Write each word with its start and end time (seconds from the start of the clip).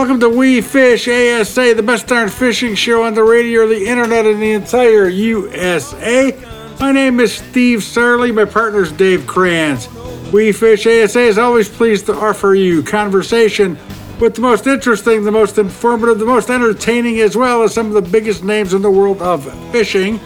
Welcome 0.00 0.20
to 0.20 0.30
We 0.30 0.62
Fish 0.62 1.06
ASA, 1.08 1.74
the 1.74 1.82
best 1.82 2.06
darn 2.06 2.30
fishing 2.30 2.74
show 2.74 3.02
on 3.02 3.12
the 3.12 3.22
radio 3.22 3.64
or 3.64 3.66
the 3.66 3.86
internet 3.86 4.24
in 4.24 4.40
the 4.40 4.52
entire 4.52 5.10
USA. 5.10 6.34
My 6.80 6.90
name 6.90 7.20
is 7.20 7.34
Steve 7.34 7.80
Sarley. 7.80 8.34
My 8.34 8.46
partner 8.46 8.80
is 8.80 8.92
Dave 8.92 9.26
Kranz. 9.26 9.90
We 10.32 10.52
Fish 10.52 10.86
ASA 10.86 11.20
is 11.20 11.36
always 11.36 11.68
pleased 11.68 12.06
to 12.06 12.14
offer 12.14 12.54
you 12.54 12.82
conversation 12.82 13.78
with 14.18 14.36
the 14.36 14.40
most 14.40 14.66
interesting, 14.66 15.22
the 15.22 15.30
most 15.30 15.58
informative, 15.58 16.18
the 16.18 16.24
most 16.24 16.48
entertaining, 16.48 17.20
as 17.20 17.36
well 17.36 17.62
as 17.62 17.74
some 17.74 17.88
of 17.88 17.92
the 17.92 18.10
biggest 18.10 18.42
names 18.42 18.72
in 18.72 18.80
the 18.80 18.90
world 18.90 19.20
of 19.20 19.44
fishing. 19.70 20.18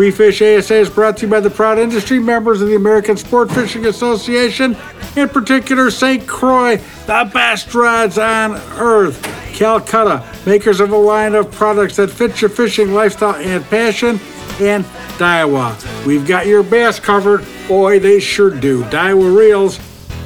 We 0.00 0.10
Fish 0.10 0.40
ASA 0.40 0.76
is 0.76 0.88
brought 0.88 1.18
to 1.18 1.26
you 1.26 1.30
by 1.30 1.40
the 1.40 1.50
proud 1.50 1.78
industry 1.78 2.18
members 2.18 2.62
of 2.62 2.68
the 2.68 2.74
American 2.74 3.18
Sport 3.18 3.52
Fishing 3.52 3.84
Association, 3.84 4.74
in 5.14 5.28
particular 5.28 5.90
St. 5.90 6.26
Croix, 6.26 6.78
the 7.04 7.30
best 7.34 7.74
rods 7.74 8.16
on 8.16 8.52
earth. 8.78 9.22
Calcutta, 9.52 10.24
makers 10.46 10.80
of 10.80 10.92
a 10.92 10.96
line 10.96 11.34
of 11.34 11.52
products 11.52 11.96
that 11.96 12.08
fit 12.08 12.40
your 12.40 12.48
fishing 12.48 12.94
lifestyle 12.94 13.34
and 13.34 13.62
passion, 13.66 14.18
and 14.58 14.86
Daiwa. 15.18 16.06
We've 16.06 16.26
got 16.26 16.46
your 16.46 16.62
bass 16.62 16.98
covered. 16.98 17.44
Boy, 17.68 17.98
they 17.98 18.20
sure 18.20 18.48
do. 18.48 18.84
Daiwa 18.84 19.36
Reels. 19.36 19.78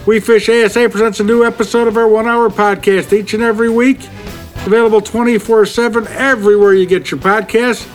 We 0.06 0.20
Fish 0.20 0.48
ASA 0.48 0.88
presents 0.88 1.19
a 1.19 1.25
new 1.25 1.42
episode 1.42 1.88
of 1.88 1.97
our 1.97 2.06
one 2.06 2.28
hour 2.28 2.48
podcast 2.48 3.12
each 3.12 3.34
and 3.34 3.42
every 3.42 3.70
week. 3.70 4.06
Available 4.66 5.00
24 5.00 5.66
7 5.66 6.06
everywhere 6.06 6.75
you 6.75 6.86
get 6.86 7.11
your 7.11 7.19
podcasts. 7.19 7.91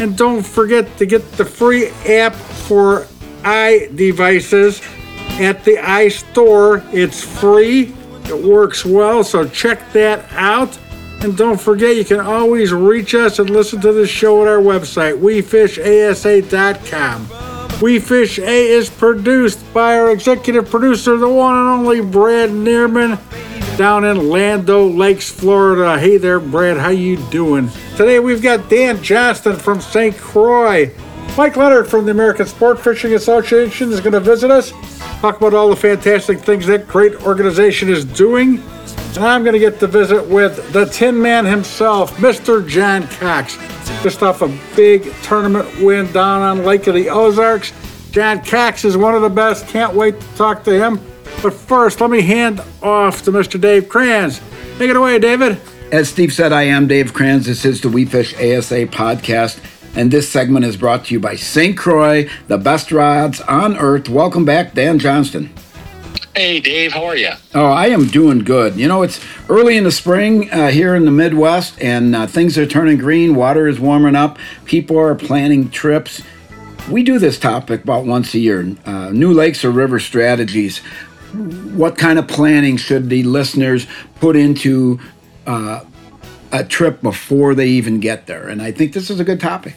And 0.00 0.16
don't 0.16 0.44
forget 0.44 0.96
to 0.98 1.06
get 1.06 1.32
the 1.32 1.44
free 1.44 1.88
app 2.06 2.34
for 2.34 3.06
iDevices 3.42 4.82
at 5.40 5.64
the 5.64 5.76
iStore. 5.76 6.84
It's 6.92 7.22
free, 7.22 7.94
it 8.24 8.44
works 8.44 8.84
well, 8.84 9.24
so 9.24 9.48
check 9.48 9.92
that 9.92 10.30
out. 10.32 10.78
And 11.20 11.36
don't 11.36 11.60
forget, 11.60 11.94
you 11.94 12.04
can 12.04 12.20
always 12.20 12.72
reach 12.72 13.14
us 13.14 13.38
and 13.38 13.48
listen 13.48 13.80
to 13.82 13.92
the 13.92 14.08
show 14.08 14.42
at 14.42 14.48
our 14.48 14.58
website, 14.58 15.20
wefishasa.com. 15.20 17.28
We 17.80 17.98
Fish 17.98 18.38
A 18.38 18.68
is 18.68 18.90
produced 18.90 19.72
by 19.72 19.98
our 19.98 20.12
executive 20.12 20.70
producer, 20.70 21.16
the 21.16 21.28
one 21.28 21.56
and 21.56 21.68
only 21.68 22.00
Brad 22.00 22.50
Neerman, 22.50 23.18
down 23.76 24.04
in 24.04 24.28
Land 24.28 24.68
O 24.68 24.86
Lakes, 24.86 25.30
Florida. 25.30 25.98
Hey 25.98 26.18
there, 26.18 26.38
Brad. 26.38 26.76
How 26.76 26.90
you 26.90 27.16
doing? 27.30 27.70
Today 27.96 28.20
we've 28.20 28.42
got 28.42 28.68
Dan 28.68 29.02
Johnston 29.02 29.56
from 29.56 29.80
St. 29.80 30.16
Croix. 30.16 30.90
Mike 31.36 31.56
Leonard 31.56 31.88
from 31.88 32.04
the 32.04 32.10
American 32.10 32.46
Sport 32.46 32.78
Fishing 32.78 33.14
Association 33.14 33.90
is 33.90 34.00
going 34.00 34.12
to 34.12 34.20
visit 34.20 34.50
us, 34.50 34.72
talk 35.20 35.38
about 35.38 35.54
all 35.54 35.70
the 35.70 35.76
fantastic 35.76 36.40
things 36.40 36.66
that 36.66 36.86
great 36.86 37.14
organization 37.22 37.88
is 37.88 38.04
doing. 38.04 38.62
And 39.14 39.24
I'm 39.24 39.42
going 39.42 39.54
to 39.54 39.58
get 39.58 39.80
to 39.80 39.86
visit 39.86 40.26
with 40.26 40.72
the 40.72 40.84
Tin 40.86 41.20
Man 41.20 41.46
himself, 41.46 42.14
Mr. 42.16 42.66
John 42.66 43.08
Cox, 43.08 43.56
just 44.02 44.22
off 44.22 44.42
a 44.42 44.58
big 44.76 45.10
tournament 45.22 45.68
win 45.80 46.12
down 46.12 46.42
on 46.42 46.66
Lake 46.66 46.86
of 46.86 46.94
the 46.94 47.08
Ozarks. 47.08 47.72
John 48.10 48.44
Cox 48.44 48.84
is 48.84 48.96
one 48.98 49.14
of 49.14 49.22
the 49.22 49.30
best. 49.30 49.66
Can't 49.68 49.94
wait 49.94 50.20
to 50.20 50.26
talk 50.36 50.62
to 50.64 50.72
him. 50.72 51.00
But 51.42 51.54
first, 51.54 52.00
let 52.00 52.08
me 52.08 52.22
hand 52.22 52.62
off 52.82 53.24
to 53.24 53.32
Mr. 53.32 53.60
Dave 53.60 53.88
Kranz. 53.88 54.40
Take 54.78 54.90
it 54.90 54.96
away, 54.96 55.18
David. 55.18 55.60
As 55.90 56.08
Steve 56.08 56.32
said, 56.32 56.52
I 56.52 56.62
am 56.62 56.86
Dave 56.86 57.12
Kranz. 57.12 57.46
This 57.46 57.64
is 57.64 57.80
the 57.80 57.88
We 57.88 58.04
Fish 58.04 58.32
ASA 58.34 58.86
podcast. 58.86 59.58
And 59.96 60.12
this 60.12 60.28
segment 60.28 60.64
is 60.64 60.76
brought 60.76 61.06
to 61.06 61.14
you 61.14 61.18
by 61.18 61.34
St. 61.34 61.76
Croix, 61.76 62.30
the 62.46 62.58
best 62.58 62.92
rods 62.92 63.40
on 63.42 63.76
earth. 63.76 64.08
Welcome 64.08 64.44
back, 64.44 64.74
Dan 64.74 65.00
Johnston. 65.00 65.52
Hey, 66.34 66.60
Dave, 66.60 66.92
how 66.92 67.04
are 67.06 67.16
you? 67.16 67.32
Oh, 67.54 67.66
I 67.66 67.88
am 67.88 68.06
doing 68.06 68.38
good. 68.38 68.76
You 68.76 68.86
know, 68.86 69.02
it's 69.02 69.20
early 69.50 69.76
in 69.76 69.82
the 69.84 69.90
spring 69.90 70.48
uh, 70.50 70.70
here 70.70 70.94
in 70.94 71.04
the 71.04 71.10
Midwest, 71.10 71.78
and 71.82 72.14
uh, 72.14 72.26
things 72.28 72.56
are 72.56 72.66
turning 72.66 72.98
green. 72.98 73.34
Water 73.34 73.66
is 73.66 73.80
warming 73.80 74.14
up. 74.14 74.38
People 74.64 74.96
are 74.98 75.14
planning 75.16 75.70
trips. 75.70 76.22
We 76.88 77.02
do 77.02 77.18
this 77.18 77.38
topic 77.38 77.84
about 77.84 78.06
once 78.06 78.32
a 78.34 78.38
year 78.38 78.74
uh, 78.86 79.10
new 79.10 79.32
lakes 79.32 79.64
or 79.64 79.70
river 79.70 80.00
strategies. 80.00 80.80
What 81.76 81.96
kind 81.96 82.18
of 82.18 82.28
planning 82.28 82.76
should 82.76 83.08
the 83.08 83.22
listeners 83.22 83.86
put 84.16 84.36
into 84.36 85.00
uh, 85.46 85.84
a 86.52 86.64
trip 86.64 87.00
before 87.00 87.54
they 87.54 87.68
even 87.68 88.00
get 88.00 88.26
there? 88.26 88.48
And 88.48 88.60
I 88.60 88.72
think 88.72 88.92
this 88.92 89.10
is 89.10 89.20
a 89.20 89.24
good 89.24 89.40
topic. 89.40 89.74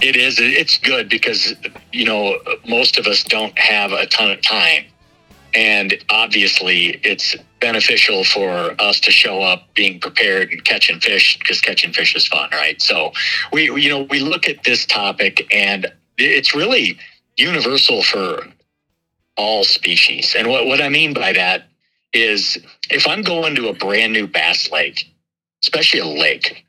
It 0.00 0.16
is. 0.16 0.38
It's 0.38 0.76
good 0.76 1.08
because, 1.08 1.54
you 1.92 2.04
know, 2.04 2.36
most 2.66 2.98
of 2.98 3.06
us 3.06 3.22
don't 3.22 3.56
have 3.58 3.92
a 3.92 4.06
ton 4.06 4.30
of 4.30 4.42
time 4.42 4.84
and 5.54 5.94
obviously, 6.10 7.00
it's 7.04 7.36
beneficial 7.60 8.24
for 8.24 8.74
us 8.80 8.98
to 9.00 9.12
show 9.12 9.40
up 9.40 9.72
being 9.74 10.00
prepared 10.00 10.50
and 10.50 10.64
catching 10.64 10.98
fish 10.98 11.38
because 11.38 11.60
catching 11.60 11.92
fish 11.92 12.16
is 12.16 12.26
fun, 12.26 12.50
right? 12.52 12.82
So 12.82 13.12
we, 13.52 13.64
you 13.80 13.88
know, 13.88 14.02
we 14.10 14.18
look 14.18 14.48
at 14.48 14.64
this 14.64 14.84
topic 14.84 15.46
and 15.52 15.92
it's 16.18 16.54
really 16.54 16.98
universal 17.36 18.02
for 18.02 18.46
all 19.36 19.64
species. 19.64 20.34
And 20.36 20.48
what, 20.48 20.66
what 20.66 20.80
I 20.80 20.88
mean 20.88 21.12
by 21.12 21.32
that 21.32 21.64
is 22.12 22.58
if 22.90 23.06
I'm 23.06 23.22
going 23.22 23.54
to 23.56 23.68
a 23.68 23.74
brand 23.74 24.12
new 24.12 24.26
bass 24.26 24.70
lake, 24.70 25.12
especially 25.62 26.00
a 26.00 26.06
lake, 26.06 26.64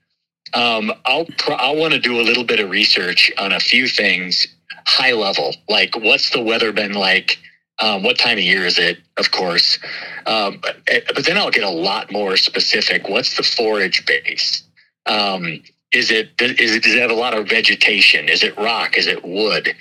um, 0.54 0.92
I'll 1.06 1.28
I'll 1.50 1.76
want 1.76 1.94
to 1.94 2.00
do 2.00 2.20
a 2.20 2.24
little 2.24 2.44
bit 2.44 2.60
of 2.60 2.70
research 2.70 3.32
on 3.38 3.52
a 3.52 3.60
few 3.60 3.88
things 3.88 4.48
high 4.88 5.12
level, 5.12 5.56
like 5.68 5.96
what's 5.96 6.30
the 6.30 6.42
weather 6.42 6.72
been 6.72 6.94
like 6.94 7.40
um, 7.80 8.04
what 8.04 8.18
time 8.18 8.38
of 8.38 8.44
year 8.44 8.66
is 8.66 8.80
it? 8.80 9.00
Of 9.18 9.32
course, 9.32 9.80
um, 10.26 10.60
but, 10.62 10.78
eh, 10.88 11.02
but 11.14 11.26
then 11.26 11.38
I'll 11.38 11.52
get 11.52 11.64
a 11.64 11.70
lot 11.70 12.12
more 12.12 12.38
specific. 12.38 13.10
What's 13.10 13.36
the 13.36 13.44
forage 13.44 14.06
base? 14.06 14.64
Um, 15.06 15.62
is 15.92 16.12
it 16.12 16.30
is 16.42 16.76
it 16.76 16.84
does 16.84 16.94
it 16.94 17.02
have 17.02 17.12
a 17.12 17.16
lot 17.16 17.34
of 17.34 17.48
vegetation? 17.50 18.30
Is 18.30 18.44
it 18.44 18.58
rock? 18.58 18.98
Is 18.98 19.08
it 19.08 19.24
wood? 19.26 19.76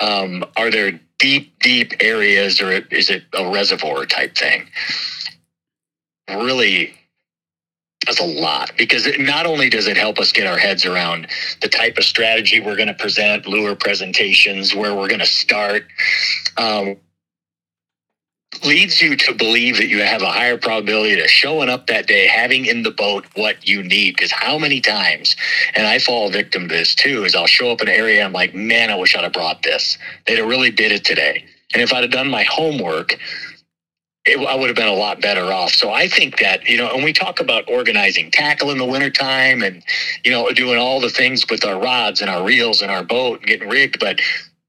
Um, 0.00 0.44
are 0.56 0.70
there 0.70 1.00
deep 1.18 1.58
deep 1.60 1.92
areas, 2.00 2.60
or 2.60 2.70
is 2.70 3.10
it 3.10 3.24
a 3.34 3.50
reservoir 3.50 4.06
type 4.06 4.36
thing? 4.36 4.68
Really 6.28 6.94
does 8.08 8.20
a 8.20 8.24
lot 8.24 8.70
because 8.78 9.06
it, 9.06 9.20
not 9.20 9.44
only 9.44 9.68
does 9.68 9.86
it 9.86 9.96
help 9.96 10.18
us 10.18 10.32
get 10.32 10.46
our 10.46 10.58
heads 10.58 10.84
around 10.84 11.26
the 11.60 11.68
type 11.68 11.98
of 11.98 12.04
strategy 12.04 12.60
we're 12.60 12.76
going 12.76 12.88
to 12.88 12.94
present, 12.94 13.46
lure 13.46 13.74
presentations, 13.74 14.74
where 14.74 14.94
we're 14.94 15.08
going 15.08 15.20
to 15.20 15.26
start, 15.26 15.84
um, 16.56 16.96
leads 18.64 19.00
you 19.00 19.16
to 19.16 19.34
believe 19.34 19.76
that 19.76 19.88
you 19.88 20.00
have 20.02 20.22
a 20.22 20.30
higher 20.30 20.56
probability 20.56 21.20
of 21.20 21.30
showing 21.30 21.68
up 21.68 21.86
that 21.86 22.06
day, 22.06 22.26
having 22.26 22.66
in 22.66 22.82
the 22.82 22.90
boat 22.90 23.24
what 23.34 23.66
you 23.66 23.82
need. 23.82 24.16
Because 24.16 24.32
how 24.32 24.58
many 24.58 24.80
times, 24.80 25.36
and 25.74 25.86
I 25.86 25.98
fall 25.98 26.30
victim 26.30 26.68
to 26.68 26.74
this 26.74 26.94
too, 26.94 27.24
is 27.24 27.34
I'll 27.34 27.46
show 27.46 27.70
up 27.70 27.80
in 27.80 27.88
an 27.88 27.94
area 27.94 28.24
I'm 28.24 28.32
like, 28.32 28.54
man, 28.54 28.90
I 28.90 28.96
wish 28.96 29.14
I'd 29.14 29.24
have 29.24 29.32
brought 29.32 29.62
this. 29.62 29.98
They'd 30.26 30.38
have 30.38 30.48
really 30.48 30.70
did 30.70 30.92
it 30.92 31.04
today. 31.04 31.44
And 31.72 31.82
if 31.82 31.92
I'd 31.92 32.02
have 32.02 32.10
done 32.10 32.30
my 32.30 32.44
homework, 32.44 33.18
it, 34.24 34.38
I 34.46 34.54
would 34.54 34.68
have 34.68 34.76
been 34.76 34.88
a 34.88 34.94
lot 34.94 35.20
better 35.20 35.52
off. 35.52 35.72
So 35.72 35.90
I 35.90 36.08
think 36.08 36.38
that, 36.38 36.68
you 36.68 36.76
know, 36.76 36.90
and 36.90 37.04
we 37.04 37.12
talk 37.12 37.40
about 37.40 37.68
organizing 37.68 38.30
tackle 38.30 38.70
in 38.70 38.78
the 38.78 38.84
wintertime 38.84 39.62
and, 39.62 39.82
you 40.24 40.30
know, 40.30 40.50
doing 40.50 40.78
all 40.78 41.00
the 41.00 41.10
things 41.10 41.44
with 41.48 41.64
our 41.64 41.80
rods 41.80 42.20
and 42.20 42.28
our 42.28 42.44
reels 42.44 42.82
and 42.82 42.90
our 42.90 43.04
boat 43.04 43.40
and 43.40 43.46
getting 43.46 43.68
rigged. 43.68 43.98
But 43.98 44.20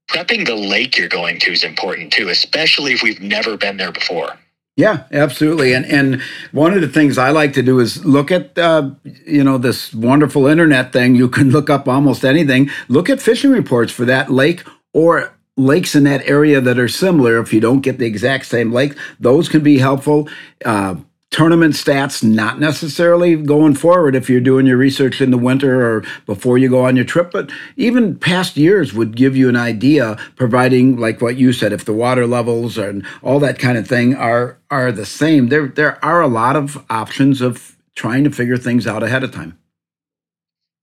prepping 0.09 0.46
the 0.46 0.56
lake 0.56 0.97
you're 0.97 1.08
going 1.08 1.40
to 1.40 1.52
is 1.52 1.64
important 1.64 2.12
too, 2.12 2.30
especially 2.30 2.94
if 2.94 3.03
we've 3.03 3.22
never 3.22 3.58
been 3.58 3.78
there 3.78 3.92
before. 3.92 4.38
Yeah, 4.75 5.03
absolutely. 5.12 5.74
And 5.74 5.86
and 5.86 6.22
one 6.53 6.74
of 6.74 6.80
the 6.80 6.88
things 6.88 7.18
I 7.18 7.31
like 7.31 7.52
to 7.53 7.62
do 7.62 7.80
is 7.80 8.06
look 8.06 8.31
at 8.31 8.58
uh, 8.58 8.92
you 9.25 9.44
know 9.44 9.58
this 9.58 9.94
wonderful 9.94 10.48
internet 10.48 10.94
thing. 10.94 11.16
You 11.16 11.28
can 11.28 11.52
look 11.52 11.69
up 11.69 11.88
almost 11.88 12.24
anything. 12.24 12.69
Look 12.88 13.09
at 13.09 13.22
fishing 13.22 13.51
reports 13.51 13.92
for 13.92 14.06
that 14.06 14.31
lake 14.31 14.63
or 14.94 15.33
lakes 15.57 15.95
in 15.95 16.06
that 16.06 16.25
area 16.25 16.62
that 16.62 16.80
are 16.80 16.88
similar. 16.88 17.39
If 17.39 17.51
you 17.51 17.60
don't 17.60 17.81
get 17.81 17.98
the 17.98 18.06
exact 18.06 18.45
same 18.45 18.72
lake, 18.72 18.95
those 19.19 19.50
can 19.50 19.62
be 19.62 19.80
helpful. 19.80 20.30
Uh, 20.63 20.95
tournament 21.31 21.76
stats, 21.76 22.24
not 22.24 22.60
necessarily 22.60 23.36
going 23.36 23.76
forward 23.76 24.16
if 24.16 24.30
you're 24.30 24.42
doing 24.42 24.66
your 24.66 24.78
research 24.78 25.22
in 25.22 25.30
the 25.30 25.38
winter 25.38 25.86
or 25.86 26.04
before 26.26 26.58
you 26.58 26.70
go 26.70 26.86
on 26.86 26.96
your 26.96 27.06
trip, 27.06 27.31
but 27.31 27.52
even 27.78 28.18
past 28.18 28.58
years 28.58 28.94
would 28.94 29.16
give 29.16 29.38
you 29.38 29.48
an 29.48 29.56
idea, 29.56 30.18
providing 30.36 30.98
like 30.98 31.22
what 31.22 31.38
you 31.38 31.54
said, 31.54 31.72
if 31.72 31.86
the 31.86 31.94
water 31.94 32.26
levels 32.26 32.78
and 32.78 33.06
all 33.22 33.40
that 33.40 33.60
kind 33.60 33.78
of 33.78 33.88
thing 33.88 34.16
are 34.16 34.58
are 34.72 34.92
the 34.92 35.06
same. 35.06 35.50
There 35.50 35.68
there 35.68 36.04
are 36.04 36.22
a 36.22 36.28
lot 36.28 36.56
of 36.56 36.84
options 36.90 37.42
of 37.42 37.78
trying 37.96 38.24
to 38.24 38.31
figure 38.31 38.58
things 38.58 38.88
out 38.88 39.04
ahead 39.04 39.24
of 39.24 39.31
time. 39.31 39.58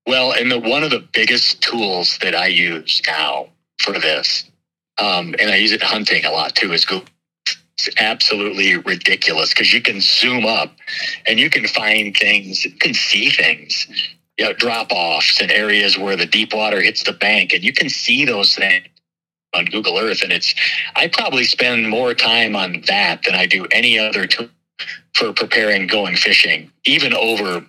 Well, 0.07 0.33
and 0.33 0.53
the, 0.53 0.61
one 0.61 0.85
of 0.85 0.91
the 0.91 1.05
biggest 1.13 1.61
tools 1.63 2.19
that 2.23 2.35
I 2.35 2.47
use 2.47 3.03
now 3.09 3.49
for 3.79 3.99
this, 3.99 4.45
um, 4.99 5.35
and 5.41 5.51
I 5.51 5.57
use 5.57 5.73
it 5.73 5.83
hunting 5.83 6.25
a 6.25 6.31
lot 6.31 6.55
too, 6.55 6.73
is 6.73 6.85
Google 6.85 7.09
it's 7.79 7.89
absolutely 7.99 8.77
ridiculous 8.77 9.51
because 9.51 9.73
you 9.73 9.83
can 9.83 10.01
zoom 10.01 10.47
up 10.47 10.73
and 11.27 11.39
you 11.39 11.51
can 11.51 11.67
find 11.67 12.17
things, 12.17 12.65
you 12.65 12.71
can 12.73 12.95
see 12.95 13.31
things, 13.31 13.87
you 14.39 14.45
know, 14.45 14.53
drop 14.55 14.89
offs 14.91 15.41
and 15.41 15.51
areas 15.51 15.99
where 15.99 16.17
the 16.17 16.27
deep 16.27 16.55
water 16.55 16.81
hits 16.81 17.03
the 17.03 17.13
bank, 17.13 17.53
and 17.53 17.63
you 17.63 17.73
can 17.73 17.89
see 17.89 18.25
those 18.25 18.55
things 18.55 18.87
on 19.55 19.67
Google 19.67 19.99
Earth. 19.99 20.23
And 20.23 20.33
it's, 20.33 20.55
I 20.97 21.09
probably 21.09 21.45
spend 21.45 21.89
more 21.89 22.15
time 22.15 22.57
on 22.57 22.83
that 22.87 23.23
than 23.25 23.35
I 23.35 23.47
do 23.47 23.67
any 23.71 23.99
other 23.99 24.27
tool 24.27 24.49
for 25.15 25.33
preparing 25.33 25.87
going 25.87 26.17
fishing, 26.17 26.71
even 26.85 27.15
over 27.15 27.65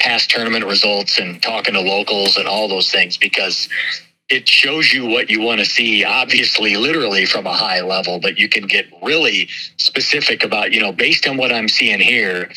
past 0.00 0.30
tournament 0.30 0.64
results 0.64 1.18
and 1.18 1.42
talking 1.42 1.74
to 1.74 1.80
locals 1.80 2.36
and 2.36 2.46
all 2.46 2.68
those 2.68 2.90
things 2.90 3.16
because 3.16 3.68
it 4.28 4.48
shows 4.48 4.92
you 4.92 5.06
what 5.06 5.30
you 5.30 5.40
want 5.40 5.58
to 5.58 5.66
see 5.66 6.04
obviously 6.04 6.76
literally 6.76 7.24
from 7.24 7.46
a 7.46 7.52
high 7.52 7.80
level 7.80 8.20
but 8.20 8.38
you 8.38 8.48
can 8.48 8.66
get 8.66 8.86
really 9.02 9.48
specific 9.76 10.42
about 10.42 10.72
you 10.72 10.80
know 10.80 10.92
based 10.92 11.26
on 11.26 11.36
what 11.36 11.52
i'm 11.52 11.68
seeing 11.68 12.00
here 12.00 12.48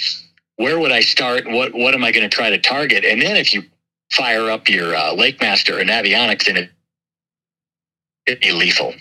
where 0.62 0.80
would 0.80 0.92
i 0.92 1.02
start? 1.02 1.50
What 1.50 1.74
what 1.74 1.94
am 1.94 2.04
i 2.04 2.12
going 2.12 2.28
to 2.30 2.34
try 2.34 2.50
to 2.50 2.60
target? 2.60 3.04
And 3.04 3.22
then 3.22 3.36
if 3.36 3.54
you 3.54 3.64
fire 4.12 4.50
up 4.50 4.70
your 4.70 4.96
uh, 4.96 5.14
lake 5.14 5.42
master 5.42 5.80
and 5.80 5.90
navionics 5.90 6.48
in 6.48 6.58
it 6.58 6.70
it'd 8.28 8.42
be 8.42 8.52
lethal. 8.52 8.94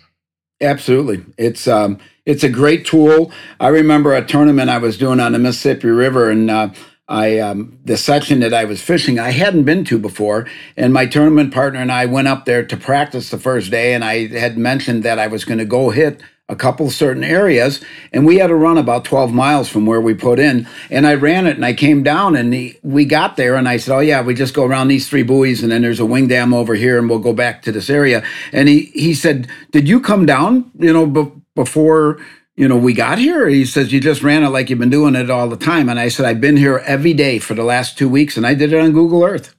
Absolutely. 0.61 1.25
It's 1.37 1.69
um 1.69 1.99
it's 2.25 2.45
a 2.45 2.49
great 2.49 2.87
tool. 2.87 3.33
I 3.59 3.69
remember 3.69 4.15
a 4.15 4.25
tournament 4.25 4.71
i 4.71 4.79
was 4.79 4.97
doing 4.97 5.21
on 5.21 5.33
the 5.33 5.39
mississippi 5.39 5.89
river 5.89 6.31
and 6.31 6.51
uh, 6.51 6.71
I 7.11 7.41
um, 7.41 7.79
the 7.85 7.99
section 7.99 8.41
that 8.41 8.55
I 8.55 8.65
was 8.65 8.83
fishing 8.83 9.19
I 9.19 9.33
hadn't 9.33 9.65
been 9.65 9.85
to 9.87 9.99
before, 9.99 10.49
and 10.77 10.95
my 10.95 11.07
tournament 11.07 11.55
partner 11.55 11.81
and 11.81 11.93
I 11.93 12.07
went 12.07 12.29
up 12.29 12.47
there 12.47 12.65
to 12.65 12.79
practice 12.79 13.31
the 13.31 13.39
first 13.39 13.73
day, 13.73 13.95
and 13.95 14.05
I 14.05 14.29
had 14.29 14.59
mentioned 14.59 15.03
that 15.03 15.19
I 15.19 15.29
was 15.29 15.45
going 15.45 15.59
to 15.59 15.67
go 15.67 15.91
hit 15.91 16.23
a 16.49 16.57
couple 16.57 16.91
certain 16.91 17.25
areas, 17.25 17.83
and 18.12 18.27
we 18.27 18.39
had 18.39 18.49
to 18.49 18.57
run 18.57 18.79
about 18.79 19.05
12 19.05 19.33
miles 19.33 19.69
from 19.69 19.87
where 19.87 20.01
we 20.01 20.15
put 20.15 20.39
in, 20.39 20.69
and 20.91 21.07
I 21.07 21.15
ran 21.15 21.47
it, 21.47 21.57
and 21.57 21.67
I 21.67 21.75
came 21.75 22.03
down, 22.05 22.37
and 22.37 22.53
the, 22.53 22.79
we 22.83 23.05
got 23.05 23.37
there, 23.37 23.57
and 23.57 23.69
I 23.69 23.79
said, 23.79 23.95
oh 23.95 24.01
yeah, 24.01 24.23
we 24.23 24.35
just 24.35 24.55
go 24.55 24.65
around 24.65 24.89
these 24.89 25.09
three 25.09 25.25
buoys, 25.25 25.62
and 25.62 25.73
then 25.73 25.83
there's 25.83 26.01
a 26.01 26.07
wing 26.07 26.29
dam 26.29 26.55
over 26.55 26.75
here, 26.75 26.99
and 26.99 27.11
we'll 27.11 27.21
go 27.21 27.35
back 27.35 27.62
to 27.62 27.73
this 27.73 27.91
area, 27.91 28.25
and 28.53 28.69
he 28.69 28.93
he 28.95 29.15
said, 29.15 29.49
did 29.73 29.89
you 29.89 30.01
come 30.01 30.27
down, 30.27 30.71
you 30.79 30.93
know, 30.93 31.07
b- 31.07 31.33
before 31.57 32.21
you 32.61 32.69
know, 32.69 32.77
we 32.77 32.93
got 32.93 33.19
here? 33.19 33.49
He 33.49 33.65
says, 33.65 33.91
you 33.91 34.01
just 34.01 34.23
ran 34.23 34.45
it 34.45 34.51
like 34.51 34.69
you've 34.69 34.79
been 34.79 34.91
doing 34.91 35.15
it 35.15 35.31
all 35.31 35.49
the 35.49 35.57
time. 35.57 35.89
And 35.89 35.99
I 35.99 36.09
said, 36.09 36.27
I've 36.27 36.43
been 36.43 36.59
here 36.59 36.83
every 36.85 37.15
day 37.15 37.39
for 37.39 37.55
the 37.55 37.65
last 37.65 37.97
two 37.97 38.07
weeks 38.07 38.37
and 38.37 38.47
I 38.47 38.53
did 38.53 38.75
it 38.75 38.79
on 38.79 38.93
Google 38.93 39.25
Earth. 39.25 39.55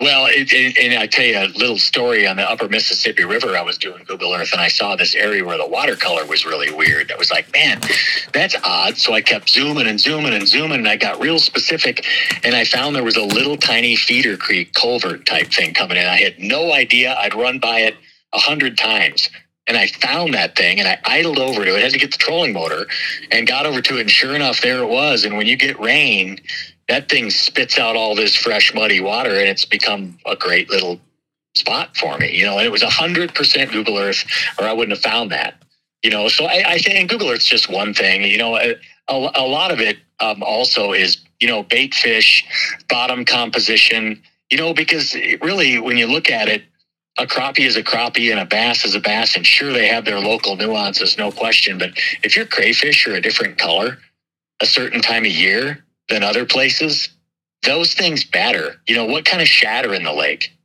Well, 0.00 0.26
it, 0.26 0.52
it, 0.52 0.76
and 0.78 0.98
I 0.98 1.06
tell 1.06 1.24
you 1.24 1.38
a 1.38 1.46
little 1.56 1.78
story 1.78 2.26
on 2.26 2.38
the 2.38 2.42
upper 2.42 2.68
Mississippi 2.68 3.22
River. 3.22 3.56
I 3.56 3.62
was 3.62 3.78
doing 3.78 4.02
Google 4.02 4.34
Earth 4.34 4.50
and 4.50 4.60
I 4.60 4.66
saw 4.66 4.96
this 4.96 5.14
area 5.14 5.44
where 5.44 5.58
the 5.58 5.66
watercolor 5.66 6.26
was 6.26 6.44
really 6.44 6.72
weird. 6.72 7.12
I 7.12 7.16
was 7.16 7.30
like, 7.30 7.52
man, 7.52 7.80
that's 8.32 8.56
odd. 8.64 8.96
So 8.96 9.12
I 9.12 9.20
kept 9.20 9.48
zooming 9.48 9.86
and 9.86 10.00
zooming 10.00 10.34
and 10.34 10.48
zooming 10.48 10.80
and 10.80 10.88
I 10.88 10.96
got 10.96 11.20
real 11.20 11.38
specific 11.38 12.04
and 12.42 12.56
I 12.56 12.64
found 12.64 12.96
there 12.96 13.04
was 13.04 13.16
a 13.16 13.22
little 13.22 13.56
tiny 13.56 13.94
feeder 13.94 14.36
creek 14.36 14.74
culvert 14.74 15.24
type 15.24 15.52
thing 15.52 15.72
coming 15.72 15.98
in. 15.98 16.06
I 16.06 16.16
had 16.16 16.36
no 16.40 16.72
idea. 16.72 17.14
I'd 17.14 17.34
run 17.34 17.60
by 17.60 17.82
it 17.82 17.94
a 18.32 18.40
hundred 18.40 18.76
times 18.76 19.30
and 19.70 19.78
I 19.78 19.86
found 19.86 20.34
that 20.34 20.56
thing 20.56 20.80
and 20.80 20.88
I 20.88 20.98
idled 21.04 21.38
over 21.38 21.64
to 21.64 21.76
it. 21.76 21.78
I 21.78 21.82
had 21.82 21.92
to 21.92 21.98
get 21.98 22.10
the 22.10 22.18
trolling 22.18 22.52
motor 22.52 22.88
and 23.30 23.46
got 23.46 23.66
over 23.66 23.80
to 23.80 23.98
it. 23.98 24.00
And 24.00 24.10
sure 24.10 24.34
enough, 24.34 24.60
there 24.62 24.82
it 24.82 24.88
was. 24.88 25.24
And 25.24 25.36
when 25.36 25.46
you 25.46 25.56
get 25.56 25.78
rain, 25.78 26.40
that 26.88 27.08
thing 27.08 27.30
spits 27.30 27.78
out 27.78 27.94
all 27.94 28.16
this 28.16 28.34
fresh, 28.34 28.74
muddy 28.74 29.00
water 29.00 29.30
and 29.30 29.48
it's 29.48 29.64
become 29.64 30.18
a 30.26 30.34
great 30.34 30.68
little 30.70 31.00
spot 31.54 31.96
for 31.96 32.18
me, 32.18 32.36
you 32.36 32.44
know, 32.44 32.58
and 32.58 32.66
it 32.66 32.72
was 32.72 32.82
a 32.82 32.90
hundred 32.90 33.32
percent 33.32 33.70
Google 33.70 33.96
Earth 33.96 34.24
or 34.58 34.66
I 34.66 34.72
wouldn't 34.72 34.96
have 34.96 35.04
found 35.04 35.30
that, 35.30 35.54
you 36.02 36.10
know? 36.10 36.26
So 36.26 36.46
I, 36.46 36.64
I 36.66 36.78
think 36.78 37.08
Google 37.08 37.30
Earth's 37.30 37.46
just 37.46 37.70
one 37.70 37.94
thing, 37.94 38.24
you 38.24 38.38
know, 38.38 38.56
a, 38.56 38.74
a 39.08 39.46
lot 39.46 39.70
of 39.70 39.78
it 39.78 39.98
um, 40.18 40.42
also 40.42 40.92
is, 40.92 41.18
you 41.38 41.46
know, 41.46 41.62
bait 41.62 41.94
fish, 41.94 42.44
bottom 42.88 43.24
composition, 43.24 44.20
you 44.50 44.58
know, 44.58 44.74
because 44.74 45.14
really 45.40 45.78
when 45.78 45.96
you 45.96 46.08
look 46.08 46.28
at 46.28 46.48
it, 46.48 46.64
a 47.18 47.26
crappie 47.26 47.66
is 47.66 47.76
a 47.76 47.82
crappie 47.82 48.30
and 48.30 48.40
a 48.40 48.44
bass 48.46 48.84
is 48.84 48.94
a 48.94 49.00
bass. 49.00 49.36
And 49.36 49.46
sure, 49.46 49.72
they 49.72 49.88
have 49.88 50.04
their 50.04 50.20
local 50.20 50.56
nuances, 50.56 51.18
no 51.18 51.30
question. 51.30 51.78
But 51.78 51.90
if 52.22 52.36
your 52.36 52.46
crayfish 52.46 53.06
are 53.06 53.14
a 53.14 53.20
different 53.20 53.58
color 53.58 53.98
a 54.60 54.66
certain 54.66 55.00
time 55.00 55.24
of 55.24 55.30
year 55.30 55.84
than 56.08 56.22
other 56.22 56.44
places, 56.44 57.08
those 57.62 57.94
things 57.94 58.24
matter. 58.32 58.80
You 58.86 58.94
know, 58.94 59.06
what 59.06 59.24
kind 59.24 59.42
of 59.42 59.48
shad 59.48 59.86
are 59.86 59.94
in 59.94 60.04
the 60.04 60.12
lake? 60.12 60.56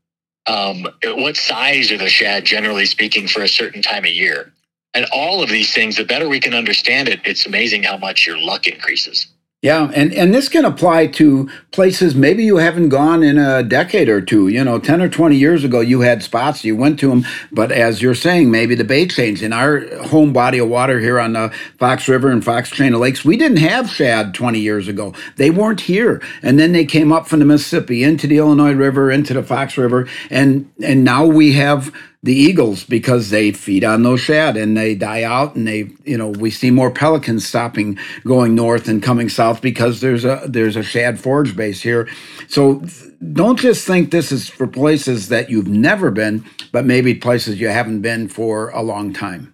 Um, 0.48 0.88
what 1.04 1.38
size 1.38 1.92
are 1.92 1.98
the 1.98 2.10
shad, 2.10 2.46
generally 2.46 2.86
speaking, 2.86 3.28
for 3.28 3.42
a 3.42 3.48
certain 3.48 3.82
time 3.82 4.04
of 4.04 4.12
year? 4.12 4.54
And 4.94 5.06
all 5.12 5.42
of 5.42 5.50
these 5.50 5.74
things, 5.74 5.98
the 5.98 6.06
better 6.06 6.30
we 6.30 6.40
can 6.40 6.54
understand 6.54 7.10
it, 7.10 7.20
it's 7.26 7.46
amazing 7.46 7.84
how 7.84 7.98
much 7.98 8.28
your 8.28 8.38
luck 8.38 8.68
increases. 8.68 9.28
Yeah, 9.62 9.90
and, 9.96 10.14
and 10.14 10.32
this 10.32 10.48
can 10.48 10.64
apply 10.64 11.08
to 11.08 11.50
places 11.72 12.14
maybe 12.14 12.44
you 12.44 12.58
haven't 12.58 12.90
gone 12.90 13.24
in 13.24 13.40
a 13.40 13.64
decade 13.64 14.10
or 14.10 14.22
two. 14.22 14.48
You 14.48 14.64
know, 14.64 14.78
10 14.78 15.02
or 15.02 15.10
20 15.10 15.36
years 15.36 15.64
ago, 15.64 15.80
you 15.80 16.02
had 16.02 16.22
spots, 16.22 16.64
you 16.64 16.76
went 16.76 17.00
to 17.00 17.10
them, 17.10 17.26
but 17.52 17.72
as 17.72 18.00
you're 18.00 18.14
saying, 18.14 18.52
maybe 18.52 18.76
the 18.76 18.84
bait 18.84 19.10
changed. 19.10 19.42
In 19.42 19.52
our 19.52 19.80
home 20.06 20.34
body 20.34 20.60
of 20.60 20.70
water 20.70 21.00
here 21.00 21.20
on 21.20 21.34
the 21.34 21.52
Fox 21.80 22.08
River 22.08 22.30
and 22.30 22.46
Fox 22.46 22.70
Chain 22.70 22.94
of 22.94 23.00
Lakes, 23.00 23.26
we 23.26 23.38
didn't 23.38 23.58
have 23.58 23.90
shad 23.90 24.36
20 24.36 24.60
years 24.60 24.88
ago. 24.88 25.16
They 25.38 25.50
weren't 25.50 25.82
here. 25.82 26.22
And 26.44 26.60
then 26.60 26.72
they 26.72 26.86
came 26.86 27.12
up 27.12 27.28
from 27.28 27.40
the 27.40 27.46
Mississippi 27.46 28.04
into 28.04 28.28
the 28.28 28.38
Illinois 28.38 28.74
River, 28.74 29.10
into 29.10 29.34
the 29.34 29.42
Fox 29.42 29.80
River, 29.80 30.08
and 30.30 30.72
and 30.84 31.04
now 31.04 31.26
we 31.26 31.54
have 31.54 31.92
the 32.26 32.34
eagles 32.34 32.84
because 32.84 33.30
they 33.30 33.52
feed 33.52 33.84
on 33.84 34.02
those 34.02 34.20
shad 34.20 34.58
and 34.58 34.76
they 34.76 34.96
die 34.96 35.22
out 35.22 35.56
and 35.56 35.68
they 35.68 35.88
you 36.06 36.18
know 36.18 36.30
we 36.30 36.50
see 36.50 36.72
more 36.72 36.90
pelicans 36.90 37.48
stopping 37.48 38.00
going 38.24 38.56
north 38.56 38.88
and 38.88 39.04
coming 39.04 39.30
south 39.30 39.62
because 39.62 40.02
there's 40.02 40.26
a 40.26 40.42
there's 40.48 40.76
a 40.76 40.82
shad 40.82 41.20
forage 41.20 41.56
base 41.56 41.84
here. 41.84 42.10
So 42.48 42.84
don't 43.32 43.60
just 43.60 43.86
think 43.86 44.10
this 44.10 44.32
is 44.32 44.50
for 44.50 44.66
places 44.66 45.30
that 45.30 45.52
you've 45.52 45.68
never 45.68 46.10
been 46.10 46.44
but 46.72 46.84
maybe 46.84 47.14
places 47.14 47.62
you 47.62 47.68
haven't 47.68 48.02
been 48.02 48.28
for 48.28 48.70
a 48.70 48.82
long 48.82 49.14
time. 49.14 49.54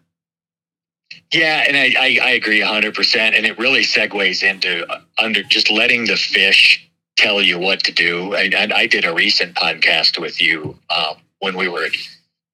Yeah 1.33 1.65
and 1.67 1.75
i 1.75 1.93
i, 1.99 2.19
I 2.23 2.29
agree 2.31 2.61
100% 2.61 3.15
and 3.17 3.45
it 3.45 3.59
really 3.59 3.81
segues 3.81 4.49
into 4.49 4.89
uh, 4.89 5.01
under 5.17 5.43
just 5.43 5.69
letting 5.69 6.05
the 6.05 6.15
fish 6.15 6.89
tell 7.17 7.41
you 7.41 7.59
what 7.59 7.83
to 7.83 7.91
do. 7.91 8.33
And 8.33 8.55
I, 8.55 8.69
I, 8.73 8.87
did 8.87 9.03
a 9.03 9.13
recent 9.13 9.55
podcast 9.55 10.19
with 10.19 10.41
you 10.41 10.79
um, 10.89 11.17
when 11.39 11.57
we 11.57 11.67
were 11.67 11.85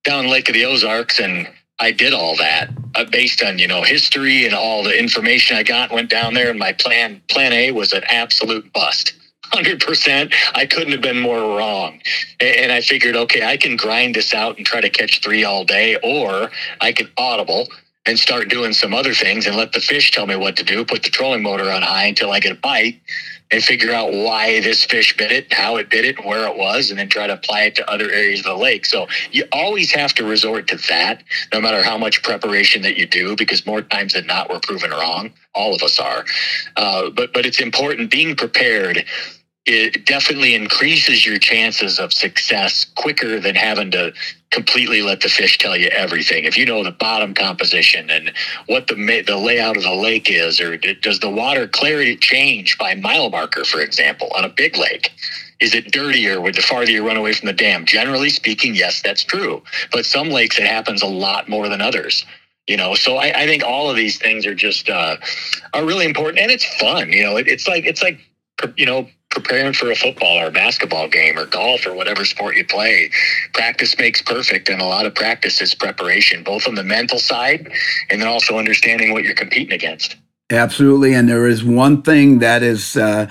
down 0.08 0.30
Lake 0.30 0.48
of 0.48 0.54
the 0.54 0.66
Ozarks 0.66 1.20
and 1.20 1.48
I 1.80 1.92
did 1.92 2.14
all 2.14 2.36
that 2.38 2.70
uh, 2.96 3.06
based 3.06 3.44
on 3.44 3.60
you 3.60 3.68
know 3.68 3.84
history 3.84 4.46
and 4.46 4.54
all 4.54 4.84
the 4.84 4.98
information 4.98 5.58
I 5.58 5.64
got. 5.64 5.92
Went 5.92 6.10
down 6.10 6.34
there, 6.34 6.50
and 6.50 6.58
my 6.58 6.74
plan 6.74 7.22
plan 7.28 7.54
A 7.54 7.72
was 7.72 7.94
an 7.94 8.04
absolute 8.06 8.72
bust. 8.74 9.14
Hundred 9.46 9.80
percent. 9.80 10.34
I 10.56 10.66
couldn't 10.66 10.92
have 10.92 11.02
been 11.02 11.20
more 11.20 11.58
wrong. 11.58 12.02
And 12.40 12.72
I 12.72 12.82
figured, 12.82 13.16
okay, 13.16 13.46
I 13.46 13.58
can 13.58 13.76
grind 13.76 14.16
this 14.16 14.34
out 14.34 14.58
and 14.58 14.66
try 14.66 14.82
to 14.82 14.90
catch 14.90 15.22
three 15.22 15.44
all 15.44 15.64
day, 15.64 15.98
or 16.04 16.52
I 16.82 16.92
could 16.92 17.12
audible 17.18 17.68
and 18.06 18.18
start 18.18 18.50
doing 18.50 18.74
some 18.74 18.94
other 18.94 19.14
things 19.14 19.46
and 19.46 19.56
let 19.56 19.74
the 19.74 19.82
fish 19.82 20.12
tell 20.12 20.26
me 20.26 20.36
what 20.36 20.56
to 20.58 20.64
do. 20.64 20.84
Put 20.84 21.04
the 21.04 21.10
trolling 21.10 21.44
motor 21.44 21.70
on 21.70 21.82
high 21.82 22.06
until 22.06 22.32
I 22.32 22.40
get 22.40 22.54
a 22.54 22.60
bite 22.60 23.00
and 23.52 23.64
figure 23.64 23.94
out 23.94 24.12
why 24.12 24.60
this 24.60 24.84
fish 24.84 25.16
bit 25.16 25.32
it, 25.32 25.52
how 25.54 25.78
it 25.78 25.90
bit 25.90 26.06
it, 26.06 26.24
where 26.26 26.48
it 26.48 26.58
was, 26.58 26.90
and 26.90 27.00
then 27.00 27.10
try 27.10 27.28
to 27.28 27.34
apply 27.34 27.64
it 27.64 27.76
to 27.76 27.90
other 27.90 28.12
areas 28.12 28.40
of 28.40 28.46
the 28.46 28.56
lake. 28.56 28.86
So 28.86 29.08
you 29.32 29.46
always 29.52 29.92
have 29.92 30.14
to 30.16 30.26
resort 30.26 30.68
to 30.68 30.78
that, 30.90 31.24
no 31.54 31.62
matter 31.62 31.82
how 31.82 31.98
much 31.98 32.24
preparation 32.24 32.82
that 32.82 32.98
you 32.98 33.08
do, 33.08 33.36
because 33.36 33.66
more 33.66 33.82
times 33.82 34.14
than 34.14 34.28
not, 34.28 34.50
we're 34.50 34.60
proven 34.60 34.92
wrong. 34.92 35.32
All 35.54 35.74
of 35.74 35.82
us 35.82 36.00
are. 36.00 36.26
Uh, 36.76 37.10
but 37.10 37.34
but 37.34 37.46
it's 37.46 37.60
important 37.60 38.12
being 38.12 38.36
prepared 38.36 39.06
it 39.68 40.06
definitely 40.06 40.56
increases 40.56 41.26
your 41.26 41.38
chances 41.38 42.00
of 42.00 42.14
success 42.14 42.86
quicker 42.96 43.38
than 43.40 43.54
having 43.54 43.92
to 43.92 44.14
completely 44.50 45.02
let 45.02 45.20
the 45.20 45.28
fish 45.28 45.58
tell 45.58 45.76
you 45.76 45.90
everything. 45.90 46.46
If 46.46 46.58
you 46.58 46.66
know 46.66 46.86
the 46.86 46.92
bottom 46.92 47.34
composition 47.34 48.10
and 48.10 48.32
what 48.68 48.88
the 48.88 48.96
the 49.28 49.36
layout 49.36 49.76
of 49.76 49.84
the 49.84 49.94
lake 49.94 50.32
is, 50.32 50.62
or 50.62 50.78
does 50.78 51.20
the 51.20 51.30
water 51.30 51.68
clarity 51.68 52.16
change 52.16 52.78
by 52.78 52.96
mile 52.96 53.30
marker, 53.30 53.66
for 53.66 53.82
example, 53.82 54.32
on 54.36 54.46
a 54.46 54.50
big 54.50 54.78
lake? 54.78 55.12
Is 55.60 55.76
it 55.76 55.92
dirtier 55.92 56.40
with 56.40 56.56
the 56.56 56.62
farther 56.62 56.92
you 56.92 57.06
run 57.06 57.18
away 57.18 57.34
from 57.34 57.48
the 57.48 57.54
dam? 57.54 57.86
Generally 57.86 58.30
speaking, 58.30 58.74
yes, 58.74 59.02
that's 59.02 59.24
true. 59.24 59.64
But 59.92 60.06
some 60.06 60.30
lakes, 60.30 60.58
it 60.60 60.66
happens 60.66 61.02
a 61.02 61.08
lot 61.08 61.50
more 61.50 61.68
than 61.68 61.82
others 61.82 62.26
you 62.68 62.76
know 62.76 62.96
so 62.96 63.16
I, 63.16 63.44
I, 63.44 63.46
think 63.46 63.64
all 63.64 63.90
of 63.90 63.96
these 63.96 64.18
things 64.20 64.46
are 64.46 64.54
just 64.54 64.90
uh, 64.90 65.16
are 65.74 65.86
really 65.86 66.06
important 66.06 66.40
and 66.40 66.52
it's 66.52 66.66
fun 66.78 67.14
you 67.14 67.24
know 67.24 67.38
it, 67.38 67.48
it's 67.48 67.66
like 67.66 67.86
it's 67.86 68.04
like 68.04 68.20
you 68.76 68.86
know 68.86 69.08
preparing 69.40 69.74
for 69.74 69.92
a 69.92 69.96
football 69.96 70.40
or 70.40 70.48
a 70.48 70.52
basketball 70.52 71.08
game 71.08 71.38
or 71.38 71.46
golf 71.46 71.86
or 71.86 71.94
whatever 71.94 72.26
sport 72.26 72.56
you 72.56 72.66
play. 72.66 73.10
Practice 73.54 73.98
makes 74.00 74.22
perfect, 74.22 74.68
and 74.70 74.82
a 74.82 74.86
lot 74.86 75.06
of 75.06 75.14
practice 75.14 75.62
is 75.62 75.76
preparation, 75.76 76.44
both 76.44 76.68
on 76.68 76.76
the 76.76 76.84
mental 76.84 77.20
side 77.20 77.72
and 78.10 78.20
then 78.20 78.28
also 78.28 78.58
understanding 78.58 79.14
what 79.14 79.24
you're 79.24 79.36
competing 79.36 79.74
against. 79.74 80.16
Absolutely. 80.50 81.14
And 81.14 81.28
there 81.30 81.46
is 81.46 81.64
one 81.64 82.02
thing 82.02 82.40
that 82.40 82.64
is. 82.64 82.98
Uh, 82.98 83.28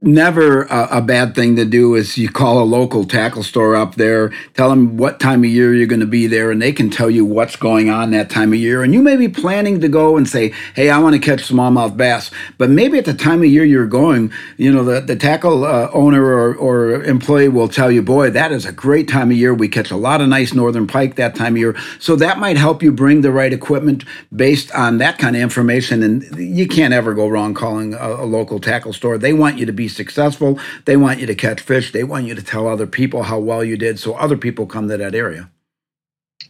never 0.00 0.62
a, 0.64 0.98
a, 0.98 1.00
bad 1.00 1.34
thing 1.34 1.56
to 1.56 1.64
do 1.64 1.96
is 1.96 2.16
you 2.16 2.28
call 2.28 2.62
a 2.62 2.64
local 2.64 3.04
tackle 3.04 3.42
store 3.42 3.74
up 3.74 3.96
there, 3.96 4.30
tell 4.54 4.70
them 4.70 4.96
what 4.96 5.18
time 5.18 5.42
of 5.42 5.50
year 5.50 5.74
you're 5.74 5.88
going 5.88 6.00
to 6.00 6.06
be 6.06 6.26
there, 6.28 6.52
and 6.52 6.62
they 6.62 6.72
can 6.72 6.88
tell 6.88 7.10
you 7.10 7.24
what's 7.24 7.56
going 7.56 7.90
on 7.90 8.12
that 8.12 8.30
time 8.30 8.52
of 8.52 8.58
year. 8.58 8.84
And 8.84 8.94
you 8.94 9.02
may 9.02 9.16
be 9.16 9.28
planning 9.28 9.80
to 9.80 9.88
go 9.88 10.16
and 10.16 10.28
say, 10.28 10.52
"Hey, 10.74 10.90
I 10.90 10.98
want 10.98 11.14
to 11.14 11.18
catch 11.18 11.48
smallmouth 11.48 11.96
bass," 11.96 12.30
but 12.58 12.70
maybe 12.70 12.98
at 12.98 13.06
the 13.06 13.14
time 13.14 13.40
of 13.40 13.46
year 13.46 13.64
you're 13.64 13.86
going, 13.86 14.32
you 14.56 14.72
know, 14.72 14.84
the 14.84 15.00
the 15.00 15.16
tackle 15.16 15.64
uh, 15.64 15.90
owner 15.92 16.24
or, 16.24 16.54
or 16.54 17.02
employee 17.04 17.48
will 17.48 17.68
tell 17.68 17.90
you, 17.90 18.02
"Boy, 18.02 18.30
that 18.30 18.52
is 18.52 18.64
a 18.64 18.72
great 18.72 19.08
time 19.08 19.30
of 19.30 19.36
year. 19.36 19.52
We 19.52 19.68
catch 19.68 19.90
a 19.90 19.96
lot 19.96 20.20
of 20.20 20.28
nice 20.28 20.54
northern 20.54 20.86
pike 20.86 21.16
that 21.16 21.34
time 21.34 21.54
of 21.54 21.58
year." 21.58 21.76
So 21.98 22.14
that 22.16 22.38
might 22.38 22.56
help 22.56 22.82
you 22.82 22.92
bring 22.92 23.22
the 23.22 23.32
right 23.32 23.52
equipment 23.52 24.04
based 24.34 24.70
on 24.72 24.98
that 24.98 25.18
kind 25.18 25.34
of 25.34 25.42
information. 25.42 26.02
And 26.02 26.22
you 26.38 26.68
can't 26.68 26.94
ever 26.94 27.14
go 27.14 27.26
wrong 27.26 27.52
calling 27.54 27.94
a, 27.94 28.08
a 28.08 28.26
local 28.26 28.60
tackle 28.60 28.92
store. 28.92 29.18
They 29.18 29.32
want 29.32 29.58
you 29.58 29.66
to 29.66 29.72
be 29.72 29.87
successful. 29.88 30.58
They 30.84 30.96
want 30.96 31.20
you 31.20 31.26
to 31.26 31.34
catch 31.34 31.60
fish. 31.60 31.92
They 31.92 32.04
want 32.04 32.26
you 32.26 32.34
to 32.34 32.42
tell 32.42 32.68
other 32.68 32.86
people 32.86 33.24
how 33.24 33.38
well 33.38 33.64
you 33.64 33.76
did 33.76 33.98
so 33.98 34.14
other 34.14 34.36
people 34.36 34.66
come 34.66 34.88
to 34.88 34.96
that 34.96 35.14
area. 35.14 35.50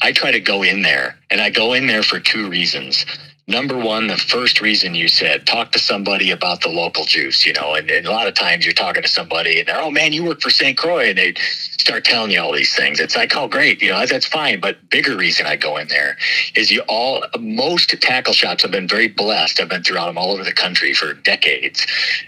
I 0.00 0.12
try 0.12 0.30
to 0.30 0.40
go 0.40 0.62
in 0.62 0.82
there, 0.82 1.18
and 1.30 1.40
I 1.40 1.50
go 1.50 1.72
in 1.72 1.86
there 1.86 2.02
for 2.02 2.20
two 2.20 2.48
reasons 2.48 3.04
number 3.48 3.76
one, 3.76 4.06
the 4.06 4.16
first 4.16 4.60
reason 4.60 4.94
you 4.94 5.08
said, 5.08 5.46
talk 5.46 5.72
to 5.72 5.78
somebody 5.78 6.30
about 6.30 6.60
the 6.60 6.68
local 6.68 7.04
juice, 7.04 7.46
you 7.46 7.54
know, 7.54 7.74
and, 7.74 7.90
and, 7.90 8.06
a 8.06 8.10
lot 8.10 8.28
of 8.28 8.34
times 8.34 8.64
you're 8.64 8.74
talking 8.74 9.02
to 9.02 9.08
somebody 9.08 9.58
and 9.58 9.68
they're, 9.68 9.80
oh 9.80 9.90
man, 9.90 10.12
you 10.12 10.24
work 10.24 10.40
for 10.40 10.50
St. 10.50 10.76
Croix, 10.76 11.08
and 11.08 11.18
they 11.18 11.34
start 11.34 12.04
telling 12.04 12.30
you 12.30 12.40
all 12.40 12.52
these 12.52 12.76
things. 12.76 13.00
It's 13.00 13.16
like, 13.16 13.34
oh 13.34 13.48
great, 13.48 13.82
you 13.82 13.90
know, 13.90 14.04
that's 14.06 14.26
fine. 14.26 14.60
But 14.60 14.90
bigger 14.90 15.16
reason 15.16 15.46
I 15.46 15.56
go 15.56 15.78
in 15.78 15.88
there 15.88 16.16
is 16.54 16.70
you 16.70 16.82
all, 16.88 17.24
most 17.40 17.88
tackle 18.00 18.34
shops 18.34 18.62
have 18.62 18.70
been 18.70 18.86
very 18.86 19.08
blessed. 19.08 19.60
I've 19.60 19.70
been 19.70 19.82
throughout 19.82 20.06
them 20.06 20.18
all 20.18 20.32
over 20.32 20.44
the 20.44 20.52
country 20.52 20.92
for 20.92 21.14
decades 21.14 21.86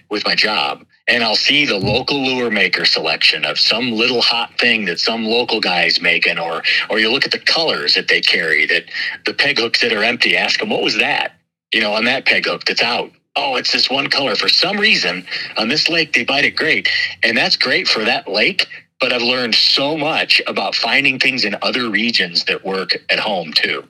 with 0.08 0.24
my 0.24 0.34
job 0.34 0.84
and 1.10 1.24
I'll 1.24 1.36
see 1.36 1.66
the 1.66 1.76
local 1.76 2.22
lure 2.22 2.50
maker 2.50 2.84
selection 2.84 3.44
of 3.44 3.58
some 3.58 3.90
little 3.90 4.22
hot 4.22 4.56
thing 4.58 4.84
that 4.84 5.00
some 5.00 5.24
local 5.24 5.60
guy's 5.60 6.00
making, 6.00 6.38
or 6.38 6.62
or 6.88 7.00
you 7.00 7.10
look 7.10 7.24
at 7.24 7.32
the 7.32 7.38
colors 7.40 7.94
that 7.94 8.08
they 8.08 8.20
carry, 8.20 8.64
that 8.66 8.84
the 9.26 9.34
peg 9.34 9.58
hooks 9.58 9.80
that 9.80 9.92
are 9.92 10.04
empty. 10.04 10.36
Ask 10.36 10.60
them 10.60 10.70
what 10.70 10.82
was 10.82 10.96
that, 10.98 11.34
you 11.74 11.80
know, 11.80 11.92
on 11.92 12.04
that 12.04 12.26
peg 12.26 12.46
hook 12.46 12.64
that's 12.64 12.82
out. 12.82 13.10
Oh, 13.36 13.56
it's 13.56 13.72
this 13.72 13.90
one 13.90 14.08
color. 14.08 14.36
For 14.36 14.48
some 14.48 14.78
reason, 14.78 15.26
on 15.56 15.68
this 15.68 15.88
lake, 15.88 16.12
they 16.12 16.24
bite 16.24 16.44
it 16.44 16.56
great, 16.56 16.88
and 17.24 17.36
that's 17.36 17.56
great 17.56 17.88
for 17.88 18.04
that 18.04 18.28
lake. 18.28 18.66
But 19.00 19.12
I've 19.12 19.22
learned 19.22 19.54
so 19.54 19.96
much 19.96 20.40
about 20.46 20.74
finding 20.74 21.18
things 21.18 21.44
in 21.44 21.56
other 21.62 21.90
regions 21.90 22.44
that 22.44 22.64
work 22.64 22.96
at 23.08 23.18
home 23.18 23.52
too 23.52 23.82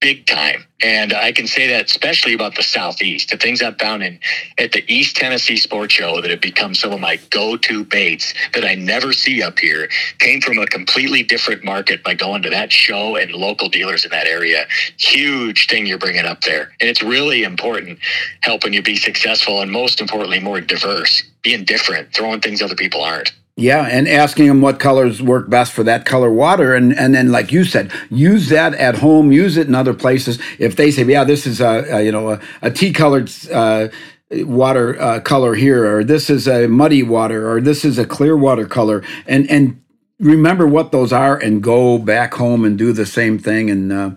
big 0.00 0.26
time. 0.26 0.64
And 0.82 1.12
I 1.12 1.32
can 1.32 1.46
say 1.46 1.66
that 1.68 1.86
especially 1.86 2.34
about 2.34 2.54
the 2.54 2.62
Southeast. 2.62 3.30
The 3.30 3.38
things 3.38 3.62
I've 3.62 3.78
found 3.78 4.02
in 4.02 4.20
at 4.58 4.72
the 4.72 4.84
East 4.92 5.16
Tennessee 5.16 5.56
Sports 5.56 5.94
Show 5.94 6.20
that 6.20 6.30
have 6.30 6.40
become 6.40 6.74
some 6.74 6.92
of 6.92 7.00
my 7.00 7.16
go-to 7.30 7.82
baits 7.82 8.34
that 8.52 8.64
I 8.64 8.74
never 8.74 9.12
see 9.12 9.42
up 9.42 9.58
here 9.58 9.88
came 10.18 10.40
from 10.40 10.58
a 10.58 10.66
completely 10.66 11.22
different 11.22 11.64
market 11.64 12.04
by 12.04 12.14
going 12.14 12.42
to 12.42 12.50
that 12.50 12.70
show 12.70 13.16
and 13.16 13.32
local 13.32 13.68
dealers 13.68 14.04
in 14.04 14.10
that 14.10 14.26
area. 14.26 14.66
Huge 14.98 15.66
thing 15.66 15.86
you're 15.86 15.98
bringing 15.98 16.26
up 16.26 16.42
there. 16.42 16.72
And 16.80 16.90
it's 16.90 17.02
really 17.02 17.42
important 17.42 17.98
helping 18.42 18.74
you 18.74 18.82
be 18.82 18.96
successful 18.96 19.62
and 19.62 19.72
most 19.72 20.00
importantly, 20.00 20.40
more 20.40 20.60
diverse, 20.60 21.22
being 21.42 21.64
different, 21.64 22.12
throwing 22.12 22.40
things 22.40 22.60
other 22.60 22.76
people 22.76 23.02
aren't. 23.02 23.32
Yeah, 23.56 23.84
and 23.86 24.08
asking 24.08 24.48
them 24.48 24.62
what 24.62 24.80
colors 24.80 25.22
work 25.22 25.48
best 25.48 25.74
for 25.74 25.84
that 25.84 26.06
color 26.06 26.32
water, 26.32 26.74
and 26.74 26.92
and 26.98 27.14
then 27.14 27.32
like 27.32 27.52
you 27.52 27.64
said, 27.64 27.92
use 28.10 28.50
that 28.50 28.74
at 28.74 28.96
home, 28.98 29.32
use 29.32 29.56
it 29.58 29.68
in 29.68 29.76
other 29.76 29.94
places. 29.94 30.40
If 30.58 30.76
they 30.76 30.90
say, 30.90 31.04
yeah, 31.04 31.24
this 31.24 31.46
is 31.46 31.60
a, 31.62 31.86
a 31.90 32.02
you 32.02 32.12
know 32.12 32.32
a, 32.32 32.40
a 32.62 32.70
tea 32.72 32.92
colored. 32.92 33.30
Uh, 33.52 33.88
water 34.32 35.00
uh, 35.00 35.20
color 35.20 35.54
here 35.54 35.86
or 35.86 36.04
this 36.04 36.30
is 36.30 36.48
a 36.48 36.66
muddy 36.68 37.04
water 37.04 37.50
or 37.50 37.62
this 37.62 37.84
is 37.84 37.98
a 37.98 38.06
clear 38.06 38.36
water 38.36 38.66
color 38.66 39.04
and 39.28 39.48
and 39.50 39.80
remember 40.20 40.66
what 40.66 40.92
those 40.92 41.12
are 41.12 41.38
and 41.38 41.62
go 41.62 41.98
back 41.98 42.34
home 42.34 42.64
and 42.64 42.78
do 42.78 42.92
the 42.92 43.06
same 43.06 43.38
thing 43.38 43.70
and 43.70 43.92
uh, 43.92 44.10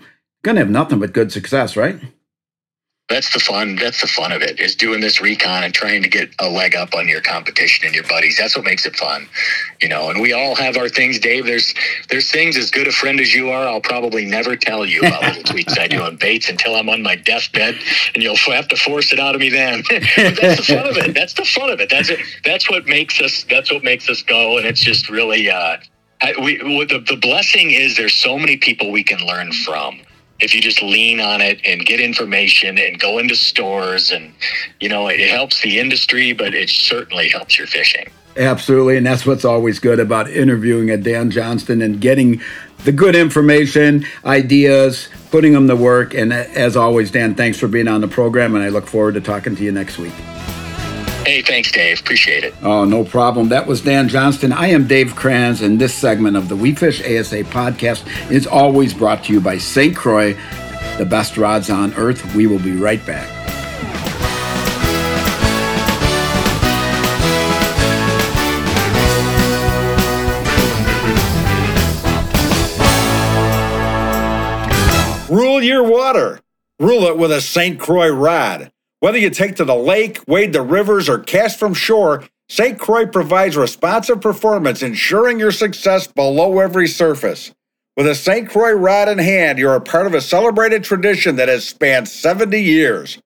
gonna 0.44 0.60
have 0.62 0.70
nothing 0.72 1.00
but 1.00 1.14
good 1.14 1.32
success 1.32 1.78
right 1.78 2.02
that's 3.10 3.34
the 3.34 3.40
fun. 3.40 3.76
That's 3.76 4.02
the 4.02 4.08
fun 4.08 4.32
of 4.32 4.44
it 4.44 4.60
is 4.60 4.76
doing 4.76 5.02
this 5.02 5.20
recon 5.20 5.64
and 5.64 5.74
trying 5.74 6.04
to 6.04 6.10
get 6.10 6.30
a 6.38 6.48
leg 6.48 6.76
up 6.76 6.94
on 6.94 7.08
your 7.08 7.22
competition 7.22 7.88
and 7.88 7.96
your 7.96 8.04
buddies. 8.04 8.38
That's 8.38 8.56
what 8.56 8.64
makes 8.66 8.86
it 8.86 8.96
fun, 8.96 9.28
you 9.82 9.90
know. 9.90 10.12
And 10.12 10.22
we 10.22 10.32
all 10.32 10.54
have 10.56 10.78
our 10.78 10.88
things, 10.88 11.18
Dave. 11.18 11.46
There's 11.46 11.74
there's 12.10 12.30
things 12.30 12.56
as 12.56 12.70
good 12.70 12.88
a 12.88 12.92
friend 12.92 13.20
as 13.20 13.34
you 13.34 13.50
are. 13.50 13.68
I'll 13.68 13.82
probably 13.82 14.26
never 14.26 14.56
tell 14.56 14.86
you 14.86 15.02
about 15.02 15.24
little 15.24 15.44
tweaks 15.54 15.78
I 15.78 15.88
do 15.88 16.04
on 16.04 16.18
baits 16.18 16.50
until 16.50 16.76
I'm 16.76 16.88
on 16.88 17.02
my 17.02 17.16
deathbed, 17.16 17.80
and 18.14 18.22
you'll 18.22 18.36
have 18.36 18.68
to 18.68 18.78
force 18.78 19.12
it 19.12 19.20
out 19.20 19.34
of 19.34 19.42
me 19.42 19.50
then. 19.50 19.84
that's 19.90 20.58
the 20.58 20.76
fun 20.76 20.88
of 20.88 20.98
it. 20.98 21.16
That's 21.16 21.34
the 21.34 21.46
fun 21.46 21.72
of 21.72 21.80
it. 21.80 21.90
That's 21.90 22.10
it. 22.10 22.20
That's 22.46 22.70
what 22.70 22.86
makes 22.86 23.20
us. 23.20 23.44
That's 23.50 23.72
what 23.72 23.84
makes 23.84 24.08
us 24.08 24.22
go. 24.22 24.58
And 24.58 24.68
it's 24.68 24.82
just 24.82 25.10
really. 25.10 25.50
uh 25.50 25.78
I, 26.22 26.34
we, 26.38 26.58
the, 26.58 27.00
the 27.00 27.16
blessing 27.16 27.72
is 27.72 27.96
there's 27.96 28.14
so 28.14 28.38
many 28.38 28.58
people 28.58 28.92
we 28.92 29.06
can 29.06 29.26
learn 29.26 29.54
from 29.54 30.02
if 30.40 30.54
you 30.56 30.62
just 30.62 30.82
lean 30.82 31.20
on 31.20 31.42
it 31.42 31.60
and 31.66 31.86
get 31.86 32.00
information 32.00 32.78
and 32.78 33.00
go 33.00 33.18
into 33.18 33.36
stores 33.36 34.12
and 34.12 34.34
you 34.80 34.90
know 34.90 35.08
it 35.08 35.20
helps 35.30 35.62
the 35.62 35.80
industry 35.80 36.34
but 36.34 36.54
it 36.54 36.70
certainly 36.70 37.30
helps 37.30 37.58
your 37.58 37.68
fishing. 37.68 38.10
Absolutely 38.38 38.98
and 38.98 39.06
that's 39.06 39.26
what's 39.26 39.44
always 39.44 39.80
good 39.80 40.00
about 40.00 40.30
interviewing 40.30 40.90
a 40.92 40.98
dan 40.98 41.30
johnston 41.30 41.82
and 41.82 42.00
getting 42.00 42.42
the 42.86 42.92
good 42.92 43.16
information 43.16 44.06
ideas 44.24 45.10
putting 45.32 45.52
them 45.52 45.68
to 45.68 45.76
work 45.76 46.14
and 46.14 46.32
uh, 46.32 46.46
as 46.56 46.78
always 46.78 47.12
dan 47.12 47.36
thanks 47.36 47.60
for 47.60 47.68
being 47.68 47.88
on 47.88 48.02
the 48.02 48.08
program 48.08 48.56
and 48.56 48.64
i 48.64 48.70
look 48.70 48.88
forward 48.88 49.16
to 49.16 49.22
talking 49.22 49.56
to 49.56 49.64
you 49.64 49.72
next 49.72 49.98
week 49.98 50.14
Hey, 51.26 51.42
thanks, 51.44 51.72
Dave. 51.72 52.00
Appreciate 52.00 52.44
it. 52.44 52.56
Oh, 52.64 52.86
no 52.86 53.04
problem. 53.04 53.50
That 53.50 53.68
was 53.68 53.82
Dan 53.82 54.08
Johnston. 54.10 54.52
I 54.52 54.68
am 54.68 54.88
Dave 54.88 55.16
Kranz, 55.16 55.62
and 55.62 55.80
this 55.80 55.94
segment 55.94 56.36
of 56.38 56.50
the 56.50 56.56
We 56.56 56.74
Fish 56.74 57.02
ASA 57.02 57.44
podcast 57.44 58.04
is 58.32 58.48
always 58.48 58.94
brought 58.94 59.26
to 59.26 59.34
you 59.34 59.40
by 59.40 59.58
St. 59.60 59.96
Croix, 59.96 60.34
the 60.98 61.06
best 61.06 61.38
rods 61.38 61.70
on 61.70 61.94
earth. 61.96 62.34
We 62.34 62.48
will 62.48 62.60
be 62.60 62.76
right 62.76 63.06
back. 63.06 63.30
Rule 75.30 75.62
your 75.62 75.84
water. 75.84 76.40
Rule 76.80 77.04
it 77.04 77.18
with 77.18 77.32
a 77.32 77.40
St. 77.40 77.80
Croix 77.80 78.10
rod. 78.10 78.72
Whether 79.02 79.18
you 79.18 79.30
take 79.30 79.56
to 79.56 79.66
the 79.66 79.76
lake, 79.76 80.20
wade 80.28 80.52
the 80.52 80.62
rivers, 80.62 81.08
or 81.08 81.20
cast 81.20 81.58
from 81.58 81.74
shore, 81.74 82.26
St. 82.50 82.78
Croix 82.78 83.06
provides 83.06 83.56
responsive 83.56 84.20
performance, 84.20 84.82
ensuring 84.82 85.40
your 85.40 85.52
success 85.52 86.06
below 86.06 86.60
every 86.60 86.88
surface. 86.88 87.54
With 87.96 88.08
a 88.08 88.16
St. 88.16 88.50
Croix 88.50 88.74
rod 88.74 89.08
in 89.08 89.18
hand, 89.18 89.58
you 89.58 89.70
are 89.70 89.76
a 89.76 89.82
part 89.82 90.06
of 90.06 90.14
a 90.14 90.22
celebrated 90.22 90.84
tradition 90.84 91.38
that 91.38 91.48
has 91.48 91.66
spanned 91.68 92.10
70 92.10 92.62
years. 92.62 93.20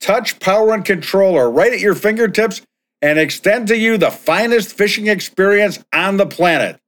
Touch, 0.00 0.40
power, 0.40 0.74
and 0.74 0.84
control 0.84 1.36
are 1.36 1.50
right 1.50 1.72
at 1.72 1.80
your 1.80 1.94
fingertips 1.94 2.62
and 3.00 3.18
extend 3.18 3.68
to 3.68 3.76
you 3.76 3.98
the 3.98 4.10
finest 4.10 4.72
fishing 4.72 5.06
experience 5.06 5.78
on 5.92 6.16
the 6.16 6.26
planet. 6.26 6.80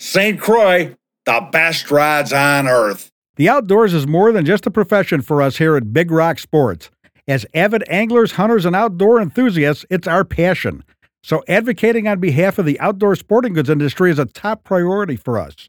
St. 0.00 0.40
Croix, 0.40 0.96
the 1.26 1.48
best 1.52 1.90
rods 1.90 2.32
on 2.32 2.68
earth. 2.68 3.10
The 3.36 3.48
outdoors 3.48 3.92
is 3.92 4.06
more 4.06 4.32
than 4.32 4.46
just 4.46 4.66
a 4.66 4.70
profession 4.70 5.20
for 5.20 5.42
us 5.42 5.58
here 5.58 5.76
at 5.76 5.92
Big 5.92 6.10
Rock 6.10 6.38
Sports. 6.38 6.90
As 7.28 7.46
avid 7.54 7.84
anglers, 7.88 8.32
hunters, 8.32 8.64
and 8.64 8.74
outdoor 8.74 9.20
enthusiasts, 9.20 9.86
it's 9.90 10.08
our 10.08 10.24
passion. 10.24 10.82
So, 11.22 11.44
advocating 11.46 12.08
on 12.08 12.18
behalf 12.18 12.58
of 12.58 12.66
the 12.66 12.80
outdoor 12.80 13.14
sporting 13.14 13.52
goods 13.52 13.70
industry 13.70 14.10
is 14.10 14.18
a 14.18 14.24
top 14.24 14.64
priority 14.64 15.14
for 15.14 15.38
us. 15.38 15.68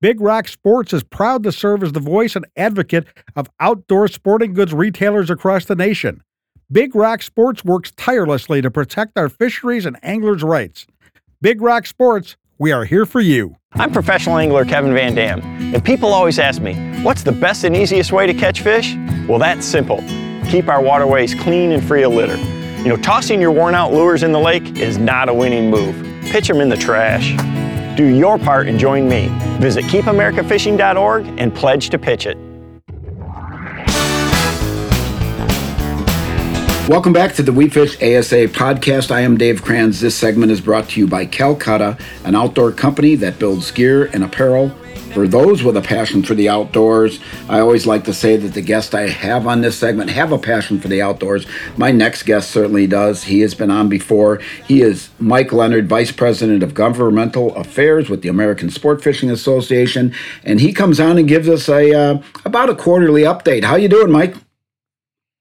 Big 0.00 0.20
Rock 0.20 0.46
Sports 0.46 0.92
is 0.92 1.02
proud 1.02 1.42
to 1.42 1.50
serve 1.50 1.82
as 1.82 1.92
the 1.92 2.00
voice 2.00 2.36
and 2.36 2.46
advocate 2.56 3.06
of 3.34 3.50
outdoor 3.58 4.06
sporting 4.06 4.52
goods 4.52 4.72
retailers 4.72 5.28
across 5.28 5.64
the 5.64 5.74
nation. 5.74 6.22
Big 6.70 6.94
Rock 6.94 7.22
Sports 7.22 7.64
works 7.64 7.90
tirelessly 7.96 8.62
to 8.62 8.70
protect 8.70 9.18
our 9.18 9.28
fisheries 9.28 9.86
and 9.86 9.98
anglers' 10.04 10.44
rights. 10.44 10.86
Big 11.40 11.60
Rock 11.60 11.86
Sports, 11.86 12.36
we 12.58 12.70
are 12.70 12.84
here 12.84 13.06
for 13.06 13.20
you. 13.20 13.56
I'm 13.72 13.90
professional 13.90 14.38
angler 14.38 14.64
Kevin 14.64 14.94
Van 14.94 15.16
Dam, 15.16 15.40
and 15.74 15.84
people 15.84 16.14
always 16.14 16.38
ask 16.38 16.62
me, 16.62 16.74
what's 17.02 17.24
the 17.24 17.32
best 17.32 17.64
and 17.64 17.74
easiest 17.74 18.12
way 18.12 18.26
to 18.26 18.34
catch 18.34 18.60
fish? 18.60 18.94
Well, 19.26 19.40
that's 19.40 19.66
simple 19.66 20.00
keep 20.52 20.68
our 20.68 20.82
waterways 20.82 21.34
clean 21.34 21.72
and 21.72 21.82
free 21.82 22.02
of 22.02 22.12
litter. 22.12 22.36
You 22.82 22.88
know, 22.90 22.98
tossing 22.98 23.40
your 23.40 23.50
worn 23.50 23.74
out 23.74 23.94
lures 23.94 24.22
in 24.22 24.32
the 24.32 24.38
lake 24.38 24.76
is 24.76 24.98
not 24.98 25.30
a 25.30 25.32
winning 25.32 25.70
move. 25.70 25.96
Pitch 26.24 26.46
them 26.46 26.60
in 26.60 26.68
the 26.68 26.76
trash. 26.76 27.34
Do 27.96 28.04
your 28.04 28.38
part 28.38 28.68
and 28.68 28.78
join 28.78 29.08
me. 29.08 29.28
Visit 29.60 29.86
keepamericafishing.org 29.86 31.26
and 31.38 31.54
pledge 31.54 31.88
to 31.88 31.98
pitch 31.98 32.26
it. 32.26 32.36
Welcome 36.86 37.14
back 37.14 37.34
to 37.36 37.42
the 37.42 37.52
We 37.54 37.70
Fish 37.70 37.96
ASA 37.96 38.48
podcast. 38.48 39.10
I 39.10 39.20
am 39.20 39.38
Dave 39.38 39.62
Kranz. 39.62 40.02
This 40.02 40.14
segment 40.14 40.52
is 40.52 40.60
brought 40.60 40.90
to 40.90 41.00
you 41.00 41.06
by 41.06 41.24
Calcutta, 41.24 41.96
an 42.26 42.34
outdoor 42.34 42.72
company 42.72 43.14
that 43.14 43.38
builds 43.38 43.70
gear 43.70 44.10
and 44.12 44.22
apparel 44.22 44.70
for 45.12 45.28
those 45.28 45.62
with 45.62 45.76
a 45.76 45.82
passion 45.82 46.22
for 46.22 46.34
the 46.34 46.48
outdoors. 46.48 47.20
I 47.48 47.60
always 47.60 47.86
like 47.86 48.04
to 48.04 48.14
say 48.14 48.36
that 48.36 48.54
the 48.54 48.62
guest 48.62 48.94
I 48.94 49.08
have 49.08 49.46
on 49.46 49.60
this 49.60 49.78
segment 49.78 50.10
have 50.10 50.32
a 50.32 50.38
passion 50.38 50.80
for 50.80 50.88
the 50.88 51.02
outdoors. 51.02 51.46
My 51.76 51.90
next 51.90 52.24
guest 52.24 52.50
certainly 52.50 52.86
does. 52.86 53.24
He 53.24 53.40
has 53.40 53.54
been 53.54 53.70
on 53.70 53.88
before. 53.88 54.40
He 54.66 54.82
is 54.82 55.10
Mike 55.18 55.52
Leonard, 55.52 55.88
Vice 55.88 56.12
President 56.12 56.62
of 56.62 56.74
Governmental 56.74 57.54
Affairs 57.56 58.08
with 58.08 58.22
the 58.22 58.28
American 58.28 58.70
Sport 58.70 59.02
Fishing 59.02 59.30
Association, 59.30 60.14
and 60.44 60.60
he 60.60 60.72
comes 60.72 61.00
on 61.00 61.18
and 61.18 61.28
gives 61.28 61.48
us 61.48 61.68
a 61.68 61.92
uh, 61.94 62.22
about 62.44 62.70
a 62.70 62.74
quarterly 62.74 63.22
update. 63.22 63.64
How 63.64 63.76
you 63.76 63.88
doing, 63.88 64.10
Mike? 64.10 64.34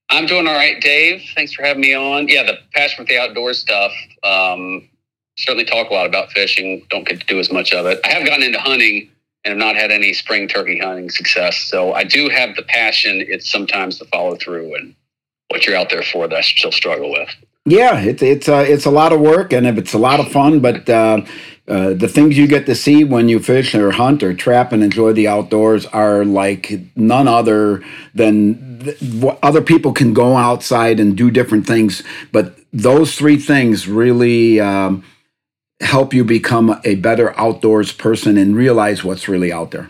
I'm 0.09 0.25
doing 0.25 0.45
all 0.45 0.53
right, 0.53 0.81
Dave. 0.81 1.23
Thanks 1.35 1.53
for 1.53 1.63
having 1.63 1.81
me 1.81 1.93
on. 1.93 2.27
Yeah, 2.27 2.43
the 2.43 2.57
passion 2.73 3.05
for 3.05 3.09
the 3.09 3.17
outdoor 3.17 3.53
stuff. 3.53 3.93
Um, 4.23 4.89
certainly 5.37 5.63
talk 5.63 5.89
a 5.89 5.93
lot 5.93 6.05
about 6.05 6.31
fishing. 6.31 6.85
Don't 6.89 7.07
get 7.07 7.21
to 7.21 7.25
do 7.25 7.39
as 7.39 7.51
much 7.51 7.73
of 7.73 7.85
it. 7.85 7.99
I 8.03 8.09
have 8.09 8.25
gotten 8.25 8.43
into 8.43 8.59
hunting 8.59 9.09
and 9.43 9.51
have 9.51 9.57
not 9.57 9.75
had 9.75 9.91
any 9.91 10.13
spring 10.13 10.47
turkey 10.47 10.77
hunting 10.77 11.09
success. 11.09 11.57
So 11.57 11.93
I 11.93 12.03
do 12.03 12.29
have 12.29 12.55
the 12.55 12.63
passion. 12.63 13.23
It's 13.27 13.49
sometimes 13.49 13.99
the 13.99 14.05
follow 14.05 14.35
through 14.35 14.75
and 14.75 14.95
what 15.49 15.65
you're 15.65 15.75
out 15.75 15.89
there 15.89 16.03
for 16.03 16.27
that 16.27 16.35
I 16.35 16.41
still 16.41 16.71
struggle 16.71 17.11
with. 17.11 17.29
Yeah, 17.65 17.99
it's 17.99 18.23
it's 18.23 18.49
uh, 18.49 18.65
it's 18.67 18.85
a 18.85 18.91
lot 18.91 19.13
of 19.13 19.19
work 19.19 19.53
and 19.53 19.67
it's 19.67 19.93
a 19.93 19.99
lot 19.99 20.19
of 20.19 20.31
fun, 20.31 20.61
but 20.61 20.89
uh, 20.89 21.21
uh, 21.67 21.93
the 21.93 22.07
things 22.07 22.35
you 22.35 22.47
get 22.47 22.65
to 22.65 22.73
see 22.73 23.03
when 23.03 23.29
you 23.29 23.39
fish 23.39 23.75
or 23.75 23.91
hunt 23.91 24.23
or 24.23 24.33
trap 24.33 24.71
and 24.71 24.83
enjoy 24.83 25.13
the 25.13 25.27
outdoors 25.27 25.85
are 25.87 26.25
like 26.25 26.71
none 26.95 27.27
other 27.27 27.83
than 28.15 28.79
th- 28.79 29.37
other 29.43 29.61
people 29.61 29.93
can 29.93 30.11
go 30.11 30.37
outside 30.37 30.99
and 30.99 31.15
do 31.15 31.29
different 31.29 31.67
things, 31.67 32.01
but 32.31 32.57
those 32.73 33.15
three 33.15 33.37
things 33.37 33.87
really 33.87 34.59
um, 34.59 35.03
help 35.81 36.13
you 36.13 36.23
become 36.23 36.79
a 36.83 36.95
better 36.95 37.37
outdoors 37.39 37.91
person 37.91 38.37
and 38.37 38.55
realize 38.55 39.03
what's 39.03 39.27
really 39.27 39.51
out 39.51 39.71
there. 39.71 39.89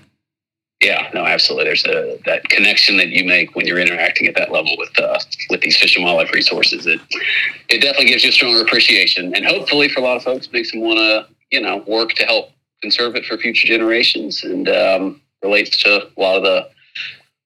Yeah, 0.81 1.09
no, 1.13 1.25
absolutely. 1.25 1.65
There's 1.65 1.85
a, 1.85 2.19
that 2.25 2.49
connection 2.49 2.97
that 2.97 3.09
you 3.09 3.23
make 3.23 3.55
when 3.55 3.67
you're 3.67 3.77
interacting 3.77 4.25
at 4.27 4.33
that 4.35 4.51
level 4.51 4.75
with 4.77 4.97
uh, 4.99 5.19
with 5.51 5.61
these 5.61 5.77
fish 5.77 5.95
and 5.95 6.03
wildlife 6.03 6.31
resources. 6.31 6.87
It 6.87 6.99
it 7.69 7.81
definitely 7.81 8.07
gives 8.07 8.23
you 8.23 8.29
a 8.29 8.33
stronger 8.33 8.61
appreciation, 8.61 9.35
and 9.35 9.45
hopefully 9.45 9.89
for 9.89 9.99
a 9.99 10.03
lot 10.03 10.17
of 10.17 10.23
folks, 10.23 10.51
makes 10.51 10.71
them 10.71 10.81
want 10.81 10.97
to 10.97 11.27
you 11.51 11.61
know 11.61 11.83
work 11.87 12.13
to 12.13 12.25
help 12.25 12.49
conserve 12.81 13.15
it 13.15 13.25
for 13.25 13.37
future 13.37 13.67
generations, 13.67 14.43
and 14.43 14.67
um, 14.69 15.21
relates 15.43 15.77
to 15.83 16.07
a 16.07 16.19
lot 16.19 16.37
of 16.37 16.43
the 16.43 16.67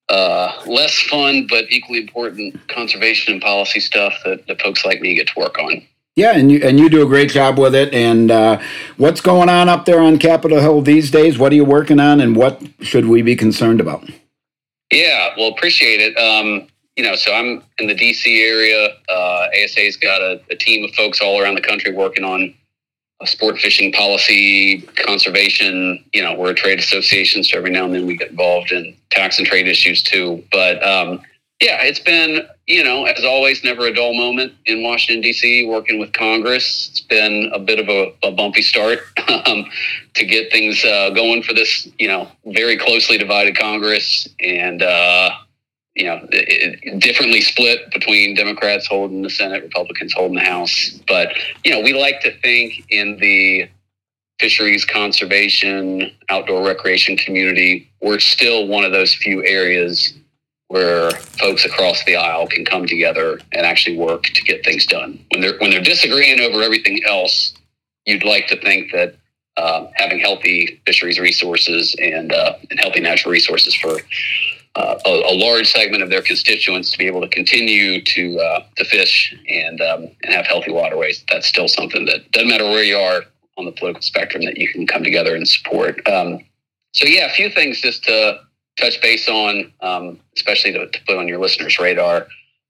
uh, 0.07 0.61
less 0.67 0.97
fun 1.01 1.47
but 1.49 1.65
equally 1.69 1.99
important 1.99 2.55
conservation 2.69 3.33
and 3.33 3.41
policy 3.41 3.79
stuff 3.79 4.13
that, 4.23 4.45
that 4.47 4.61
folks 4.61 4.85
like 4.85 5.01
me 5.01 5.15
get 5.15 5.27
to 5.27 5.39
work 5.39 5.57
on. 5.57 5.81
Yeah, 6.15 6.31
and 6.38 6.50
you 6.50 6.62
and 6.63 6.79
you 6.79 6.89
do 6.89 7.03
a 7.03 7.05
great 7.05 7.29
job 7.29 7.60
with 7.60 7.75
it. 7.75 7.93
And 7.93 8.31
uh, 8.31 8.62
what's 8.95 9.19
going 9.19 9.50
on 9.50 9.67
up 9.67 9.84
there 9.84 10.00
on 10.00 10.17
Capitol 10.17 10.62
Hill 10.62 10.81
these 10.81 11.12
days? 11.12 11.38
What 11.38 11.51
are 11.51 11.55
you 11.55 11.65
working 11.65 12.00
on, 12.00 12.22
and 12.22 12.36
what 12.38 12.62
should 12.79 13.07
we 13.07 13.22
be 13.22 13.36
concerned 13.36 13.81
about? 13.81 14.10
Yeah, 14.91 15.34
well, 15.38 15.50
appreciate 15.50 16.00
it. 16.00 16.17
Um, 16.17 16.67
you 16.95 17.03
know, 17.03 17.15
so 17.15 17.34
I'm 17.34 17.62
in 17.79 17.88
the 17.88 17.95
DC 17.95 18.25
area. 18.48 18.95
Uh, 19.10 19.48
ASA's 19.62 19.98
got 19.98 20.22
a, 20.22 20.41
a, 20.50 20.55
team 20.55 20.86
of 20.86 20.91
folks 20.95 21.19
all 21.19 21.41
around 21.41 21.55
the 21.55 21.62
country 21.62 21.93
working 21.93 22.24
on 22.24 22.53
sport 23.25 23.57
fishing 23.57 23.91
policy, 23.91 24.81
conservation. 24.95 26.03
You 26.13 26.24
know, 26.24 26.36
we're 26.36 26.51
a 26.51 26.55
trade 26.55 26.79
association, 26.79 27.43
so 27.43 27.57
every 27.57 27.72
now 27.72 27.84
and 27.84 27.93
then 27.93 28.05
we 28.05 28.15
get 28.15 28.29
involved 28.29 28.72
in 28.72 28.95
tax 29.10 29.38
and 29.38 29.45
trade 29.45 29.67
issues 29.67 30.01
too. 30.01 30.43
But 30.51 30.81
um, 30.81 31.22
yeah, 31.62 31.83
it's 31.83 32.00
been, 32.00 32.45
you 32.67 32.83
know, 32.83 33.05
as 33.05 33.24
always, 33.24 33.63
never 33.63 33.88
a 33.88 33.93
dull 33.93 34.13
moment 34.13 34.53
in 34.65 34.83
Washington, 34.83 35.21
D.C., 35.21 35.65
working 35.67 36.00
with 36.00 36.12
Congress. 36.12 36.89
It's 36.91 37.00
been 37.00 37.50
a 37.53 37.59
bit 37.59 37.79
of 37.79 37.88
a, 37.88 38.12
a 38.27 38.31
bumpy 38.31 38.62
start 38.62 39.00
um, 39.45 39.65
to 40.15 40.25
get 40.25 40.51
things 40.51 40.83
uh, 40.83 41.12
going 41.12 41.43
for 41.43 41.53
this, 41.53 41.88
you 41.97 42.09
know, 42.09 42.29
very 42.47 42.77
closely 42.77 43.17
divided 43.17 43.57
Congress 43.57 44.27
and, 44.41 44.83
uh, 44.83 45.29
you 45.95 46.03
know, 46.03 46.27
it, 46.29 46.79
it 46.83 47.00
differently 47.00 47.39
split 47.39 47.89
between 47.91 48.35
Democrats 48.35 48.85
holding 48.85 49.21
the 49.21 49.29
Senate, 49.29 49.63
Republicans 49.63 50.13
holding 50.13 50.35
the 50.35 50.43
House. 50.43 51.00
But, 51.07 51.29
you 51.63 51.71
know, 51.71 51.79
we 51.79 51.93
like 51.93 52.19
to 52.21 52.38
think 52.41 52.83
in 52.89 53.15
the 53.17 53.69
fisheries 54.41 54.83
conservation, 54.83 56.12
outdoor 56.27 56.65
recreation 56.65 57.15
community, 57.15 57.89
we're 58.01 58.19
still 58.19 58.67
one 58.67 58.83
of 58.83 58.91
those 58.91 59.15
few 59.15 59.45
areas 59.45 60.13
where 60.75 61.10
folks 61.39 61.63
across 61.63 62.03
the 62.03 62.17
aisle 62.17 62.46
can 62.48 62.65
come 62.65 62.86
together 62.86 63.39
and 63.53 63.65
actually 63.65 63.98
work 63.98 64.24
to 64.24 64.44
get 64.44 64.65
things 64.65 64.86
done. 64.86 65.17
When 65.32 65.39
they're 65.39 65.58
when 65.60 65.72
they're 65.72 65.79
disagreeing 65.79 66.41
over 66.41 66.62
everything 66.62 67.00
else, 67.05 67.53
you'd 68.03 68.25
like 68.25 68.48
to 68.48 68.60
think 68.60 68.91
that 68.91 69.15
uh, 69.55 69.88
having 69.94 70.20
healthy 70.20 70.82
fisheries 70.86 71.17
resources 71.17 71.96
and 72.01 72.34
uh, 72.34 72.55
and 72.70 72.77
healthy 72.77 73.00
natural 73.00 73.32
resources 73.32 73.74
for 73.74 74.01
uh, 74.75 75.00
a, 75.05 75.10
a, 75.10 75.36
large 75.48 75.72
segment 75.72 76.03
of 76.03 76.09
their 76.09 76.22
constituents 76.22 76.92
to 76.92 76.98
be 76.98 77.07
able 77.07 77.22
to 77.22 77.29
continue 77.29 78.01
to 78.01 78.38
uh, 78.38 78.66
to 78.75 78.83
fish 78.83 79.33
and 79.48 79.79
um, 79.79 80.11
and 80.24 80.33
have 80.33 80.46
healthy 80.46 80.74
waterways. 80.74 81.24
That's 81.31 81.48
still 81.48 81.70
something 81.70 82.03
that 82.07 82.29
doesn't 82.33 82.50
matter 82.50 82.66
where 82.66 82.83
you 82.83 82.98
are 82.98 83.22
on 83.57 83.64
the 83.64 83.72
political 83.72 84.01
spectrum 84.01 84.44
that 84.44 84.57
you 84.57 84.68
can 84.68 84.85
come 84.85 85.05
together 85.05 85.38
and 85.38 85.48
support. 85.48 86.05
Um, 86.05 86.44
so 86.94 87.05
yeah, 87.07 87.27
a 87.27 87.33
few 87.33 87.50
things 87.50 87.79
just 87.79 88.03
to 88.03 88.42
touch 88.77 89.01
base 89.01 89.27
on, 89.27 89.72
um, 89.81 90.20
especially 90.35 90.74
to, 90.74 90.88
to, 90.88 91.00
put 91.05 91.18
on 91.18 91.27
your 91.27 91.40
listeners' 91.40 91.79
radar. 91.79 92.27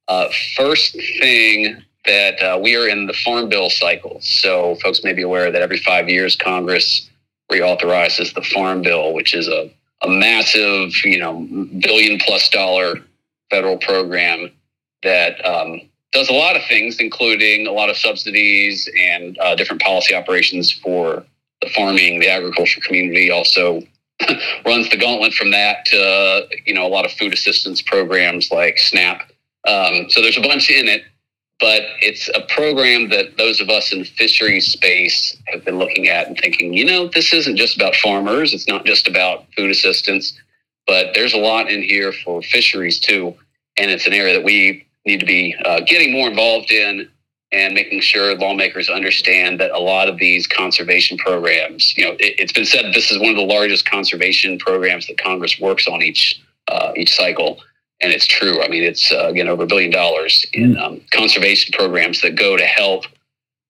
Uh, 0.08 0.28
first 0.56 0.94
thing 1.20 1.84
that 2.06 2.40
uh, 2.42 2.60
we 2.62 2.76
are 2.76 2.88
in 2.88 3.08
the 3.08 3.14
farm 3.14 3.50
bill 3.50 3.70
cycle. 3.70 4.20
So 4.22 4.76
folks 4.76 5.04
may 5.04 5.14
be 5.14 5.24
aware 5.24 5.52
that 5.52 5.62
every 5.62 5.78
five 5.78 6.08
years 6.08 6.36
Congress 6.36 7.10
reauthorizes 7.52 8.34
the 8.34 8.42
farm 8.42 8.82
bill, 8.82 9.14
which 9.14 9.34
is 9.34 9.48
a, 9.48 9.72
a 10.02 10.10
massive, 10.10 10.94
you 11.04 11.20
know, 11.20 11.48
billion 11.80 12.20
plus 12.20 12.50
dollar 12.50 12.96
federal 13.50 13.78
program 13.78 14.52
that 15.04 15.44
um, 15.46 15.82
does 16.12 16.30
a 16.30 16.34
lot 16.34 16.56
of 16.56 16.64
things, 16.66 17.00
including 17.00 17.68
a 17.68 17.72
lot 17.72 17.90
of 17.90 17.98
subsidies 17.98 18.90
and 18.98 19.38
uh, 19.40 19.56
different 19.56 19.82
policy 19.82 20.16
operations 20.16 20.72
for 20.72 21.24
the 21.62 21.70
farming, 21.70 22.20
the 22.20 22.30
agriculture 22.30 22.82
community, 22.82 23.32
also 23.32 23.82
runs 24.66 24.90
the 24.90 24.98
gauntlet 24.98 25.34
from 25.34 25.52
that 25.52 25.86
to 25.86 26.48
you 26.66 26.74
know 26.74 26.86
a 26.86 26.90
lot 26.90 27.06
of 27.06 27.12
food 27.12 27.34
assistance 27.34 27.82
programs 27.82 28.52
like 28.52 28.78
SNAP. 28.78 29.32
Um, 29.68 30.10
so 30.10 30.22
there's 30.22 30.38
a 30.38 30.42
bunch 30.42 30.70
in 30.70 30.88
it, 30.88 31.04
but 31.60 31.82
it's 32.02 32.30
a 32.30 32.42
program 32.54 33.10
that 33.10 33.38
those 33.38 33.60
of 33.60 33.70
us 33.70 33.92
in 33.92 34.00
the 34.00 34.06
fisheries 34.06 34.68
space 34.68 35.36
have 35.48 35.66
been 35.66 35.78
looking 35.80 36.08
at 36.08 36.28
and 36.28 36.38
thinking, 36.38 36.74
you 36.74 36.86
know, 36.86 37.08
this 37.08 37.34
isn't 37.34 37.58
just 37.58 37.76
about 37.76 37.96
farmers. 37.96 38.54
It's 38.54 38.68
not 38.68 38.86
just 38.86 39.08
about 39.08 39.46
food 39.58 39.72
assistance, 39.72 40.40
but 40.86 41.14
there's 41.14 41.34
a 41.34 41.38
lot 41.38 41.70
in 41.70 41.82
here 41.82 42.12
for 42.12 42.42
fisheries 42.42 43.00
too, 43.00 43.36
and 43.78 43.90
it's 43.90 44.08
an 44.08 44.14
area 44.14 44.34
that 44.34 44.46
we 44.46 44.86
need 45.06 45.20
to 45.20 45.26
be 45.26 45.56
uh, 45.66 45.82
getting 45.82 46.12
more 46.14 46.30
involved 46.30 46.72
in 46.72 47.10
and 47.52 47.74
making 47.74 48.02
sure 48.02 48.36
lawmakers 48.36 48.90
understand 48.90 49.60
that 49.60 49.72
a 49.72 49.80
lot 49.80 50.10
of 50.10 50.18
these 50.18 50.48
conservation 50.48 51.18
programs, 51.18 51.96
you 51.98 52.04
know, 52.04 52.16
it, 52.20 52.40
has 52.40 52.52
been 52.52 52.66
said 52.66 52.94
this 52.94 53.12
is 53.12 53.20
one 53.20 53.30
of 53.30 53.36
the 53.36 53.44
largest 53.44 53.90
conservation 53.90 54.58
programs 54.58 55.08
that 55.08 55.18
Congress 55.18 55.60
works 55.60 55.88
on 55.88 56.02
each 56.02 56.42
uh, 56.68 56.92
each 56.96 57.14
cycle, 57.14 57.62
and 58.02 58.12
it's 58.12 58.26
true. 58.26 58.62
I 58.64 58.68
mean, 58.68 58.84
it's 58.84 59.12
uh, 59.12 59.28
again 59.28 59.48
over 59.48 59.64
a 59.64 59.68
billion 59.68 59.92
dollars 59.92 60.46
in 60.54 60.76
mm. 60.76 60.82
um, 60.82 61.02
conservation 61.12 61.72
programs 61.74 62.22
that 62.22 62.36
go 62.36 62.58
to 62.58 62.66
help 62.66 63.06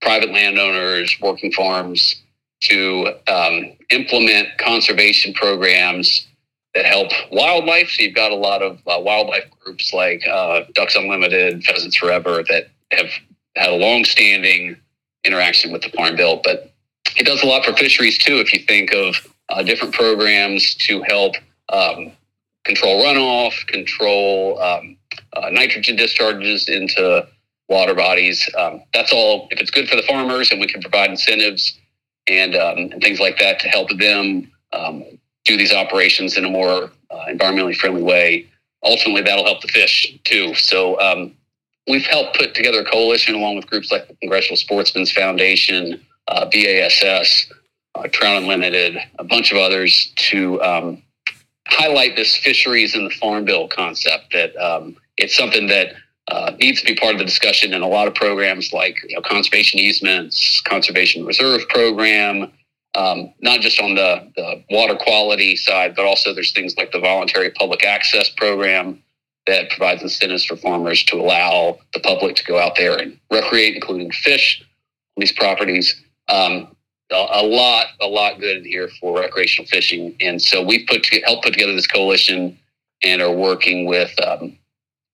private 0.02 0.32
landowners, 0.32 1.16
working 1.22 1.52
farms 1.52 2.22
to 2.62 3.14
um, 3.28 3.74
implement 3.90 4.48
conservation 4.58 5.34
programs 5.34 6.28
that 6.74 6.86
help 6.86 7.10
wildlife. 7.32 7.90
So 7.90 8.04
you've 8.04 8.16
got 8.16 8.32
a 8.32 8.36
lot 8.36 8.62
of 8.62 8.78
uh, 8.88 9.00
wildlife 9.00 9.50
groups 9.60 9.94
like 9.94 10.22
uh, 10.28 10.62
Ducks 10.74 10.96
Unlimited, 10.96 11.64
Pheasants 11.64 11.96
Forever 11.96 12.44
that 12.50 12.68
have 12.92 13.10
had 13.56 13.70
a 13.70 13.76
long-standing 13.76 14.78
interaction 15.24 15.72
with 15.72 15.82
the 15.82 15.90
Farm 15.90 16.16
Bill, 16.16 16.42
but 16.44 16.72
it 17.18 17.26
does 17.26 17.42
a 17.44 17.46
lot 17.46 17.66
for 17.66 17.74
fisheries 17.74 18.18
too. 18.18 18.38
If 18.38 18.54
you 18.54 18.60
think 18.60 18.94
of 18.94 19.16
uh, 19.50 19.64
different 19.64 19.94
programs 19.94 20.76
to 20.76 21.02
help 21.04 21.36
um, 21.70 22.12
control 22.64 23.04
runoff, 23.04 23.66
control 23.68 24.62
um, 24.62 24.98
uh, 25.34 25.50
nitrogen 25.52 25.96
discharges 25.96 26.68
into 26.68 27.28
water 27.70 27.94
bodies, 27.94 28.48
um, 28.58 28.84
that's 28.94 29.14
all. 29.14 29.48
If 29.52 29.60
it's 29.60 29.72
good 29.72 29.88
for 29.88 29.96
the 29.96 30.04
farmers, 30.04 30.52
and 30.52 30.60
we 30.60 30.68
can 30.68 30.82
provide 30.82 31.10
incentives 31.10 31.80
and, 32.28 32.56
um, 32.56 32.78
and 32.78 33.02
things 33.02 33.20
like 33.20 33.38
that 33.40 33.60
to 33.60 33.68
help 33.70 33.90
them 33.98 34.52
um, 34.74 35.04
do 35.46 35.58
these 35.58 35.74
operations 35.74 36.38
in 36.38 36.46
a 36.46 36.50
more 36.50 36.92
uh, 37.12 37.26
environmentally 37.30 37.76
friendly 37.76 38.02
way, 38.02 38.48
ultimately 38.84 39.22
that'll 39.22 39.46
help 39.46 39.62
the 39.62 39.68
fish 39.68 40.18
too. 40.24 40.54
So 40.56 41.00
um, 41.00 41.34
we've 41.88 42.06
helped 42.06 42.38
put 42.38 42.56
together 42.56 42.82
a 42.82 42.86
coalition 42.86 43.36
along 43.36 43.56
with 43.56 43.68
groups 43.68 43.92
like 43.92 44.08
the 44.08 44.16
Congressional 44.16 44.58
Sportsmen's 44.58 45.12
Foundation, 45.12 46.06
uh, 46.28 46.46
BASS, 46.46 47.52
uh, 47.96 48.08
Trout 48.12 48.42
Unlimited, 48.42 48.98
a 49.20 49.24
bunch 49.24 49.52
of 49.52 49.58
others 49.58 50.12
to 50.16 50.62
um, 50.62 51.02
highlight 51.68 52.16
this 52.16 52.36
fisheries 52.36 52.96
in 52.96 53.04
the 53.04 53.10
farm 53.12 53.46
bill 53.46 53.68
concept. 53.68 54.34
That 54.34 54.56
um, 54.58 54.98
it's 55.18 55.36
something 55.36 55.68
that 55.68 55.94
uh, 56.28 56.52
needs 56.60 56.82
to 56.82 56.88
be 56.88 56.96
part 56.96 57.14
of 57.14 57.20
the 57.20 57.26
discussion 57.26 57.74
in 57.74 57.82
a 57.82 57.88
lot 57.88 58.08
of 58.08 58.16
programs 58.16 58.74
like 58.74 58.98
you 59.08 59.16
know, 59.16 59.22
conservation 59.22 59.80
easements, 59.80 60.60
conservation 60.62 61.24
reserve 61.26 61.68
program, 61.70 62.52
um, 62.96 63.34
not 63.42 63.60
just 63.60 63.80
on 63.80 63.94
the, 63.94 64.32
the 64.36 64.64
water 64.72 64.96
quality 64.96 65.56
side, 65.56 65.96
but 65.96 66.06
also 66.06 66.34
there's 66.34 66.52
things 66.52 66.76
like 66.78 66.92
the 66.92 67.00
voluntary 67.00 67.52
public 67.52 67.86
access 67.86 68.30
program 68.30 69.04
that 69.48 69.70
provides 69.70 70.02
incentives 70.02 70.46
for 70.46 70.56
farmers 70.56 71.04
to 71.06 71.18
allow 71.18 71.78
the 71.94 72.00
public 72.00 72.36
to 72.36 72.44
go 72.46 72.60
out 72.60 72.76
there 72.76 72.98
and 72.98 73.20
recreate, 73.32 73.76
including 73.76 74.12
fish 74.12 74.62
on 74.62 75.22
these 75.22 75.32
properties. 75.32 76.04
Um, 76.28 76.76
a, 77.12 77.16
a 77.16 77.44
lot, 77.44 77.88
a 78.02 78.08
lot 78.08 78.40
good 78.40 78.58
in 78.58 78.66
here 78.66 78.90
for 79.00 79.20
recreational 79.20 79.68
fishing, 79.68 80.16
and 80.20 80.42
so 80.42 80.64
we 80.64 80.86
put 80.86 81.04
to, 81.04 81.22
help 81.22 81.44
put 81.44 81.54
together 81.54 81.74
this 81.74 81.88
coalition 81.88 82.58
and 83.04 83.22
are 83.22 83.32
working 83.32 83.86
with 83.86 84.12
um, 84.26 84.58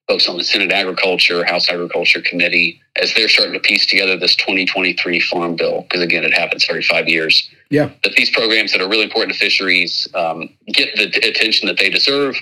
folks 0.08 0.28
on 0.28 0.38
the 0.38 0.44
Senate 0.44 0.72
Agriculture, 0.72 1.44
House 1.46 1.70
Agriculture 1.70 2.22
Committee 2.22 2.82
as 2.98 3.14
they're 3.14 3.30
starting 3.30 3.54
to 3.54 3.60
piece 3.60 3.86
together 3.86 4.18
this 4.18 4.36
2023 4.36 5.20
Farm 5.22 5.56
Bill. 5.56 5.84
Because 5.84 6.02
again, 6.02 6.24
it 6.24 6.34
happens 6.34 6.66
every 6.70 6.84
five 6.84 7.08
years. 7.08 7.50
Yeah. 7.70 7.90
That 8.04 8.14
these 8.14 8.30
programs 8.30 8.72
that 8.74 8.82
are 8.82 8.90
really 8.90 9.04
important 9.04 9.34
to 9.34 9.40
fisheries 9.40 10.08
um, 10.14 10.50
get 10.68 10.96
the 10.96 11.08
attention 11.28 11.68
that 11.68 11.78
they 11.78 11.90
deserve, 11.90 12.36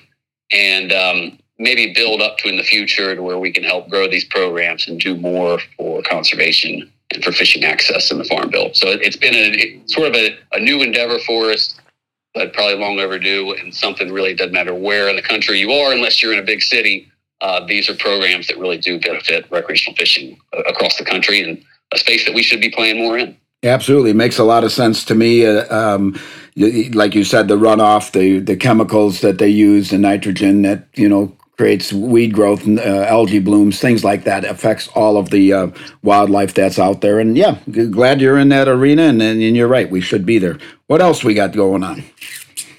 and 0.51 0.91
um, 0.91 1.39
maybe 1.59 1.93
build 1.93 2.21
up 2.21 2.37
to 2.39 2.47
in 2.47 2.55
the 2.55 2.63
future 2.63 3.15
to 3.15 3.21
where 3.21 3.37
we 3.37 3.51
can 3.51 3.63
help 3.63 3.89
grow 3.89 4.07
these 4.07 4.25
programs 4.25 4.87
and 4.87 4.99
do 4.99 5.15
more 5.15 5.59
for 5.77 6.01
conservation 6.03 6.89
and 7.13 7.23
for 7.23 7.31
fishing 7.31 7.63
access 7.63 8.11
in 8.11 8.17
the 8.17 8.23
Farm 8.23 8.49
Bill. 8.49 8.71
So 8.73 8.87
it, 8.87 9.03
has 9.03 9.17
been 9.17 9.35
a 9.35 9.81
sort 9.85 10.07
of 10.07 10.15
a, 10.15 10.37
a 10.53 10.59
new 10.59 10.81
endeavor 10.81 11.19
for 11.19 11.51
us 11.51 11.75
but 12.33 12.53
probably 12.53 12.75
long 12.75 12.99
overdue 12.99 13.53
and 13.53 13.73
something 13.73 14.11
really 14.11 14.33
doesn't 14.33 14.53
matter 14.53 14.73
where 14.73 15.09
in 15.09 15.15
the 15.15 15.21
country 15.21 15.59
you 15.59 15.71
are 15.71 15.91
unless 15.91 16.21
you're 16.21 16.33
in 16.33 16.39
a 16.39 16.43
big 16.43 16.61
city 16.61 17.11
uh, 17.41 17.65
these 17.65 17.89
are 17.89 17.95
programs 17.95 18.47
that 18.47 18.57
really 18.57 18.77
do 18.77 18.99
benefit 18.99 19.49
recreational 19.49 19.95
fishing 19.95 20.37
across 20.67 20.97
the 20.97 21.05
country 21.05 21.41
and 21.41 21.63
a 21.91 21.97
space 21.97 22.25
that 22.25 22.35
we 22.35 22.43
should 22.43 22.61
be 22.61 22.69
playing 22.69 22.97
more 22.97 23.17
in 23.17 23.35
Absolutely, 23.63 24.13
makes 24.13 24.39
a 24.39 24.45
lot 24.45 24.63
of 24.63 24.71
sense 24.71 25.03
to 25.03 25.13
me. 25.13 25.45
Uh, 25.45 25.67
um, 25.75 26.17
like 26.93 27.13
you 27.13 27.25
said, 27.25 27.49
the 27.49 27.57
runoff, 27.57 28.13
the 28.13 28.39
the 28.39 28.55
chemicals 28.55 29.19
that 29.19 29.37
they 29.37 29.49
use, 29.49 29.89
the 29.89 29.97
nitrogen 29.97 30.61
that 30.61 30.87
you 30.95 31.09
know 31.09 31.35
creates 31.59 31.91
weed 31.91 32.33
growth, 32.33 32.65
uh, 32.65 33.03
algae 33.09 33.37
blooms, 33.37 33.81
things 33.81 34.01
like 34.01 34.23
that 34.23 34.45
affects 34.45 34.87
all 34.95 35.17
of 35.17 35.29
the 35.29 35.51
uh, 35.51 35.67
wildlife 36.03 36.53
that's 36.53 36.79
out 36.79 37.01
there. 37.01 37.19
And 37.19 37.37
yeah, 37.37 37.59
glad 37.91 38.21
you're 38.21 38.37
in 38.37 38.47
that 38.47 38.69
arena, 38.69 39.01
and, 39.01 39.21
and 39.21 39.57
you're 39.57 39.67
right, 39.67 39.91
we 39.91 39.99
should 39.99 40.25
be 40.25 40.39
there. 40.39 40.57
What 40.87 41.01
else 41.01 41.21
we 41.21 41.33
got 41.33 41.51
going 41.51 41.83
on? 41.83 42.01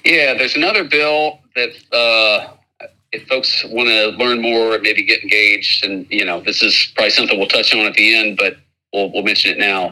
Yeah, 0.03 0.33
there's 0.33 0.55
another 0.55 0.83
bill 0.83 1.41
that 1.55 1.69
uh, 1.93 2.87
if 3.11 3.27
folks 3.27 3.63
want 3.65 3.87
to 3.87 4.17
learn 4.17 4.41
more, 4.41 4.79
maybe 4.79 5.03
get 5.03 5.21
engaged, 5.21 5.85
and 5.85 6.07
you 6.09 6.25
know, 6.25 6.41
this 6.41 6.63
is 6.63 6.91
probably 6.95 7.11
something 7.11 7.37
we'll 7.37 7.49
touch 7.49 7.75
on 7.75 7.85
at 7.85 7.93
the 7.93 8.15
end, 8.15 8.35
but 8.35 8.57
we'll 8.93 9.11
we'll 9.11 9.21
mention 9.21 9.51
it 9.51 9.59
now. 9.59 9.89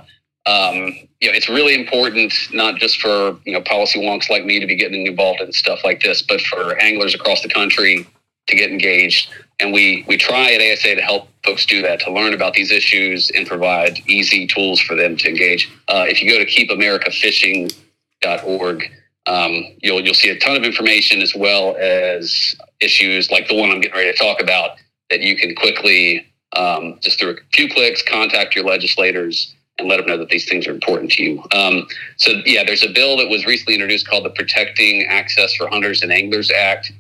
Um, 0.48 0.98
you 1.22 1.30
know, 1.30 1.38
it's 1.38 1.48
really 1.48 1.76
important 1.76 2.34
not 2.54 2.78
just 2.78 3.00
for 3.00 3.38
you 3.46 3.54
know 3.54 3.62
policy 3.62 4.02
wonks 4.02 4.32
like 4.32 4.46
me 4.46 4.60
to 4.60 4.66
be 4.66 4.76
getting 4.76 5.06
involved 5.06 5.42
in 5.42 5.52
stuff 5.52 5.82
like 5.84 6.02
this, 6.02 6.24
but 6.24 6.42
for 6.42 6.76
anglers 6.80 7.14
across 7.14 7.44
the 7.44 7.50
country 7.50 8.08
to 8.50 8.56
get 8.56 8.72
engaged. 8.72 9.30
And 9.60 9.74
we 9.74 10.06
we 10.08 10.18
try 10.18 10.54
at 10.54 10.62
ASA 10.62 10.96
to 10.96 11.02
help 11.02 11.28
folks 11.44 11.66
do 11.66 11.82
that, 11.82 12.00
to 12.02 12.12
learn 12.12 12.34
about 12.34 12.54
these 12.54 12.72
issues 12.72 13.32
and 13.32 13.48
provide 13.48 14.00
easy 14.08 14.48
tools 14.48 14.80
for 14.80 14.96
them 14.96 15.18
to 15.18 15.28
engage. 15.30 15.70
Uh, 15.88 16.06
if 16.08 16.22
you 16.22 16.30
go 16.30 16.38
to 16.38 16.46
keepamericafishing.org, 16.46 18.92
um, 19.26 19.66
you'll 19.82 20.02
you'll 20.02 20.14
see 20.14 20.30
a 20.30 20.40
ton 20.40 20.56
of 20.56 20.64
information 20.64 21.22
as 21.22 21.36
well 21.36 21.76
as 21.80 22.56
issues 22.80 23.32
like 23.32 23.48
the 23.48 23.56
one 23.56 23.72
I'm 23.72 23.82
getting 23.82 23.98
ready 23.98 24.12
to 24.12 24.18
talk 24.18 24.42
about 24.42 24.78
that 25.10 25.22
you 25.22 25.36
can 25.36 25.56
quickly 25.56 26.28
um, 26.56 27.00
just 27.02 27.20
through 27.20 27.32
a 27.32 27.36
few 27.54 27.70
clicks 27.70 28.02
contact 28.02 28.56
your 28.56 28.64
legislators 28.64 29.56
and 29.78 29.88
let 29.88 29.98
them 29.98 30.08
know 30.08 30.18
that 30.18 30.30
these 30.30 30.48
things 30.48 30.68
are 30.68 30.72
important 30.72 31.12
to 31.12 31.24
you. 31.24 31.44
Um, 31.54 31.88
so 32.18 32.42
yeah, 32.46 32.64
there's 32.64 32.84
a 32.84 32.90
bill 32.90 33.18
that 33.18 33.30
was 33.30 33.46
recently 33.46 33.76
introduced 33.76 34.08
called 34.08 34.26
the 34.26 34.32
Protecting 34.32 35.06
Access 35.10 35.54
for 35.56 35.68
Hunters 35.68 36.04
and 36.04 36.12
Anglers 36.12 36.52
Act 36.52 36.92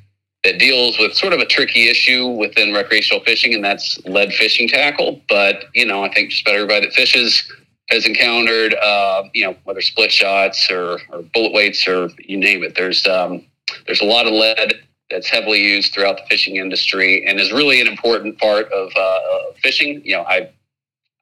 that 0.43 0.58
deals 0.58 0.97
with 0.97 1.13
sort 1.13 1.34
of 1.34 1.39
a 1.39 1.45
tricky 1.45 1.89
issue 1.89 2.28
within 2.28 2.73
recreational 2.73 3.23
fishing, 3.23 3.54
and 3.54 3.63
that's 3.63 4.04
lead 4.06 4.34
fishing 4.34 4.67
tackle. 4.67 5.21
But 5.28 5.65
you 5.73 5.86
know, 5.86 6.04
I 6.04 6.13
think 6.13 6.32
just 6.32 6.43
about 6.43 6.56
everybody 6.56 6.86
that 6.86 6.93
fishes 6.93 7.52
has 7.89 8.06
encountered, 8.06 8.75
uh, 8.75 9.23
you 9.34 9.43
know, 9.43 9.56
whether 9.63 9.82
split 9.82 10.12
shots 10.12 10.69
or, 10.69 10.99
or, 11.10 11.23
bullet 11.34 11.54
weights 11.54 11.88
or 11.88 12.10
you 12.19 12.38
name 12.38 12.63
it. 12.63 12.75
There's 12.75 13.06
um, 13.08 13.43
there's 13.86 14.02
a 14.02 14.06
lot 14.06 14.28
of 14.28 14.34
lead 14.34 14.73
that's 15.10 15.28
heavily 15.28 15.62
used 15.62 15.93
throughout 15.93 16.17
the 16.17 16.23
fishing 16.30 16.58
industry 16.58 17.25
and 17.25 17.39
is 17.39 17.52
really 17.52 17.82
an 17.82 17.88
important 17.88 18.38
part 18.38 18.71
of 18.71 18.91
uh, 18.95 19.52
fishing. 19.62 20.02
You 20.06 20.17
know, 20.17 20.23
I 20.23 20.49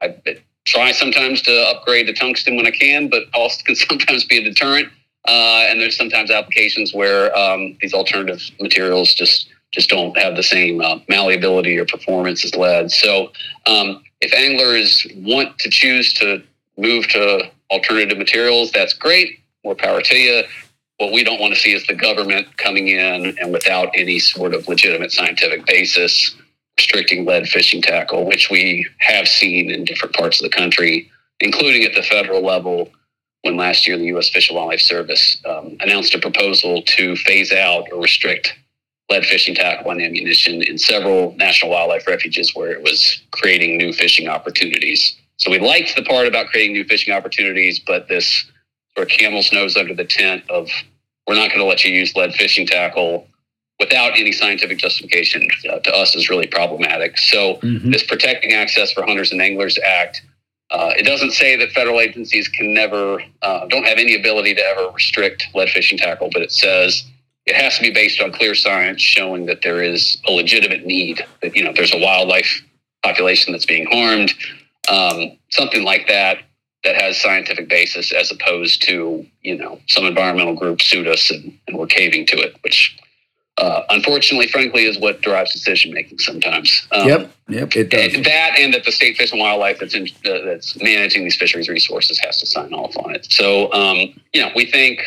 I 0.01 0.15
try 0.65 0.91
sometimes 0.91 1.41
to 1.43 1.51
upgrade 1.69 2.07
to 2.07 2.13
tungsten 2.13 2.55
when 2.57 2.67
I 2.67 2.71
can, 2.71 3.09
but 3.09 3.23
also 3.33 3.63
can 3.65 3.75
sometimes 3.75 4.25
be 4.25 4.37
a 4.37 4.43
deterrent. 4.43 4.89
Uh, 5.27 5.65
and 5.67 5.81
there's 5.81 5.97
sometimes 5.97 6.31
applications 6.31 6.93
where 6.93 7.35
um, 7.37 7.77
these 7.81 7.93
alternative 7.93 8.41
materials 8.59 9.13
just 9.13 9.49
just 9.73 9.89
don't 9.89 10.17
have 10.17 10.37
the 10.37 10.43
same 10.43 10.79
uh, 10.79 10.97
malleability 11.09 11.77
or 11.77 11.85
performance 11.85 12.45
as 12.45 12.55
lead. 12.55 12.89
So 12.89 13.31
um, 13.65 14.01
if 14.21 14.33
anglers 14.33 15.05
want 15.17 15.59
to 15.59 15.69
choose 15.69 16.13
to 16.13 16.41
move 16.77 17.07
to 17.09 17.51
alternative 17.69 18.17
materials, 18.17 18.71
that's 18.71 18.93
great. 18.93 19.39
More 19.65 19.75
power 19.75 20.01
to 20.01 20.15
you. 20.15 20.43
What 20.99 21.11
we 21.11 21.23
don't 21.23 21.41
want 21.41 21.53
to 21.53 21.59
see 21.59 21.73
is 21.73 21.85
the 21.85 21.95
government 21.95 22.57
coming 22.57 22.87
in 22.87 23.37
and 23.39 23.51
without 23.51 23.89
any 23.93 24.19
sort 24.19 24.53
of 24.53 24.67
legitimate 24.69 25.11
scientific 25.11 25.65
basis 25.65 26.35
restricting 26.77 27.25
lead 27.25 27.47
fishing 27.47 27.81
tackle, 27.81 28.25
which 28.25 28.49
we 28.49 28.87
have 28.99 29.27
seen 29.27 29.71
in 29.71 29.83
different 29.83 30.15
parts 30.15 30.39
of 30.39 30.49
the 30.49 30.55
country, 30.55 31.11
including 31.39 31.83
at 31.83 31.93
the 31.93 32.03
federal 32.03 32.43
level. 32.43 32.89
When 33.47 33.55
last 33.55 33.87
year 33.87 33.97
the 33.97 34.07
U.S. 34.07 34.27
Fish 34.27 34.49
and 34.49 34.57
Wildlife 34.57 34.81
Service 34.81 35.41
um, 35.45 35.77
announced 35.79 36.13
a 36.13 36.19
proposal 36.19 36.81
to 36.81 37.15
phase 37.15 37.53
out 37.53 37.87
or 37.93 38.01
restrict 38.01 38.53
lead 39.09 39.23
fishing 39.23 39.55
tackle 39.55 39.89
and 39.89 40.01
ammunition 40.01 40.61
in 40.61 40.77
several 40.77 41.33
national 41.37 41.71
wildlife 41.71 42.05
refuges 42.07 42.53
where 42.53 42.71
it 42.71 42.83
was 42.83 43.21
creating 43.31 43.77
new 43.77 43.93
fishing 43.93 44.27
opportunities. 44.27 45.15
So 45.37 45.49
we 45.49 45.59
liked 45.59 45.95
the 45.95 46.03
part 46.03 46.27
about 46.27 46.47
creating 46.47 46.73
new 46.73 46.83
fishing 46.83 47.13
opportunities, 47.13 47.79
but 47.79 48.09
this 48.09 48.45
sort 48.97 49.09
of 49.09 49.17
camel's 49.17 49.53
nose 49.53 49.77
under 49.77 49.93
the 49.93 50.03
tent 50.03 50.43
of 50.49 50.67
we're 51.25 51.35
not 51.35 51.47
going 51.47 51.61
to 51.61 51.65
let 51.65 51.85
you 51.85 51.93
use 51.93 52.13
lead 52.17 52.33
fishing 52.33 52.67
tackle 52.67 53.29
without 53.79 54.17
any 54.17 54.33
scientific 54.33 54.77
justification 54.77 55.47
uh, 55.71 55.79
to 55.79 55.95
us 55.95 56.17
is 56.17 56.29
really 56.29 56.47
problematic. 56.47 57.17
So 57.17 57.59
mm-hmm. 57.63 57.91
this 57.91 58.03
Protecting 58.03 58.51
Access 58.51 58.91
for 58.91 59.05
Hunters 59.05 59.31
and 59.31 59.41
Anglers 59.41 59.79
Act, 59.79 60.21
uh, 60.69 60.91
it 60.97 61.03
doesn't 61.03 61.31
say 61.31 61.55
that 61.55 61.71
federal 61.71 61.99
agencies 61.99 62.47
can 62.47 62.73
never, 62.73 63.21
uh, 63.41 63.65
don't 63.67 63.85
have 63.85 63.97
any 63.97 64.15
ability 64.15 64.53
to 64.53 64.61
ever 64.61 64.89
restrict 64.91 65.47
lead 65.53 65.69
fishing 65.69 65.97
tackle, 65.97 66.29
but 66.33 66.41
it 66.41 66.51
says 66.51 67.05
it 67.45 67.55
has 67.55 67.75
to 67.77 67.81
be 67.81 67.91
based 67.91 68.21
on 68.21 68.31
clear 68.31 68.53
science 68.53 69.01
showing 69.01 69.45
that 69.45 69.61
there 69.61 69.81
is 69.81 70.17
a 70.27 70.31
legitimate 70.31 70.85
need, 70.85 71.25
that, 71.41 71.55
you 71.55 71.63
know, 71.63 71.71
there's 71.73 71.93
a 71.93 71.99
wildlife 71.99 72.61
population 73.03 73.53
that's 73.53 73.65
being 73.65 73.85
harmed, 73.89 74.33
um, 74.89 75.37
something 75.49 75.83
like 75.83 76.07
that 76.07 76.39
that 76.83 76.95
has 76.95 77.19
scientific 77.19 77.67
basis 77.67 78.13
as 78.13 78.31
opposed 78.31 78.81
to 78.83 79.25
you 79.41 79.57
know 79.57 79.79
some 79.87 80.05
environmental 80.05 80.55
group 80.55 80.81
sued 80.81 81.07
us 81.07 81.29
and, 81.31 81.57
and 81.67 81.77
we're 81.77 81.87
caving 81.87 82.25
to 82.25 82.37
it 82.37 82.55
which 82.63 82.97
uh, 83.57 83.83
unfortunately 83.89 84.47
frankly 84.47 84.85
is 84.85 84.99
what 84.99 85.21
drives 85.21 85.51
decision 85.51 85.93
making 85.93 86.17
sometimes 86.19 86.87
um, 86.91 87.07
yep 87.07 87.31
yep 87.49 87.75
it 87.75 87.89
does. 87.89 88.13
And 88.13 88.25
that 88.25 88.57
and 88.57 88.73
that 88.73 88.85
the 88.85 88.91
state 88.91 89.17
fish 89.17 89.31
and 89.31 89.39
wildlife 89.39 89.79
that's 89.79 89.93
in, 89.93 90.07
uh, 90.25 90.45
that's 90.45 90.81
managing 90.81 91.23
these 91.23 91.35
fisheries 91.35 91.69
resources 91.69 92.19
has 92.19 92.39
to 92.39 92.45
sign 92.45 92.73
off 92.73 92.95
on 92.97 93.15
it 93.15 93.25
so 93.31 93.71
um, 93.73 93.97
you 94.33 94.41
know 94.41 94.49
we 94.55 94.65
think 94.65 95.01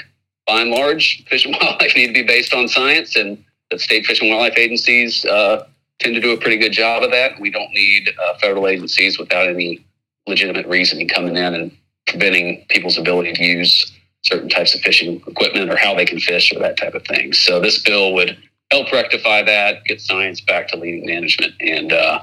by 0.46 0.62
and 0.62 0.70
large 0.70 1.24
fish 1.28 1.44
and 1.46 1.56
wildlife 1.60 1.94
need 1.94 2.08
to 2.08 2.12
be 2.12 2.22
based 2.22 2.52
on 2.54 2.68
science 2.68 3.16
and 3.16 3.44
that 3.70 3.80
state 3.80 4.04
fish 4.04 4.20
and 4.20 4.30
wildlife 4.30 4.58
agencies 4.58 5.24
uh, 5.24 5.66
tend 6.00 6.14
to 6.14 6.20
do 6.20 6.32
a 6.32 6.36
pretty 6.36 6.56
good 6.56 6.72
job 6.72 7.02
of 7.02 7.10
that. 7.12 7.38
We 7.38 7.50
don't 7.50 7.70
need 7.72 8.10
uh, 8.20 8.34
federal 8.38 8.66
agencies 8.66 9.18
without 9.18 9.48
any 9.48 9.84
legitimate 10.26 10.66
reasoning 10.66 11.08
coming 11.08 11.36
in 11.36 11.54
and 11.54 11.76
preventing 12.06 12.64
people's 12.68 12.98
ability 12.98 13.32
to 13.34 13.44
use 13.44 13.92
certain 14.24 14.48
types 14.48 14.74
of 14.74 14.80
fishing 14.80 15.22
equipment 15.26 15.70
or 15.70 15.76
how 15.76 15.94
they 15.94 16.04
can 16.04 16.20
fish 16.20 16.52
or 16.54 16.58
that 16.60 16.76
type 16.76 16.94
of 16.94 17.04
thing. 17.06 17.32
So 17.32 17.60
this 17.60 17.82
bill 17.82 18.12
would 18.14 18.36
help 18.70 18.92
rectify 18.92 19.42
that, 19.42 19.84
get 19.84 20.00
science 20.00 20.40
back 20.40 20.68
to 20.68 20.76
leading 20.76 21.06
management, 21.06 21.54
and 21.60 21.92
uh, 21.92 22.20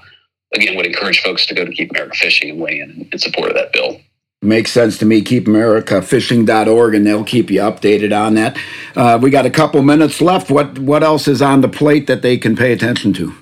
again 0.54 0.76
would 0.76 0.86
encourage 0.86 1.22
folks 1.22 1.46
to 1.48 1.56
go 1.56 1.66
to 1.66 1.72
Keep 1.72 1.92
America 1.92 2.16
Fishing 2.16 2.52
and 2.52 2.60
weigh 2.60 2.80
in 2.80 3.08
in 3.12 3.20
support 3.20 3.50
of 3.50 3.56
that 3.56 3.74
bill. 3.74 4.00
Makes 4.44 4.72
sense 4.72 5.00
to 5.00 5.06
me. 5.06 5.24
KeepAmericaFishing.org, 5.24 6.94
and 6.94 7.08
they'll 7.08 7.24
keep 7.24 7.50
you 7.50 7.60
updated 7.62 8.16
on 8.16 8.36
that. 8.36 8.56
Uh, 8.96 9.18
we 9.20 9.32
got 9.32 9.48
a 9.48 9.50
couple 9.50 9.82
minutes 9.82 10.22
left. 10.22 10.52
What 10.52 10.78
what 10.78 11.04
else 11.04 11.28
is 11.28 11.42
on 11.42 11.62
the 11.62 11.68
plate 11.68 12.06
that 12.08 12.22
they 12.22 12.38
can 12.38 12.56
pay 12.56 12.72
attention 12.72 13.14
to? 13.14 13.34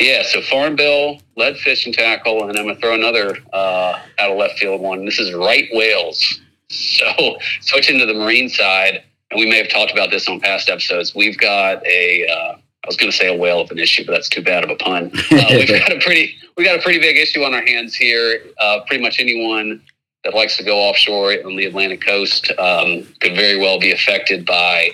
Yeah, 0.00 0.22
so 0.24 0.42
Farm 0.42 0.76
Bill, 0.76 1.20
lead 1.36 1.56
fishing 1.58 1.92
tackle, 1.92 2.48
and 2.48 2.58
I'm 2.58 2.64
going 2.64 2.74
to 2.74 2.80
throw 2.80 2.94
another 2.94 3.36
uh, 3.52 3.98
out 4.18 4.30
of 4.30 4.36
left 4.36 4.58
field 4.58 4.80
one. 4.80 5.04
This 5.06 5.18
is 5.18 5.32
right 5.32 5.68
whales. 5.72 6.40
So 6.96 7.38
switching 7.60 7.98
to 7.98 8.06
the 8.06 8.14
marine 8.14 8.48
side, 8.48 9.02
and 9.30 9.38
we 9.38 9.46
may 9.46 9.58
have 9.58 9.68
talked 9.68 9.92
about 9.92 10.10
this 10.10 10.28
on 10.28 10.40
past 10.40 10.68
episodes. 10.68 11.14
We've 11.14 11.38
got 11.38 11.84
a, 11.86 12.26
uh, 12.26 12.56
I 12.56 12.86
was 12.86 12.96
going 12.96 13.10
to 13.10 13.16
say 13.16 13.28
a 13.28 13.34
whale 13.34 13.60
of 13.60 13.70
an 13.70 13.78
issue, 13.78 14.04
but 14.04 14.12
that's 14.12 14.28
too 14.28 14.42
bad 14.42 14.64
of 14.64 14.70
a 14.70 14.76
pun. 14.76 15.12
Uh, 15.30 15.44
we've 15.50 15.68
got 15.68 15.92
a 15.92 15.98
pretty, 16.00 16.34
we 16.56 16.64
got 16.64 16.78
a 16.78 16.82
pretty 16.82 16.98
big 16.98 17.16
issue 17.16 17.42
on 17.42 17.54
our 17.54 17.64
hands 17.64 17.94
here. 17.94 18.40
Uh, 18.58 18.80
pretty 18.86 19.02
much 19.02 19.20
anyone 19.20 19.82
that 20.24 20.34
likes 20.34 20.56
to 20.56 20.64
go 20.64 20.78
offshore 20.78 21.34
on 21.44 21.56
the 21.56 21.66
Atlantic 21.66 22.00
coast 22.04 22.50
um, 22.58 23.06
could 23.20 23.36
very 23.36 23.58
well 23.58 23.78
be 23.78 23.92
affected 23.92 24.44
by 24.44 24.90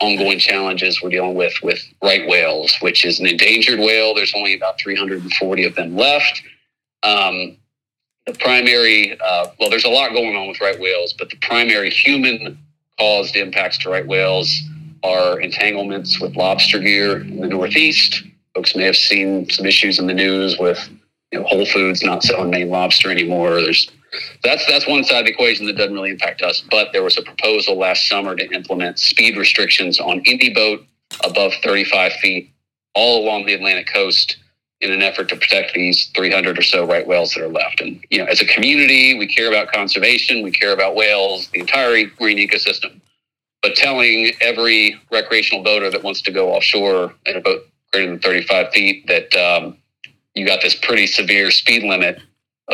ongoing 0.00 0.38
challenges 0.38 1.02
we're 1.02 1.10
dealing 1.10 1.34
with 1.34 1.54
with 1.62 1.82
right 2.02 2.28
whales, 2.28 2.74
which 2.80 3.04
is 3.04 3.18
an 3.18 3.26
endangered 3.26 3.80
whale. 3.80 4.14
There's 4.14 4.34
only 4.34 4.54
about 4.54 4.78
340 4.78 5.64
of 5.64 5.74
them 5.74 5.96
left. 5.96 6.42
Um, 7.02 7.56
the 8.26 8.34
primary, 8.34 9.18
uh, 9.20 9.46
well, 9.58 9.70
there's 9.70 9.84
a 9.84 9.88
lot 9.88 10.12
going 10.12 10.36
on 10.36 10.48
with 10.48 10.60
right 10.60 10.78
whales, 10.78 11.12
but 11.12 11.30
the 11.30 11.36
primary 11.36 11.90
human 11.90 12.58
caused 12.98 13.36
impacts 13.36 13.78
to 13.78 13.90
right 13.90 14.06
whales 14.06 14.62
are 15.02 15.40
entanglements 15.40 16.20
with 16.20 16.34
lobster 16.36 16.80
gear 16.80 17.20
in 17.20 17.40
the 17.40 17.46
Northeast. 17.46 18.24
Folks 18.54 18.74
may 18.74 18.84
have 18.84 18.96
seen 18.96 19.48
some 19.48 19.66
issues 19.66 19.98
in 19.98 20.06
the 20.06 20.14
news 20.14 20.58
with 20.58 20.88
you 21.30 21.38
know, 21.38 21.46
Whole 21.46 21.66
Foods 21.66 22.02
not 22.02 22.22
selling 22.22 22.50
Maine 22.50 22.68
lobster 22.68 23.10
anymore. 23.10 23.60
There's 23.60 23.90
that's 24.42 24.64
that's 24.66 24.86
one 24.88 25.04
side 25.04 25.20
of 25.20 25.26
the 25.26 25.32
equation 25.32 25.66
that 25.66 25.76
doesn't 25.76 25.92
really 25.92 26.10
impact 26.10 26.42
us. 26.42 26.62
But 26.70 26.88
there 26.92 27.02
was 27.02 27.18
a 27.18 27.22
proposal 27.22 27.76
last 27.76 28.08
summer 28.08 28.34
to 28.34 28.50
implement 28.52 28.98
speed 28.98 29.36
restrictions 29.36 30.00
on 30.00 30.22
any 30.24 30.50
boat 30.50 30.84
above 31.24 31.52
35 31.62 32.12
feet 32.14 32.52
all 32.94 33.24
along 33.24 33.46
the 33.46 33.54
Atlantic 33.54 33.92
coast 33.92 34.38
in 34.80 34.92
an 34.92 35.02
effort 35.02 35.28
to 35.28 35.36
protect 35.36 35.74
these 35.74 36.06
300 36.14 36.58
or 36.58 36.62
so 36.62 36.86
right 36.86 37.06
whales 37.06 37.32
that 37.32 37.42
are 37.42 37.48
left. 37.48 37.80
And 37.80 38.04
you 38.10 38.18
know, 38.18 38.26
as 38.26 38.40
a 38.40 38.46
community, 38.46 39.18
we 39.18 39.26
care 39.26 39.48
about 39.48 39.72
conservation, 39.72 40.42
we 40.42 40.50
care 40.50 40.72
about 40.72 40.94
whales, 40.94 41.48
the 41.48 41.60
entire 41.60 42.04
marine 42.20 42.38
ecosystem. 42.38 43.00
But 43.62 43.74
telling 43.74 44.32
every 44.40 45.00
recreational 45.10 45.64
boater 45.64 45.90
that 45.90 46.02
wants 46.02 46.20
to 46.22 46.30
go 46.30 46.50
offshore 46.52 47.14
in 47.24 47.36
a 47.36 47.40
boat 47.40 47.62
greater 47.92 48.10
than 48.10 48.20
35 48.20 48.70
feet 48.72 49.06
that 49.06 49.34
um, 49.34 49.78
you 50.34 50.46
got 50.46 50.60
this 50.60 50.74
pretty 50.74 51.06
severe 51.06 51.50
speed 51.50 51.82
limit 51.82 52.20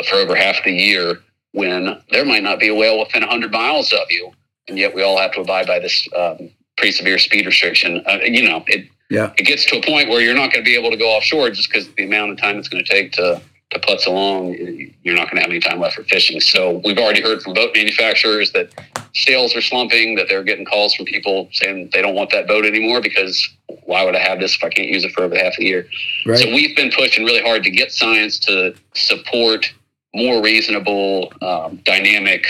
for 0.08 0.16
over 0.16 0.34
half 0.34 0.56
the 0.64 0.72
year 0.72 1.20
when 1.52 2.02
there 2.10 2.24
might 2.24 2.42
not 2.42 2.58
be 2.58 2.68
a 2.68 2.74
whale 2.74 2.98
within 2.98 3.22
100 3.22 3.52
miles 3.52 3.92
of 3.92 4.10
you, 4.10 4.32
and 4.68 4.78
yet 4.78 4.94
we 4.94 5.02
all 5.02 5.18
have 5.18 5.32
to 5.32 5.40
abide 5.40 5.66
by 5.66 5.78
this 5.78 6.08
um, 6.16 6.50
pretty 6.76 6.92
severe 6.92 7.18
speed 7.18 7.46
restriction. 7.46 8.02
Uh, 8.06 8.18
you 8.24 8.48
know, 8.48 8.64
it 8.66 8.88
Yeah. 9.12 9.32
it 9.36 9.44
gets 9.44 9.64
to 9.66 9.78
a 9.78 9.82
point 9.82 10.08
where 10.08 10.20
you're 10.20 10.34
not 10.34 10.52
going 10.52 10.64
to 10.64 10.68
be 10.68 10.76
able 10.76 10.90
to 10.90 10.96
go 10.96 11.08
offshore 11.08 11.50
just 11.50 11.70
because 11.70 11.88
the 11.94 12.04
amount 12.04 12.32
of 12.32 12.38
time 12.38 12.56
it's 12.58 12.68
going 12.68 12.82
to 12.82 12.90
take 12.90 13.12
to 13.12 13.42
to 13.72 13.78
putz 13.78 14.06
along. 14.06 14.54
You're 15.02 15.16
not 15.16 15.30
going 15.30 15.36
to 15.36 15.40
have 15.42 15.50
any 15.50 15.60
time 15.60 15.80
left 15.80 15.96
for 15.96 16.04
fishing. 16.04 16.40
So 16.40 16.82
we've 16.84 16.98
already 16.98 17.22
heard 17.22 17.42
from 17.42 17.54
boat 17.54 17.70
manufacturers 17.74 18.52
that 18.52 18.70
sales 19.14 19.56
are 19.56 19.62
slumping. 19.62 20.14
That 20.14 20.28
they're 20.28 20.42
getting 20.42 20.64
calls 20.64 20.94
from 20.94 21.06
people 21.06 21.48
saying 21.52 21.90
they 21.92 22.02
don't 22.02 22.14
want 22.14 22.30
that 22.30 22.46
boat 22.46 22.64
anymore 22.64 23.00
because 23.00 23.48
why 23.84 24.04
would 24.04 24.14
I 24.14 24.20
have 24.20 24.40
this 24.40 24.54
if 24.54 24.62
I 24.62 24.68
can't 24.68 24.88
use 24.88 25.04
it 25.04 25.12
for 25.12 25.22
over 25.24 25.36
half 25.36 25.58
a 25.58 25.64
year? 25.64 25.86
Right. 26.26 26.38
So 26.38 26.48
we've 26.48 26.76
been 26.76 26.90
pushing 26.90 27.24
really 27.24 27.42
hard 27.42 27.62
to 27.64 27.70
get 27.70 27.92
science 27.92 28.38
to 28.40 28.74
support 28.94 29.72
more 30.14 30.42
reasonable, 30.42 31.32
um, 31.40 31.80
dynamic, 31.84 32.44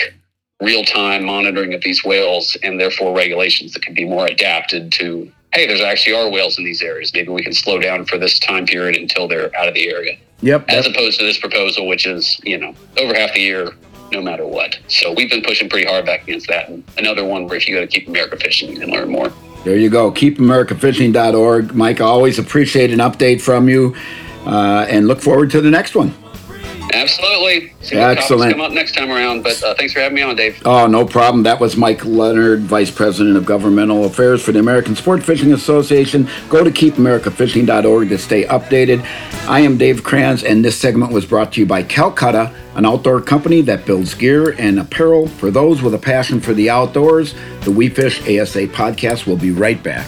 real 0.61 0.83
time 0.83 1.23
monitoring 1.23 1.73
of 1.73 1.81
these 1.81 2.03
whales 2.03 2.57
and 2.63 2.79
therefore 2.79 3.15
regulations 3.15 3.73
that 3.73 3.81
can 3.81 3.93
be 3.93 4.05
more 4.05 4.25
adapted 4.27 4.91
to 4.93 5.31
hey, 5.53 5.67
there's 5.67 5.81
actually 5.81 6.15
are 6.15 6.29
whales 6.29 6.57
in 6.57 6.63
these 6.63 6.81
areas. 6.81 7.13
Maybe 7.13 7.29
we 7.29 7.43
can 7.43 7.53
slow 7.53 7.79
down 7.79 8.05
for 8.05 8.17
this 8.17 8.39
time 8.39 8.65
period 8.65 8.95
until 8.95 9.27
they're 9.27 9.55
out 9.55 9.67
of 9.67 9.73
the 9.73 9.89
area. 9.89 10.17
Yep. 10.41 10.65
As 10.67 10.87
opposed 10.87 11.19
to 11.19 11.25
this 11.25 11.37
proposal, 11.37 11.87
which 11.87 12.05
is, 12.05 12.39
you 12.43 12.57
know, 12.57 12.75
over 12.97 13.13
half 13.13 13.33
the 13.33 13.39
year, 13.39 13.71
no 14.11 14.21
matter 14.21 14.45
what. 14.45 14.77
So 14.87 15.13
we've 15.13 15.29
been 15.29 15.41
pushing 15.41 15.69
pretty 15.69 15.87
hard 15.87 16.05
back 16.05 16.23
against 16.23 16.47
that. 16.47 16.69
And 16.69 16.83
another 16.97 17.23
one 17.23 17.47
where 17.47 17.55
if 17.55 17.67
you 17.67 17.75
go 17.75 17.81
to 17.81 17.87
Keep 17.87 18.07
America 18.07 18.37
Fishing, 18.37 18.71
you 18.71 18.79
can 18.79 18.89
learn 18.89 19.09
more. 19.09 19.31
There 19.63 19.77
you 19.77 19.89
go. 19.89 20.11
KeepAmericaFishing.org. 20.11 21.73
Mike, 21.73 22.01
I 22.01 22.05
always 22.05 22.39
appreciate 22.39 22.91
an 22.91 22.99
update 22.99 23.41
from 23.41 23.69
you 23.69 23.95
uh, 24.45 24.85
and 24.89 25.07
look 25.07 25.21
forward 25.21 25.49
to 25.51 25.61
the 25.61 25.71
next 25.71 25.95
one. 25.95 26.13
Absolutely. 26.93 27.73
See 27.81 27.95
Excellent. 27.97 28.51
come 28.51 28.61
up 28.61 28.71
next 28.71 28.93
time 28.93 29.09
around. 29.11 29.43
But 29.43 29.61
uh, 29.63 29.73
thanks 29.75 29.93
for 29.93 29.99
having 29.99 30.15
me 30.15 30.21
on, 30.21 30.35
Dave. 30.35 30.61
Oh, 30.65 30.85
no 30.87 31.05
problem. 31.05 31.43
That 31.43 31.59
was 31.59 31.75
Mike 31.75 32.05
Leonard, 32.05 32.61
Vice 32.61 32.91
President 32.91 33.35
of 33.35 33.45
Governmental 33.45 34.05
Affairs 34.05 34.43
for 34.43 34.51
the 34.51 34.59
American 34.59 34.95
Sport 34.95 35.23
Fishing 35.23 35.53
Association. 35.53 36.29
Go 36.49 36.63
to 36.63 36.69
keepamericafishing.org 36.71 38.09
to 38.09 38.17
stay 38.17 38.43
updated. 38.45 39.03
I 39.47 39.59
am 39.61 39.77
Dave 39.77 40.03
Kranz, 40.03 40.43
and 40.43 40.63
this 40.63 40.77
segment 40.79 41.11
was 41.11 41.25
brought 41.25 41.53
to 41.53 41.59
you 41.61 41.65
by 41.65 41.83
Calcutta, 41.83 42.53
an 42.75 42.85
outdoor 42.85 43.21
company 43.21 43.61
that 43.61 43.85
builds 43.85 44.13
gear 44.13 44.51
and 44.59 44.79
apparel 44.79 45.27
for 45.27 45.51
those 45.51 45.81
with 45.81 45.93
a 45.93 45.99
passion 45.99 46.39
for 46.39 46.53
the 46.53 46.69
outdoors. 46.69 47.33
The 47.61 47.71
We 47.71 47.89
Fish 47.89 48.21
ASA 48.21 48.67
podcast 48.67 49.25
will 49.27 49.37
be 49.37 49.51
right 49.51 49.81
back. 49.81 50.07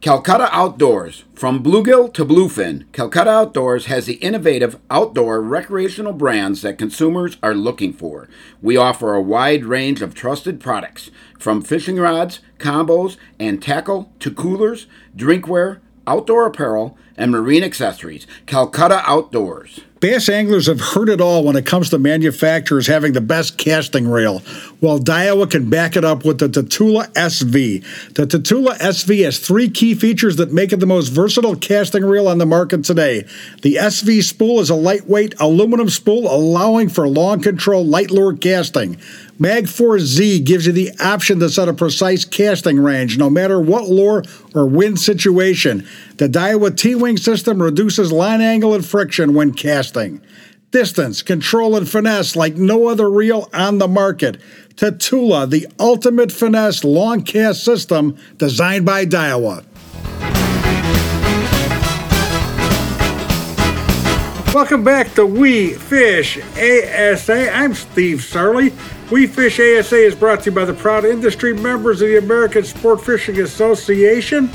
Calcutta 0.00 0.48
Outdoors. 0.52 1.24
From 1.34 1.60
bluegill 1.60 2.14
to 2.14 2.24
bluefin, 2.24 2.84
Calcutta 2.92 3.30
Outdoors 3.30 3.86
has 3.86 4.06
the 4.06 4.14
innovative 4.14 4.78
outdoor 4.88 5.42
recreational 5.42 6.12
brands 6.12 6.62
that 6.62 6.78
consumers 6.78 7.36
are 7.42 7.52
looking 7.52 7.92
for. 7.92 8.28
We 8.62 8.76
offer 8.76 9.12
a 9.12 9.20
wide 9.20 9.64
range 9.64 10.00
of 10.00 10.14
trusted 10.14 10.60
products, 10.60 11.10
from 11.36 11.62
fishing 11.62 11.96
rods, 11.96 12.38
combos, 12.58 13.16
and 13.40 13.60
tackle 13.60 14.12
to 14.20 14.30
coolers, 14.30 14.86
drinkware, 15.16 15.80
outdoor 16.08 16.46
apparel, 16.46 16.96
and 17.16 17.30
marine 17.30 17.62
accessories. 17.62 18.26
Calcutta 18.46 19.02
Outdoors. 19.04 19.80
Bass 20.00 20.28
anglers 20.28 20.68
have 20.68 20.80
heard 20.80 21.08
it 21.08 21.20
all 21.20 21.42
when 21.42 21.56
it 21.56 21.66
comes 21.66 21.90
to 21.90 21.98
manufacturers 21.98 22.86
having 22.86 23.14
the 23.14 23.20
best 23.20 23.58
casting 23.58 24.06
reel. 24.06 24.42
Well, 24.80 25.00
Daiwa 25.00 25.50
can 25.50 25.68
back 25.68 25.96
it 25.96 26.04
up 26.04 26.24
with 26.24 26.38
the 26.38 26.48
Tatula 26.48 27.12
SV. 27.14 28.14
The 28.14 28.24
Tatula 28.24 28.78
SV 28.78 29.24
has 29.24 29.40
three 29.40 29.68
key 29.68 29.96
features 29.96 30.36
that 30.36 30.52
make 30.52 30.72
it 30.72 30.78
the 30.78 30.86
most 30.86 31.08
versatile 31.08 31.56
casting 31.56 32.04
reel 32.04 32.28
on 32.28 32.38
the 32.38 32.46
market 32.46 32.84
today. 32.84 33.26
The 33.62 33.74
SV 33.74 34.22
spool 34.22 34.60
is 34.60 34.70
a 34.70 34.76
lightweight 34.76 35.34
aluminum 35.40 35.88
spool 35.88 36.32
allowing 36.32 36.90
for 36.90 37.08
long 37.08 37.40
control 37.40 37.84
light 37.84 38.12
lure 38.12 38.36
casting. 38.36 38.98
Magforce 39.38 40.00
Z 40.00 40.40
gives 40.40 40.66
you 40.66 40.72
the 40.72 40.90
option 40.98 41.38
to 41.38 41.48
set 41.48 41.68
a 41.68 41.72
precise 41.72 42.24
casting 42.24 42.80
range 42.80 43.16
no 43.18 43.30
matter 43.30 43.60
what 43.60 43.88
lure 43.88 44.24
or 44.52 44.66
wind 44.66 44.98
situation. 44.98 45.86
The 46.16 46.28
Daiwa 46.28 46.76
T-Wing 46.76 47.18
system 47.18 47.62
reduces 47.62 48.10
line 48.10 48.40
angle 48.40 48.74
and 48.74 48.84
friction 48.84 49.34
when 49.34 49.52
casting. 49.52 50.20
Distance, 50.72 51.22
control, 51.22 51.76
and 51.76 51.88
finesse 51.88 52.34
like 52.34 52.56
no 52.56 52.88
other 52.88 53.08
reel 53.08 53.48
on 53.54 53.78
the 53.78 53.86
market. 53.86 54.40
Tatula, 54.74 55.48
the 55.48 55.68
ultimate 55.78 56.32
finesse 56.32 56.82
long 56.82 57.22
cast 57.22 57.64
system 57.64 58.18
designed 58.38 58.84
by 58.84 59.06
Daiwa. 59.06 59.64
Welcome 64.52 64.82
back 64.82 65.14
to 65.14 65.24
We 65.24 65.74
Fish 65.74 66.38
ASA. 66.56 67.52
I'm 67.54 67.74
Steve 67.74 68.18
Sarley. 68.18 68.74
We 69.10 69.26
Fish 69.26 69.58
ASA 69.58 69.96
is 69.96 70.14
brought 70.14 70.40
to 70.40 70.50
you 70.50 70.54
by 70.54 70.66
the 70.66 70.74
proud 70.74 71.06
industry 71.06 71.54
members 71.54 72.02
of 72.02 72.08
the 72.08 72.18
American 72.18 72.62
Sport 72.62 73.02
Fishing 73.02 73.40
Association. 73.40 74.50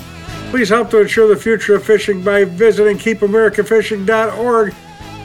Please 0.51 0.69
help 0.69 0.91
to 0.91 1.01
ensure 1.01 1.27
the 1.27 1.35
future 1.35 1.73
of 1.75 1.83
fishing 1.83 2.23
by 2.23 2.43
visiting 2.43 2.99
keepamericafishing.org. 2.99 4.75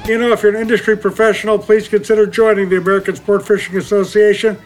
You 0.07 0.19
know, 0.19 0.33
if 0.33 0.43
you're 0.43 0.55
an 0.55 0.61
industry 0.63 0.97
professional, 0.97 1.59
please 1.59 1.89
consider 1.89 2.27
joining 2.27 2.71
the 2.71 2.79
American 2.79 3.17
Sport 3.17 3.47
Fishing 3.47 3.77
Association 3.77 4.57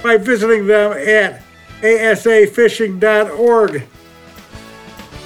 by 0.00 0.16
visiting 0.16 0.68
them 0.68 0.92
at 0.92 1.42
asafishing.org. 1.82 3.72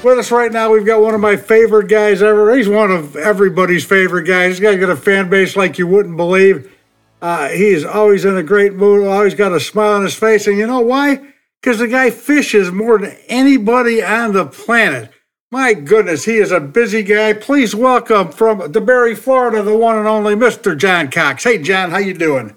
With 0.03 0.19
us 0.19 0.33
right 0.33 0.51
now, 0.51 0.73
we've 0.73 0.87
got 0.87 1.03
one 1.03 1.15
of 1.15 1.21
my 1.21 1.37
favorite 1.37 1.89
guys 1.89 2.23
ever. 2.23 2.57
He's 2.57 2.71
one 2.71 2.91
of 2.91 3.17
everybody's 3.17 3.85
favorite 3.85 4.25
guys. 4.25 4.57
He's 4.57 4.61
got 4.61 4.89
a 4.89 4.97
fan 4.97 5.29
base 5.29 5.57
like 5.57 5.77
you 5.77 5.87
wouldn't 5.87 6.17
believe. 6.17 6.73
Uh, 7.21 7.49
he 7.49 7.69
is 7.69 7.85
always 7.85 8.25
in 8.25 8.37
a 8.37 8.43
great 8.43 8.75
mood, 8.75 9.07
always 9.07 9.35
got 9.35 9.53
a 9.53 9.61
smile 9.61 9.95
on 9.95 10.03
his 10.05 10.15
face. 10.15 10.47
And 10.47 10.57
you 10.57 10.67
know 10.67 10.81
why? 10.81 11.21
Because 11.61 11.79
the 11.79 11.89
guy 11.89 12.11
fishes 12.11 12.71
more 12.71 12.99
than 12.99 13.17
anybody 13.27 14.03
on 14.03 14.33
the 14.33 14.47
planet. 14.47 15.11
My 15.51 15.75
goodness, 15.75 16.25
he 16.25 16.37
is 16.37 16.53
a 16.53 16.61
busy 16.61 17.03
guy. 17.03 17.33
Please 17.33 17.75
welcome 17.75 18.31
from 18.31 18.61
DeBary, 18.61 19.17
Florida, 19.17 19.63
the 19.63 19.77
one 19.77 19.97
and 19.97 20.07
only 20.07 20.35
Mr. 20.35 20.77
John 20.77 21.11
Cox. 21.11 21.43
Hey, 21.43 21.59
John, 21.59 21.91
how 21.91 21.99
you 21.99 22.15
doing? 22.15 22.57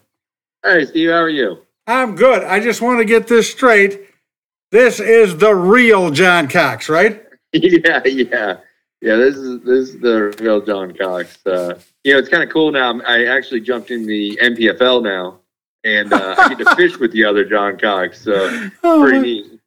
Hey, 0.64 0.86
Steve, 0.86 1.10
how 1.10 1.16
are 1.16 1.30
you? 1.30 1.60
I'm 1.88 2.16
good. 2.16 2.44
I 2.44 2.60
just 2.60 2.82
want 2.82 3.00
to 3.00 3.06
get 3.06 3.28
this 3.28 3.50
straight. 3.50 4.02
This 4.72 5.00
is 5.00 5.38
the 5.38 5.56
real 5.56 6.12
John 6.12 6.48
Cox, 6.48 6.88
right? 6.88 7.26
yeah, 7.54 8.02
yeah. 8.06 8.58
Yeah, 9.02 9.16
this 9.16 9.36
is 9.36 9.62
this 9.62 9.90
is 9.90 10.00
the 10.00 10.36
real 10.40 10.62
John 10.62 10.94
Cox. 10.94 11.38
Uh, 11.46 11.80
you 12.04 12.14
know, 12.14 12.20
it's 12.20 12.30
kind 12.30 12.44
of 12.44 12.50
cool 12.50 12.72
now. 12.72 13.02
I 13.02 13.26
actually 13.26 13.62
jumped 13.62 13.90
in 13.90 14.06
the 14.06 14.38
NPFL 14.42 15.04
now, 15.04 15.40
and 15.84 16.14
uh, 16.14 16.36
I 16.38 16.50
get 16.54 16.60
to 16.60 16.76
fish 16.78 16.98
with 17.00 17.12
the 17.12 17.24
other 17.26 17.44
John 17.44 17.78
Cox. 17.80 18.22
So 18.22 18.70
Oh, 18.84 19.02
pretty 19.04 19.20
neat. 19.20 19.60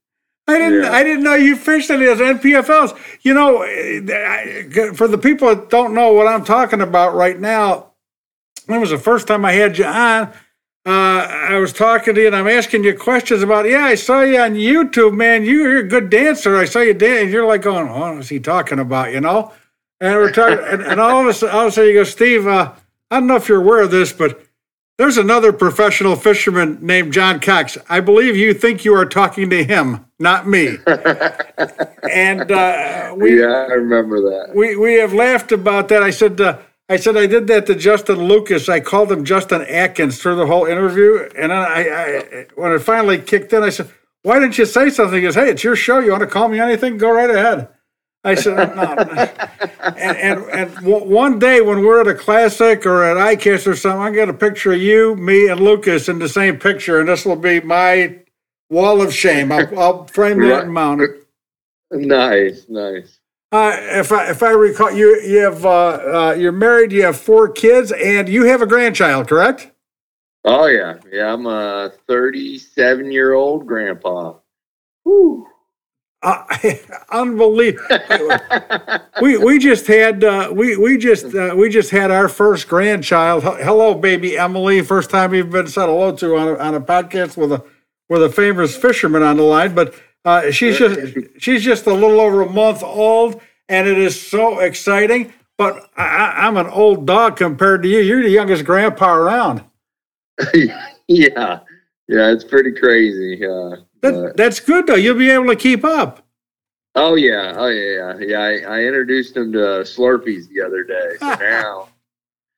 I 0.46 0.58
didn't. 0.58 0.84
Yeah. 0.84 0.92
I 0.92 1.02
didn't 1.02 1.24
know 1.24 1.34
you 1.34 1.56
fished 1.56 1.90
any 1.90 2.06
of 2.06 2.18
those 2.18 2.36
NPFLs. 2.38 2.96
You 3.22 3.34
know, 3.34 3.62
eh, 3.62 4.00
I- 4.06 4.92
for 4.94 5.08
the 5.08 5.18
people 5.18 5.48
that 5.48 5.68
don't 5.68 5.94
know 5.94 6.12
what 6.12 6.28
I'm 6.28 6.44
talking 6.44 6.80
about 6.82 7.14
right 7.14 7.38
now, 7.40 7.92
it 8.68 8.78
was 8.78 8.90
the 8.90 8.98
first 8.98 9.26
time 9.26 9.44
I 9.44 9.52
had 9.52 9.76
you 9.78 9.84
on. 9.86 10.32
Uh, 10.86 11.26
I 11.50 11.58
was 11.58 11.72
talking 11.72 12.14
to 12.14 12.20
you 12.20 12.26
and 12.26 12.36
I'm 12.36 12.46
asking 12.46 12.84
you 12.84 12.96
questions 12.96 13.42
about. 13.42 13.66
Yeah, 13.66 13.84
I 13.84 13.94
saw 13.94 14.20
you 14.20 14.38
on 14.38 14.54
YouTube, 14.54 15.14
man. 15.14 15.44
You, 15.44 15.62
you're 15.62 15.78
a 15.78 15.88
good 15.88 16.10
dancer. 16.10 16.56
I 16.56 16.66
saw 16.66 16.80
you 16.80 16.92
dance, 16.92 17.22
and 17.22 17.30
you're 17.30 17.46
like 17.46 17.62
going, 17.62 17.88
"What 17.88 18.18
is 18.18 18.28
he 18.28 18.38
talking 18.38 18.78
about?" 18.78 19.12
You 19.12 19.20
know. 19.20 19.52
And 20.00 20.14
we're 20.16 20.30
talking, 20.30 20.58
and, 20.62 20.82
and 20.82 21.00
all 21.00 21.22
of 21.22 21.26
a 21.26 21.32
sudden, 21.32 21.54
all 21.54 21.62
of 21.62 21.68
a 21.68 21.72
sudden, 21.72 21.90
you 21.90 21.96
go, 21.96 22.04
Steve. 22.04 22.46
Uh, 22.46 22.74
I 23.10 23.18
don't 23.18 23.26
know 23.26 23.36
if 23.36 23.48
you're 23.48 23.62
aware 23.62 23.80
of 23.80 23.90
this, 23.90 24.12
but 24.12 24.44
there's 24.98 25.16
another 25.16 25.52
professional 25.54 26.16
fisherman 26.16 26.78
named 26.82 27.14
John 27.14 27.40
Cox. 27.40 27.78
I 27.88 28.00
believe 28.00 28.36
you 28.36 28.52
think 28.52 28.84
you 28.84 28.94
are 28.94 29.06
talking 29.06 29.48
to 29.50 29.64
him, 29.64 30.04
not 30.18 30.46
me. 30.46 30.76
and 32.12 32.52
uh, 32.52 33.14
we, 33.16 33.40
yeah, 33.40 33.46
I 33.46 33.72
remember 33.72 34.20
that. 34.20 34.52
we 34.54 34.76
we 34.76 34.94
have 34.94 35.14
laughed 35.14 35.50
about 35.50 35.88
that. 35.88 36.02
I 36.02 36.10
said 36.10 36.38
uh, 36.40 36.58
I 36.88 36.96
said 36.96 37.16
I 37.16 37.26
did 37.26 37.46
that 37.46 37.66
to 37.66 37.74
Justin 37.74 38.24
Lucas. 38.24 38.68
I 38.68 38.80
called 38.80 39.10
him 39.10 39.24
Justin 39.24 39.62
Atkins 39.62 40.20
through 40.20 40.36
the 40.36 40.46
whole 40.46 40.66
interview, 40.66 41.28
and 41.36 41.50
then 41.50 41.58
I, 41.58 41.88
I 41.88 42.46
when 42.56 42.72
it 42.72 42.80
finally 42.80 43.18
kicked 43.18 43.52
in, 43.54 43.62
I 43.62 43.70
said, 43.70 43.90
"Why 44.22 44.38
didn't 44.38 44.58
you 44.58 44.66
say 44.66 44.90
something?" 44.90 45.16
He 45.16 45.22
goes, 45.22 45.34
"Hey, 45.34 45.48
it's 45.50 45.64
your 45.64 45.76
show. 45.76 45.98
You 46.00 46.10
want 46.10 46.20
to 46.22 46.26
call 46.26 46.48
me 46.48 46.60
anything? 46.60 46.98
Go 46.98 47.10
right 47.10 47.30
ahead." 47.30 47.68
I 48.22 48.34
said, 48.34 48.56
"No." 48.76 48.82
and 49.96 50.16
and, 50.18 50.44
and 50.50 50.86
one 50.86 51.38
day 51.38 51.62
when 51.62 51.80
we're 51.80 52.02
at 52.02 52.06
a 52.06 52.14
classic 52.14 52.84
or 52.84 53.02
at 53.02 53.16
ICAST 53.16 53.66
or 53.66 53.76
something, 53.76 54.02
I 54.02 54.10
get 54.10 54.28
a 54.28 54.34
picture 54.34 54.74
of 54.74 54.82
you, 54.82 55.16
me, 55.16 55.48
and 55.48 55.60
Lucas 55.60 56.10
in 56.10 56.18
the 56.18 56.28
same 56.28 56.58
picture, 56.58 57.00
and 57.00 57.08
this 57.08 57.24
will 57.24 57.36
be 57.36 57.60
my 57.60 58.18
wall 58.68 59.00
of 59.00 59.14
shame. 59.14 59.52
I'll, 59.52 59.78
I'll 59.78 60.06
frame 60.08 60.40
that 60.40 60.64
and 60.64 60.72
mount 60.74 61.00
it. 61.02 61.10
Nice, 61.92 62.66
nice. 62.68 63.20
Uh, 63.52 63.76
if 63.80 64.10
I 64.10 64.30
if 64.30 64.42
I 64.42 64.50
recall, 64.50 64.90
you 64.90 65.20
you 65.20 65.38
have 65.38 65.64
uh, 65.64 65.68
uh, 65.68 66.36
you're 66.36 66.52
married, 66.52 66.92
you 66.92 67.04
have 67.04 67.16
four 67.16 67.48
kids, 67.48 67.92
and 67.92 68.28
you 68.28 68.44
have 68.44 68.62
a 68.62 68.66
grandchild, 68.66 69.28
correct? 69.28 69.70
Oh 70.44 70.66
yeah, 70.66 70.96
yeah. 71.10 71.32
I'm 71.32 71.46
a 71.46 71.92
37 72.06 73.10
year 73.10 73.32
old 73.32 73.66
grandpa. 73.66 74.34
Whew. 75.04 75.46
Uh, 76.22 76.44
unbelievable. 77.10 77.86
we 79.20 79.36
we 79.36 79.58
just 79.58 79.86
had 79.86 80.24
uh, 80.24 80.50
we 80.52 80.76
we 80.76 80.96
just 80.98 81.34
uh, 81.34 81.54
we 81.56 81.68
just 81.68 81.90
had 81.90 82.10
our 82.10 82.28
first 82.28 82.66
grandchild. 82.66 83.44
Hello, 83.44 83.94
baby 83.94 84.36
Emily. 84.36 84.82
First 84.82 85.10
time 85.10 85.34
you've 85.34 85.50
been 85.50 85.66
said 85.68 85.86
hello 85.86 86.16
to 86.16 86.36
on 86.36 86.48
a, 86.48 86.54
on 86.56 86.74
a 86.74 86.80
podcast 86.80 87.36
with 87.36 87.52
a 87.52 87.62
with 88.08 88.22
a 88.22 88.30
famous 88.30 88.76
fisherman 88.76 89.22
on 89.22 89.36
the 89.36 89.42
line, 89.42 89.74
but 89.74 89.94
uh, 90.24 90.50
she's 90.50 90.78
just 90.78 91.16
she's 91.38 91.62
just 91.62 91.86
a 91.86 91.92
little 91.92 92.20
over 92.20 92.42
a 92.42 92.50
month 92.50 92.82
old, 92.82 93.40
and 93.68 93.86
it 93.86 93.98
is 93.98 94.20
so 94.20 94.60
exciting. 94.60 95.32
But 95.56 95.88
I, 95.96 96.34
I'm 96.46 96.56
an 96.56 96.66
old 96.66 97.06
dog 97.06 97.36
compared 97.36 97.82
to 97.82 97.88
you. 97.88 98.00
You're 98.00 98.22
the 98.22 98.30
youngest 98.30 98.64
grandpa 98.64 99.14
around. 99.14 99.62
yeah, 100.54 100.88
yeah. 101.08 101.60
It's 102.32 102.44
pretty 102.44 102.72
crazy. 102.72 103.44
Uh, 103.46 103.76
That, 104.00 104.34
that's 104.36 104.60
good 104.60 104.86
though. 104.86 104.96
You'll 104.96 105.18
be 105.18 105.30
able 105.30 105.46
to 105.46 105.56
keep 105.56 105.84
up. 105.84 106.26
oh 106.96 107.14
yeah, 107.14 107.54
oh 107.56 107.68
yeah, 107.68 108.14
yeah. 108.18 108.26
yeah 108.26 108.38
I, 108.40 108.78
I 108.78 108.80
introduced 108.84 109.36
him 109.36 109.52
to 109.52 109.58
Slurpees 109.84 110.48
the 110.48 110.60
other 110.62 110.82
day, 110.84 111.16
so 111.20 111.34
now 111.40 111.88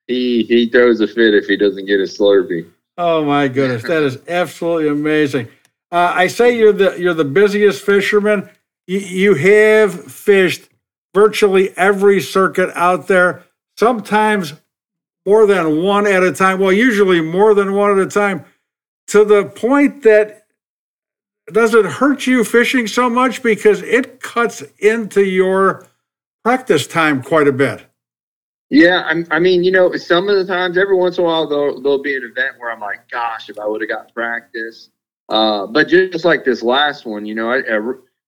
he 0.07 0.44
he 0.44 0.68
throws 0.68 1.00
a 1.00 1.07
fit 1.07 1.35
if 1.35 1.46
he 1.46 1.57
doesn't 1.57 1.87
get 1.87 2.00
a 2.00 2.05
Slurpee. 2.05 2.66
Oh 2.98 3.24
my 3.24 3.48
goodness, 3.48 3.83
that 3.83 4.02
is 4.02 4.18
absolutely 4.26 4.88
amazing. 4.88 5.48
Uh, 5.90 6.12
I 6.14 6.27
say 6.27 6.57
you're 6.57 6.72
the 6.72 6.96
you're 6.99 7.14
the 7.14 7.25
busiest 7.25 7.85
fisherman. 7.85 8.51
You, 8.87 8.99
you 8.99 9.35
have 9.35 10.12
fished 10.12 10.68
virtually 11.14 11.77
every 11.77 12.20
circuit 12.20 12.70
out 12.75 13.09
there. 13.09 13.44
Sometimes 13.79 14.55
more 15.25 15.46
than 15.46 15.83
one 15.83 16.07
at 16.07 16.22
a 16.22 16.33
time. 16.33 16.61
Well, 16.61 16.72
usually 16.72 17.20
more 17.20 17.55
than 17.55 17.72
one 17.75 17.99
at 17.99 18.07
a 18.07 18.11
time. 18.11 18.44
To 19.09 19.25
the 19.25 19.44
point 19.44 20.03
that 20.03 20.46
does 21.53 21.75
it 21.75 21.85
hurt 21.85 22.27
you 22.27 22.42
fishing 22.42 22.87
so 22.87 23.09
much 23.09 23.42
because 23.42 23.83
it 23.83 24.20
cuts 24.20 24.62
into 24.79 25.25
your 25.25 25.87
practice 26.42 26.87
time 26.87 27.22
quite 27.22 27.46
a 27.46 27.53
bit. 27.53 27.87
Yeah, 28.68 29.05
I'm, 29.07 29.27
I 29.31 29.38
mean, 29.38 29.62
you 29.62 29.70
know, 29.70 29.94
some 29.96 30.29
of 30.29 30.37
the 30.37 30.44
times, 30.44 30.77
every 30.77 30.96
once 30.96 31.18
in 31.18 31.25
a 31.25 31.27
while, 31.27 31.49
there'll, 31.49 31.81
there'll 31.81 32.03
be 32.03 32.16
an 32.16 32.25
event 32.25 32.57
where 32.59 32.72
I'm 32.72 32.81
like, 32.81 33.09
gosh, 33.09 33.49
if 33.49 33.61
I 33.61 33.66
would 33.66 33.81
have 33.81 33.88
got 33.88 34.12
practice. 34.12 34.90
Uh, 35.29 35.67
but 35.67 35.89
just 35.89 36.25
like 36.25 36.45
this 36.45 36.62
last 36.62 37.05
one, 37.05 37.27
you 37.27 37.35
know, 37.35 37.51
I, 37.51 37.59
I, 37.59 37.79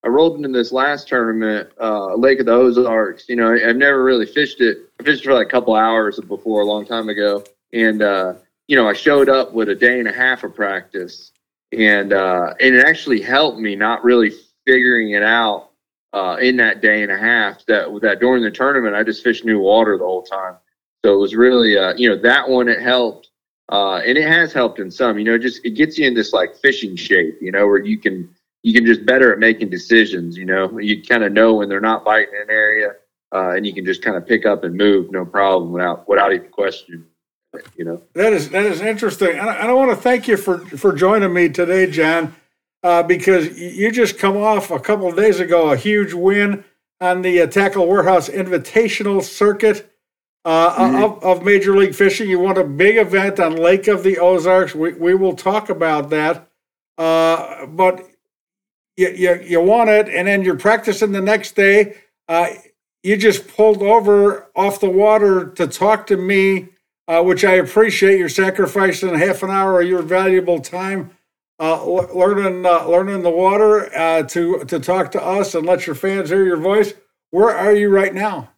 I 0.04 0.08
rolled 0.08 0.36
into 0.36 0.48
this 0.48 0.72
last 0.72 1.08
tournament, 1.08 1.70
uh, 1.80 2.14
Lake 2.14 2.40
of 2.40 2.46
the 2.46 2.52
Ozarks. 2.52 3.28
You 3.28 3.36
know, 3.36 3.52
I've 3.54 3.76
never 3.76 4.02
really 4.02 4.26
fished 4.26 4.60
it. 4.60 4.78
I 5.00 5.04
fished 5.04 5.24
for 5.24 5.34
like 5.34 5.46
a 5.46 5.50
couple 5.50 5.74
hours 5.74 6.18
before 6.20 6.62
a 6.62 6.66
long 6.66 6.86
time 6.86 7.08
ago. 7.08 7.44
And, 7.72 8.02
uh, 8.02 8.34
you 8.66 8.76
know, 8.76 8.88
I 8.88 8.92
showed 8.92 9.28
up 9.28 9.52
with 9.52 9.68
a 9.68 9.74
day 9.74 9.98
and 9.98 10.08
a 10.08 10.12
half 10.12 10.44
of 10.44 10.54
practice. 10.54 11.32
And, 11.72 12.12
uh, 12.12 12.54
and 12.60 12.74
it 12.74 12.84
actually 12.84 13.20
helped 13.20 13.58
me 13.58 13.76
not 13.76 14.02
really 14.02 14.32
figuring 14.66 15.10
it 15.10 15.22
out 15.22 15.68
uh, 16.12 16.36
in 16.40 16.56
that 16.56 16.80
day 16.80 17.02
and 17.02 17.12
a 17.12 17.18
half 17.18 17.64
that 17.66 17.86
that 18.02 18.20
during 18.20 18.42
the 18.42 18.50
tournament 18.50 18.94
I 18.94 19.02
just 19.02 19.22
fished 19.22 19.44
new 19.44 19.58
water 19.58 19.98
the 19.98 20.04
whole 20.04 20.22
time. 20.22 20.56
So 21.04 21.14
it 21.14 21.18
was 21.18 21.34
really 21.34 21.76
uh, 21.76 21.94
you 21.96 22.08
know 22.08 22.16
that 22.16 22.48
one 22.48 22.68
it 22.68 22.80
helped, 22.80 23.27
uh, 23.70 23.96
and 23.96 24.16
it 24.16 24.26
has 24.26 24.52
helped 24.52 24.78
in 24.78 24.90
some. 24.90 25.18
You 25.18 25.24
know, 25.24 25.38
just 25.38 25.64
it 25.64 25.70
gets 25.70 25.98
you 25.98 26.06
in 26.06 26.14
this 26.14 26.32
like 26.32 26.56
fishing 26.56 26.96
shape. 26.96 27.38
You 27.40 27.52
know, 27.52 27.66
where 27.66 27.84
you 27.84 27.98
can 27.98 28.28
you 28.62 28.72
can 28.72 28.86
just 28.86 29.04
better 29.04 29.32
at 29.32 29.38
making 29.38 29.70
decisions. 29.70 30.36
You 30.36 30.46
know, 30.46 30.78
you 30.78 31.02
kind 31.02 31.24
of 31.24 31.32
know 31.32 31.54
when 31.54 31.68
they're 31.68 31.80
not 31.80 32.04
biting 32.04 32.34
an 32.34 32.50
area, 32.50 32.94
uh, 33.34 33.50
and 33.50 33.66
you 33.66 33.74
can 33.74 33.84
just 33.84 34.02
kind 34.02 34.16
of 34.16 34.26
pick 34.26 34.46
up 34.46 34.64
and 34.64 34.74
move 34.74 35.10
no 35.10 35.24
problem 35.24 35.72
without 35.72 36.08
without 36.08 36.32
even 36.32 36.48
questioning. 36.50 37.04
it, 37.54 37.66
You 37.76 37.84
know. 37.84 38.02
That 38.14 38.32
is 38.32 38.48
that 38.50 38.64
is 38.64 38.80
interesting. 38.80 39.38
And 39.38 39.50
I, 39.50 39.66
I 39.66 39.72
want 39.72 39.90
to 39.90 39.96
thank 39.96 40.28
you 40.28 40.36
for 40.36 40.58
for 40.58 40.92
joining 40.94 41.32
me 41.32 41.50
today, 41.50 41.90
John, 41.90 42.34
uh, 42.82 43.02
because 43.02 43.58
you 43.58 43.92
just 43.92 44.18
come 44.18 44.36
off 44.36 44.70
a 44.70 44.80
couple 44.80 45.08
of 45.08 45.16
days 45.16 45.40
ago 45.40 45.70
a 45.72 45.76
huge 45.76 46.14
win 46.14 46.64
on 47.00 47.22
the 47.22 47.42
uh, 47.42 47.46
Tackle 47.46 47.86
Warehouse 47.86 48.28
Invitational 48.28 49.22
Circuit 49.22 49.88
uh, 50.44 50.74
of, 51.04 51.22
of 51.22 51.44
Major 51.44 51.76
League 51.76 51.94
Fishing. 51.94 52.28
You 52.28 52.38
want 52.38 52.58
a 52.58 52.64
big 52.64 52.96
event 52.96 53.40
on 53.40 53.56
Lake 53.56 53.88
of 53.88 54.02
the 54.02 54.18
Ozarks. 54.18 54.74
We 54.74 54.94
we 54.94 55.14
will 55.14 55.34
talk 55.34 55.68
about 55.68 56.10
that. 56.10 56.48
Uh, 56.96 57.66
but 57.66 58.08
you, 58.96 59.08
you 59.10 59.40
you 59.42 59.60
won 59.60 59.88
it, 59.88 60.08
and 60.08 60.28
then 60.28 60.42
you're 60.42 60.58
practicing 60.58 61.12
the 61.12 61.20
next 61.20 61.54
day. 61.54 61.96
Uh, 62.28 62.48
you 63.02 63.16
just 63.16 63.48
pulled 63.48 63.82
over 63.82 64.50
off 64.56 64.80
the 64.80 64.90
water 64.90 65.50
to 65.50 65.66
talk 65.66 66.06
to 66.08 66.16
me 66.16 66.68
uh, 67.08 67.22
which 67.22 67.44
I 67.44 67.54
appreciate. 67.54 68.18
You're 68.18 68.28
sacrificing 68.28 69.14
half 69.14 69.42
an 69.42 69.50
hour 69.50 69.80
of 69.80 69.88
your 69.88 70.02
valuable 70.02 70.60
time 70.60 71.10
uh, 71.58 71.84
learning 71.84 72.64
uh, 72.64 72.86
learning 72.86 73.22
the 73.22 73.30
water 73.30 73.92
uh, 73.96 74.22
to 74.24 74.64
to 74.64 74.78
talk 74.78 75.10
to 75.12 75.22
us 75.22 75.54
and 75.54 75.66
let 75.66 75.86
your 75.86 75.96
fans 75.96 76.28
hear 76.28 76.44
your 76.44 76.58
voice. 76.58 76.92
Where 77.30 77.50
are 77.56 77.72
you 77.72 77.88
right 77.88 78.14
now? 78.14 78.50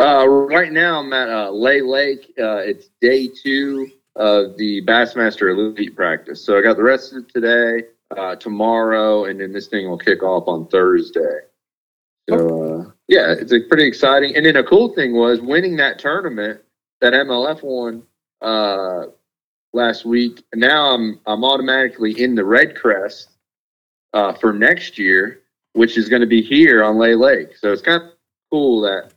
Uh, 0.00 0.28
right 0.28 0.72
now, 0.72 1.00
I'm 1.00 1.12
at 1.12 1.28
uh, 1.28 1.50
Lay 1.50 1.80
Lake. 1.80 2.32
Uh, 2.38 2.58
it's 2.58 2.90
day 3.00 3.26
two 3.28 3.90
of 4.14 4.56
the 4.56 4.84
Bassmaster 4.84 5.50
Elite 5.50 5.96
practice. 5.96 6.44
So 6.44 6.56
I 6.56 6.62
got 6.62 6.76
the 6.76 6.84
rest 6.84 7.12
of 7.14 7.26
today, 7.32 7.88
uh, 8.16 8.36
tomorrow, 8.36 9.24
and 9.24 9.40
then 9.40 9.52
this 9.52 9.66
thing 9.66 9.88
will 9.88 9.98
kick 9.98 10.22
off 10.22 10.46
on 10.46 10.68
Thursday. 10.68 11.40
So 12.28 12.88
uh, 12.88 12.90
yeah, 13.08 13.32
it's 13.32 13.52
a 13.52 13.60
pretty 13.60 13.86
exciting. 13.86 14.36
And 14.36 14.46
then 14.46 14.56
a 14.56 14.62
cool 14.62 14.94
thing 14.94 15.14
was 15.14 15.40
winning 15.40 15.76
that 15.76 15.98
tournament, 15.98 16.60
that 17.00 17.12
MLF 17.12 17.62
one 17.62 18.02
uh, 18.40 19.06
last 19.72 20.04
week. 20.04 20.44
Now 20.54 20.94
I'm 20.94 21.20
I'm 21.26 21.44
automatically 21.44 22.22
in 22.22 22.36
the 22.36 22.42
REDCREST 22.42 23.28
uh, 24.12 24.32
for 24.34 24.52
next 24.52 24.96
year, 24.96 25.40
which 25.72 25.98
is 25.98 26.08
going 26.08 26.20
to 26.20 26.26
be 26.26 26.42
here 26.42 26.84
on 26.84 26.98
Lay 26.98 27.16
Lake. 27.16 27.56
So 27.56 27.72
it's 27.72 27.82
kind 27.82 28.02
of 28.02 28.10
cool 28.50 28.80
that 28.82 29.12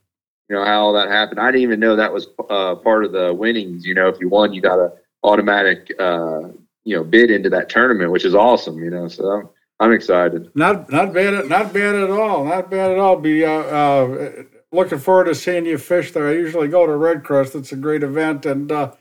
you 0.52 0.58
know 0.58 0.66
how 0.66 0.82
all 0.82 0.92
that 0.94 1.08
happened. 1.08 1.40
I 1.40 1.46
didn't 1.50 1.62
even 1.62 1.80
know 1.80 1.96
that 1.96 2.12
was 2.12 2.28
uh, 2.50 2.76
part 2.76 3.06
of 3.06 3.14
the 3.14 3.34
winnings. 3.34 3.86
You 3.86 3.94
know, 3.94 4.10
if 4.10 4.20
you 4.20 4.28
won, 4.28 4.52
you 4.52 4.60
got 4.60 4.80
a 4.80 4.92
automatic 5.24 5.90
uh, 5.98 6.50
you 6.84 6.94
know 6.98 7.06
bid 7.06 7.32
into 7.32 7.50
that 7.52 7.70
tournament, 7.70 8.12
which 8.12 8.26
is 8.26 8.36
awesome. 8.36 8.78
You 8.84 8.90
know, 8.90 9.08
so 9.08 9.30
I'm, 9.32 9.50
I'm 9.80 9.92
excited. 9.94 10.52
Not 10.54 10.92
not 10.92 11.14
bad 11.14 11.34
at 11.36 11.48
not 11.48 11.72
bad 11.72 11.96
at 11.96 12.10
all. 12.10 12.44
Not 12.44 12.70
bad 12.70 12.92
at 12.92 12.98
all. 12.98 13.16
Be 13.16 13.46
uh, 13.46 13.50
uh, 13.50 14.44
looking 14.74 15.00
forward 15.00 15.26
to 15.26 15.36
seeing 15.36 15.66
you 15.66 15.78
fish 15.78 16.12
there. 16.12 16.28
I 16.28 16.34
usually 16.34 16.68
go 16.68 16.86
to 16.86 16.92
REDCREST. 16.92 17.56
It's 17.56 17.72
a 17.72 17.78
great 17.78 18.04
event, 18.04 18.46
and 18.46 18.70
uh, 18.74 18.92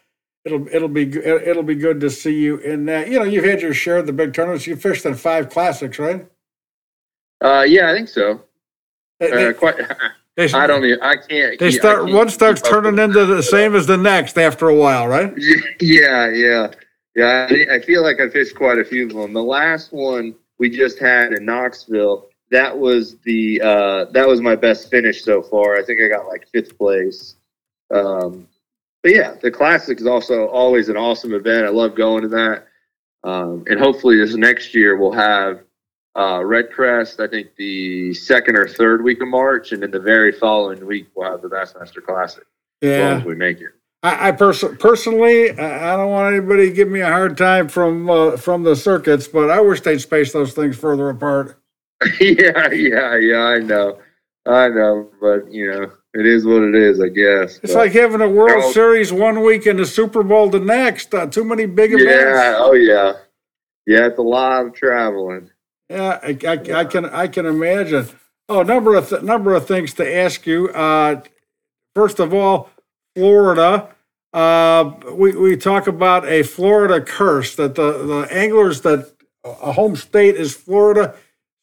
it'll 0.44 0.68
it'll 0.68 0.86
be 0.88 1.10
it'll 1.18 1.64
be 1.64 1.74
good 1.74 2.00
to 2.02 2.10
see 2.10 2.38
you 2.38 2.58
in 2.58 2.84
that. 2.84 3.08
You 3.08 3.18
know, 3.18 3.24
you've 3.24 3.44
had 3.44 3.60
your 3.60 3.74
share 3.74 3.96
of 3.96 4.06
the 4.06 4.12
big 4.12 4.34
tournaments. 4.34 4.68
You 4.68 4.76
fished 4.76 5.04
in 5.04 5.16
five 5.16 5.50
classics, 5.50 5.98
right? 5.98 6.28
Uh, 7.40 7.64
yeah, 7.66 7.90
I 7.90 7.94
think 7.94 8.08
so. 8.08 8.42
They- 9.18 9.32
Uh, 9.32 9.36
they- 9.36 9.52
quite 9.52 9.74
They, 10.40 10.50
I 10.52 10.66
don't 10.66 10.82
even. 10.86 11.02
I 11.02 11.16
can't. 11.16 11.58
They 11.58 11.70
start 11.70 12.04
can't 12.04 12.14
one 12.14 12.30
starts 12.30 12.62
turning 12.62 12.98
into 12.98 13.26
the 13.26 13.42
same 13.42 13.74
as 13.74 13.86
the 13.86 13.98
next 13.98 14.38
after 14.38 14.70
a 14.70 14.74
while, 14.74 15.06
right? 15.06 15.34
Yeah, 15.78 16.30
yeah, 16.30 16.70
yeah. 17.14 17.46
I, 17.50 17.74
I 17.74 17.80
feel 17.80 18.02
like 18.02 18.20
I 18.20 18.28
fished 18.30 18.54
quite 18.54 18.78
a 18.78 18.84
few 18.84 19.06
of 19.06 19.12
them. 19.12 19.34
The 19.34 19.42
last 19.42 19.92
one 19.92 20.34
we 20.58 20.70
just 20.70 20.98
had 20.98 21.34
in 21.34 21.44
Knoxville, 21.44 22.30
that 22.50 22.76
was 22.76 23.18
the 23.18 23.60
uh, 23.60 24.04
that 24.12 24.26
was 24.26 24.40
my 24.40 24.56
best 24.56 24.88
finish 24.88 25.22
so 25.22 25.42
far. 25.42 25.76
I 25.76 25.84
think 25.84 26.00
I 26.00 26.08
got 26.08 26.26
like 26.26 26.48
fifth 26.48 26.78
place. 26.78 27.36
Um, 27.94 28.48
but 29.02 29.12
yeah, 29.12 29.34
the 29.42 29.50
classic 29.50 30.00
is 30.00 30.06
also 30.06 30.46
always 30.46 30.88
an 30.88 30.96
awesome 30.96 31.34
event. 31.34 31.66
I 31.66 31.68
love 31.68 31.94
going 31.94 32.22
to 32.22 32.28
that. 32.28 32.66
Um, 33.24 33.64
and 33.68 33.78
hopefully 33.78 34.16
this 34.16 34.34
next 34.36 34.74
year 34.74 34.96
we'll 34.96 35.12
have 35.12 35.60
uh, 36.20 36.40
REDCREST. 36.40 37.20
I 37.20 37.28
think 37.28 37.56
the 37.56 38.12
second 38.14 38.56
or 38.56 38.68
third 38.68 39.02
week 39.02 39.22
of 39.22 39.28
March, 39.28 39.72
and 39.72 39.82
then 39.82 39.90
the 39.90 40.00
very 40.00 40.32
following 40.32 40.84
week 40.86 41.08
we'll 41.14 41.30
have 41.30 41.40
the 41.42 41.48
Bassmaster 41.48 42.04
Classic. 42.04 42.44
As 42.82 42.88
long 42.90 42.98
Yeah. 42.98 43.16
as 43.18 43.24
we 43.24 43.34
make 43.34 43.60
it. 43.60 43.70
I, 44.02 44.28
I 44.28 44.32
pers- 44.32 44.64
personally, 44.78 45.50
I 45.50 45.96
don't 45.96 46.10
want 46.10 46.34
anybody 46.34 46.68
to 46.68 46.74
give 46.74 46.88
me 46.88 47.00
a 47.00 47.06
hard 47.08 47.36
time 47.36 47.68
from 47.68 48.08
uh, 48.08 48.36
from 48.36 48.62
the 48.62 48.74
circuits, 48.76 49.28
but 49.28 49.50
I 49.50 49.60
wish 49.60 49.80
they'd 49.82 49.98
space 50.00 50.32
those 50.32 50.52
things 50.54 50.76
further 50.76 51.08
apart. 51.10 51.56
yeah, 52.20 52.70
yeah, 52.72 53.16
yeah. 53.16 53.42
I 53.42 53.58
know, 53.58 53.98
I 54.46 54.68
know, 54.68 55.10
but 55.20 55.50
you 55.52 55.70
know, 55.70 55.92
it 56.14 56.24
is 56.26 56.46
what 56.46 56.62
it 56.62 56.74
is. 56.74 56.98
I 57.00 57.08
guess. 57.08 57.60
It's 57.62 57.74
But, 57.74 57.78
like 57.80 57.92
having 57.92 58.22
a 58.22 58.28
World 58.28 58.72
Series 58.72 59.12
one 59.12 59.42
week 59.42 59.66
and 59.66 59.78
the 59.78 59.84
Super 59.86 60.22
Bowl 60.22 60.48
the 60.48 60.60
next. 60.60 61.12
Uh, 61.14 61.26
too 61.26 61.44
many 61.44 61.66
big 61.66 61.92
events. 61.92 62.10
yeah, 62.10 62.54
oh 62.58 62.72
yeah, 62.72 63.12
yeah. 63.86 64.06
It's 64.06 64.18
a 64.18 64.22
lot 64.22 64.64
of 64.64 64.72
traveling. 64.74 65.50
Yeah, 65.90 66.20
I, 66.22 66.38
I, 66.46 66.80
I 66.82 66.84
can 66.84 67.04
I 67.06 67.26
can 67.26 67.46
imagine. 67.46 68.08
Oh, 68.48 68.62
number 68.62 68.94
of 68.94 69.08
th- 69.08 69.22
number 69.22 69.54
of 69.54 69.66
things 69.66 69.92
to 69.94 70.16
ask 70.16 70.46
you. 70.46 70.68
Uh, 70.68 71.22
first 71.96 72.20
of 72.20 72.32
all, 72.32 72.70
Florida. 73.16 73.88
Uh, 74.32 74.92
we 75.12 75.32
we 75.32 75.56
talk 75.56 75.88
about 75.88 76.24
a 76.28 76.44
Florida 76.44 77.00
curse 77.00 77.56
that 77.56 77.74
the 77.74 77.92
the 78.06 78.28
anglers 78.30 78.82
that 78.82 79.12
a 79.44 79.72
home 79.72 79.96
state 79.96 80.36
is 80.36 80.54
Florida 80.54 81.16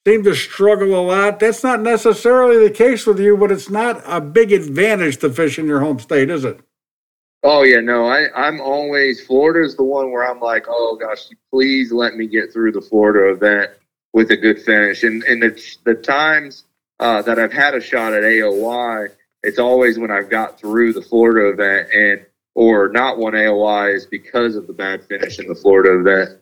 seem 0.06 0.24
to 0.26 0.36
struggle 0.36 1.00
a 1.00 1.02
lot. 1.02 1.40
That's 1.40 1.64
not 1.64 1.80
necessarily 1.80 2.68
the 2.68 2.74
case 2.74 3.08
with 3.08 3.22
you, 3.22 3.38
but 3.38 3.54
it's 3.54 3.70
not 3.70 4.02
a 4.06 4.20
big 4.20 4.52
advantage 4.52 5.18
to 5.20 5.30
fish 5.30 5.58
in 5.58 5.68
your 5.68 5.80
home 5.80 6.00
state, 6.00 6.30
is 6.30 6.44
it? 6.44 6.60
Oh 7.44 7.64
yeah, 7.64 7.80
no, 7.80 8.06
I 8.10 8.28
I'm 8.36 8.60
always 8.60 9.26
Florida's 9.26 9.78
the 9.78 9.84
one 9.86 10.12
where 10.12 10.30
I'm 10.30 10.42
like, 10.42 10.66
oh 10.68 10.98
gosh, 11.00 11.30
please 11.50 11.94
let 11.94 12.16
me 12.16 12.28
get 12.28 12.52
through 12.52 12.74
the 12.74 12.82
Florida 12.82 13.34
event 13.34 13.72
with 14.18 14.32
a 14.32 14.36
good 14.36 14.60
finish. 14.60 15.04
And 15.04 15.24
and 15.26 15.44
the 15.44 15.78
the 15.84 15.94
times 15.94 16.66
uh, 17.00 17.22
that 17.22 17.38
I've 17.38 17.54
had 17.54 17.76
a 17.76 17.80
shot 17.80 18.14
at 18.14 18.24
AOY, 18.24 19.10
it's 19.44 19.60
always 19.60 20.00
when 20.00 20.10
I've 20.10 20.32
got 20.32 20.60
through 20.60 20.94
the 20.94 21.04
Florida 21.04 21.50
event 21.50 21.90
and 21.94 22.26
or 22.56 22.90
not 22.90 23.20
won 23.20 23.34
AOY 23.34 23.94
is 23.94 24.08
because 24.08 24.56
of 24.56 24.66
the 24.66 24.74
bad 24.74 25.06
finish 25.06 25.38
in 25.38 25.48
the 25.48 25.56
Florida 25.56 26.00
event. 26.00 26.42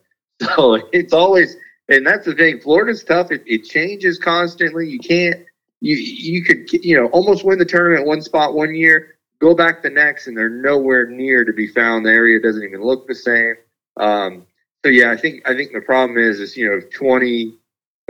So 0.54 0.78
it's 0.92 1.14
always 1.14 1.56
and 1.88 2.06
that's 2.06 2.26
the 2.26 2.34
thing. 2.34 2.60
Florida's 2.60 3.02
tough. 3.02 3.30
It, 3.30 3.42
it 3.46 3.64
changes 3.64 4.18
constantly. 4.18 4.86
You 4.86 4.98
can't 4.98 5.46
you 5.80 5.96
you 5.96 6.44
could 6.44 6.70
you 6.84 6.94
know 6.94 7.06
almost 7.06 7.42
win 7.42 7.58
the 7.58 7.64
tournament 7.64 8.06
one 8.06 8.20
spot 8.20 8.52
one 8.52 8.74
year 8.74 9.16
go 9.38 9.54
back 9.54 9.82
the 9.82 9.88
next 9.88 10.26
and 10.26 10.36
they're 10.36 10.50
nowhere 10.50 11.06
near 11.06 11.42
to 11.44 11.54
be 11.54 11.68
found. 11.68 12.04
The 12.04 12.10
area 12.10 12.38
doesn't 12.40 12.62
even 12.62 12.82
look 12.82 13.06
the 13.06 13.14
same. 13.14 13.54
Um, 13.96 14.46
so 14.84 14.90
yeah, 14.90 15.10
I 15.10 15.16
think 15.16 15.48
I 15.48 15.54
think 15.54 15.72
the 15.72 15.80
problem 15.80 16.18
is 16.18 16.38
is 16.38 16.54
you 16.54 16.68
know 16.68 16.80
twenty 16.94 17.54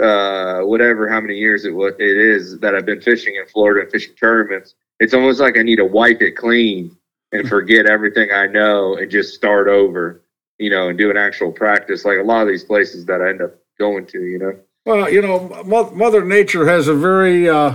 uh, 0.01 0.61
whatever 0.61 1.09
how 1.09 1.21
many 1.21 1.35
years 1.35 1.65
it 1.65 1.75
was 1.75 1.95
it 1.99 2.17
is 2.17 2.59
that 2.61 2.75
I've 2.75 2.87
been 2.87 3.01
fishing 3.01 3.37
in 3.37 3.47
Florida 3.47 3.83
and 3.83 3.91
fishing 3.91 4.15
tournaments. 4.15 4.75
It's 5.01 5.15
almost 5.15 5.41
like 5.41 5.59
I 5.59 5.63
need 5.63 5.77
to 5.77 5.85
wipe 5.85 6.23
it 6.23 6.33
clean 6.33 6.97
and 7.33 7.49
forget 7.57 7.87
everything 7.87 8.31
I 8.33 8.47
know 8.47 8.97
and 8.97 9.11
just 9.11 9.35
start 9.35 9.69
over, 9.69 10.23
you 10.59 10.71
know, 10.71 10.89
and 10.89 10.99
do 10.99 11.11
an 11.11 11.17
actual 11.17 11.53
practice 11.53 12.05
like 12.05 12.19
a 12.19 12.23
lot 12.23 12.43
of 12.43 12.49
these 12.49 12.65
places 12.65 13.07
that 13.07 13.21
I 13.21 13.31
end 13.31 13.43
up 13.43 13.55
going 13.79 14.07
to, 14.07 14.25
you 14.25 14.39
know. 14.39 14.57
Well, 14.85 15.11
you 15.11 15.21
know, 15.21 15.49
Mother 15.65 16.25
Nature 16.25 16.69
has 16.69 16.87
a 16.87 16.95
very, 16.95 17.49
uh, 17.49 17.75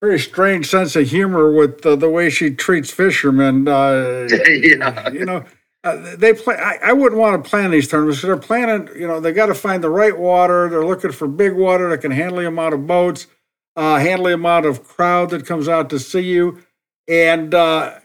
very 0.00 0.18
strange 0.18 0.68
sense 0.68 0.96
of 0.96 1.08
humor 1.08 1.52
with 1.52 1.86
uh, 1.86 1.94
the 1.96 2.10
way 2.10 2.30
she 2.30 2.50
treats 2.50 2.90
fishermen. 2.90 3.68
Uh, 3.68 4.28
yeah. 4.46 5.08
you 5.10 5.24
know, 5.24 5.44
uh, 5.84 6.16
they 6.16 6.32
play. 6.34 6.56
I, 6.56 6.78
I 6.82 6.92
wouldn't 6.92 7.20
want 7.20 7.42
to 7.42 7.48
plan 7.48 7.70
these 7.70 7.88
tournaments. 7.88 8.22
They're 8.22 8.36
planning. 8.36 8.88
You 8.98 9.06
know, 9.06 9.20
they 9.20 9.32
got 9.32 9.46
to 9.46 9.54
find 9.54 9.82
the 9.82 9.90
right 9.90 10.16
water. 10.16 10.68
They're 10.68 10.84
looking 10.84 11.12
for 11.12 11.28
big 11.28 11.54
water 11.54 11.88
that 11.90 11.98
can 11.98 12.10
handle 12.10 12.38
the 12.38 12.46
amount 12.48 12.74
of 12.74 12.86
boats, 12.86 13.26
uh, 13.76 13.98
handle 13.98 14.26
the 14.26 14.34
amount 14.34 14.66
of 14.66 14.84
crowd 14.84 15.30
that 15.30 15.46
comes 15.46 15.68
out 15.68 15.88
to 15.90 15.98
see 15.98 16.20
you, 16.20 16.62
and 17.06 17.54
uh, 17.54 18.00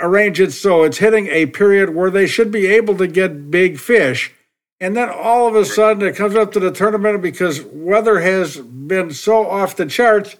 arrange 0.00 0.40
it 0.40 0.52
so 0.52 0.82
it's 0.82 0.98
hitting 0.98 1.26
a 1.28 1.46
period 1.46 1.94
where 1.94 2.10
they 2.10 2.26
should 2.26 2.50
be 2.50 2.66
able 2.66 2.96
to 2.96 3.06
get 3.06 3.50
big 3.50 3.78
fish. 3.78 4.32
And 4.80 4.96
then 4.96 5.08
all 5.08 5.46
of 5.46 5.54
a 5.54 5.64
sudden 5.64 6.06
it 6.06 6.16
comes 6.16 6.34
up 6.34 6.52
to 6.52 6.60
the 6.60 6.72
tournament 6.72 7.22
because 7.22 7.62
weather 7.62 8.20
has 8.20 8.56
been 8.56 9.12
so 9.12 9.46
off 9.48 9.76
the 9.76 9.86
charts. 9.86 10.36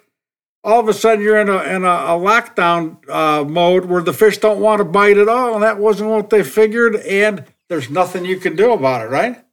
All 0.65 0.81
of 0.81 0.89
a 0.89 0.95
sudden 0.95 1.23
you're 1.23 1.41
in 1.41 1.49
a 1.49 1.63
in 1.63 1.85
a, 1.85 1.89
a 1.89 2.19
lockdown 2.19 2.97
uh, 3.09 3.45
mode 3.45 3.85
where 3.85 4.03
the 4.03 4.15
fish 4.15 4.39
don't 4.39 4.61
want 4.61 4.79
to 4.79 4.85
bite 4.85 5.19
at 5.19 5.29
all, 5.29 5.55
and 5.55 5.63
that 5.63 5.79
wasn't 5.79 6.11
what 6.11 6.31
they 6.31 6.43
figured. 6.43 6.97
And 6.97 7.45
there's 7.69 7.91
nothing 7.91 8.25
you 8.25 8.39
can 8.39 8.57
do 8.57 8.73
about 8.73 9.03
it, 9.03 9.11
right? 9.11 9.45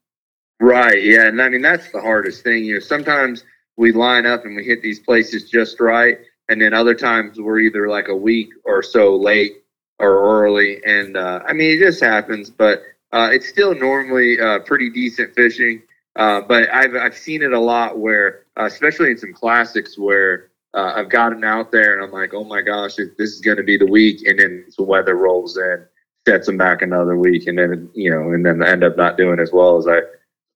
Right. 0.62 1.03
Yeah. 1.03 1.28
And 1.28 1.41
I 1.41 1.49
mean, 1.49 1.62
that's 1.62 1.91
the 1.91 1.99
hardest 1.99 2.43
thing. 2.43 2.64
You 2.64 2.76
know, 2.76 2.80
sometimes 2.80 3.43
we 3.78 3.91
line 3.91 4.26
up 4.26 4.45
and 4.45 4.55
we 4.55 4.64
hit 4.64 4.82
these 4.82 4.99
places 4.99 5.49
just 5.49 5.80
right. 5.80 6.20
And 6.49 6.62
then 6.62 6.74
other 6.74 6.93
times 6.93 7.39
we're 7.39 7.59
either 7.59 7.88
like 7.88 8.09
a 8.09 8.16
week 8.16 8.49
or 8.64 8.84
so 8.84 9.16
late 9.16 9.53
or 9.99 10.43
early. 10.43 10.80
And 10.86 11.18
uh, 11.18 11.41
I 11.47 11.53
mean, 11.53 11.72
it 11.72 11.80
just 11.80 12.03
happens, 12.03 12.49
but 12.49 12.84
uh, 13.12 13.30
it's 13.32 13.49
still 13.49 13.74
normally 13.74 14.39
uh, 14.39 14.59
pretty 14.59 14.89
decent 14.89 15.34
fishing. 15.34 15.82
Uh, 16.16 16.41
but 16.41 16.70
I've, 16.70 16.93
I've 16.93 17.18
seen 17.18 17.41
it 17.41 17.53
a 17.53 17.59
lot 17.59 17.97
where, 17.97 18.45
uh, 18.59 18.66
especially 18.66 19.12
in 19.12 19.18
some 19.18 19.34
classics 19.34 19.97
where 19.97 20.51
uh, 20.74 20.93
I've 20.95 21.09
gotten 21.09 21.43
out 21.43 21.72
there 21.72 21.95
and 21.95 22.03
I'm 22.03 22.11
like, 22.11 22.34
oh 22.34 22.43
my 22.43 22.61
gosh, 22.61 22.95
this 22.95 23.11
is 23.17 23.41
going 23.41 23.57
to 23.57 23.63
be 23.63 23.78
the 23.78 23.86
week. 23.86 24.26
And 24.26 24.39
then 24.39 24.65
the 24.78 24.84
weather 24.84 25.15
rolls 25.15 25.57
in, 25.57 25.86
sets 26.28 26.45
them 26.45 26.57
back 26.57 26.82
another 26.82 27.17
week. 27.17 27.47
And 27.47 27.57
then, 27.57 27.89
you 27.93 28.09
know, 28.09 28.32
and 28.32 28.45
then 28.45 28.63
I 28.63 28.69
end 28.69 28.84
up 28.84 28.95
not 28.95 29.17
doing 29.17 29.39
as 29.39 29.51
well 29.51 29.78
as 29.78 29.88
I 29.88 29.99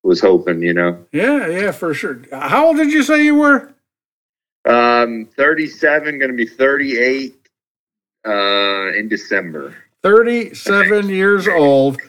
was 0.03 0.21
hoping, 0.21 0.61
you 0.61 0.73
know. 0.73 1.05
Yeah, 1.11 1.47
yeah, 1.47 1.71
for 1.71 1.93
sure. 1.93 2.21
How 2.31 2.67
old 2.67 2.77
did 2.77 2.93
you 2.93 3.03
say 3.03 3.23
you 3.25 3.35
were? 3.35 3.73
Um, 4.65 5.27
37, 5.35 6.17
going 6.17 6.31
to 6.31 6.37
be 6.37 6.47
38 6.47 7.35
uh, 8.25 8.91
in 8.95 9.07
December. 9.09 9.75
37 10.01 11.09
years 11.09 11.47
old, 11.47 11.99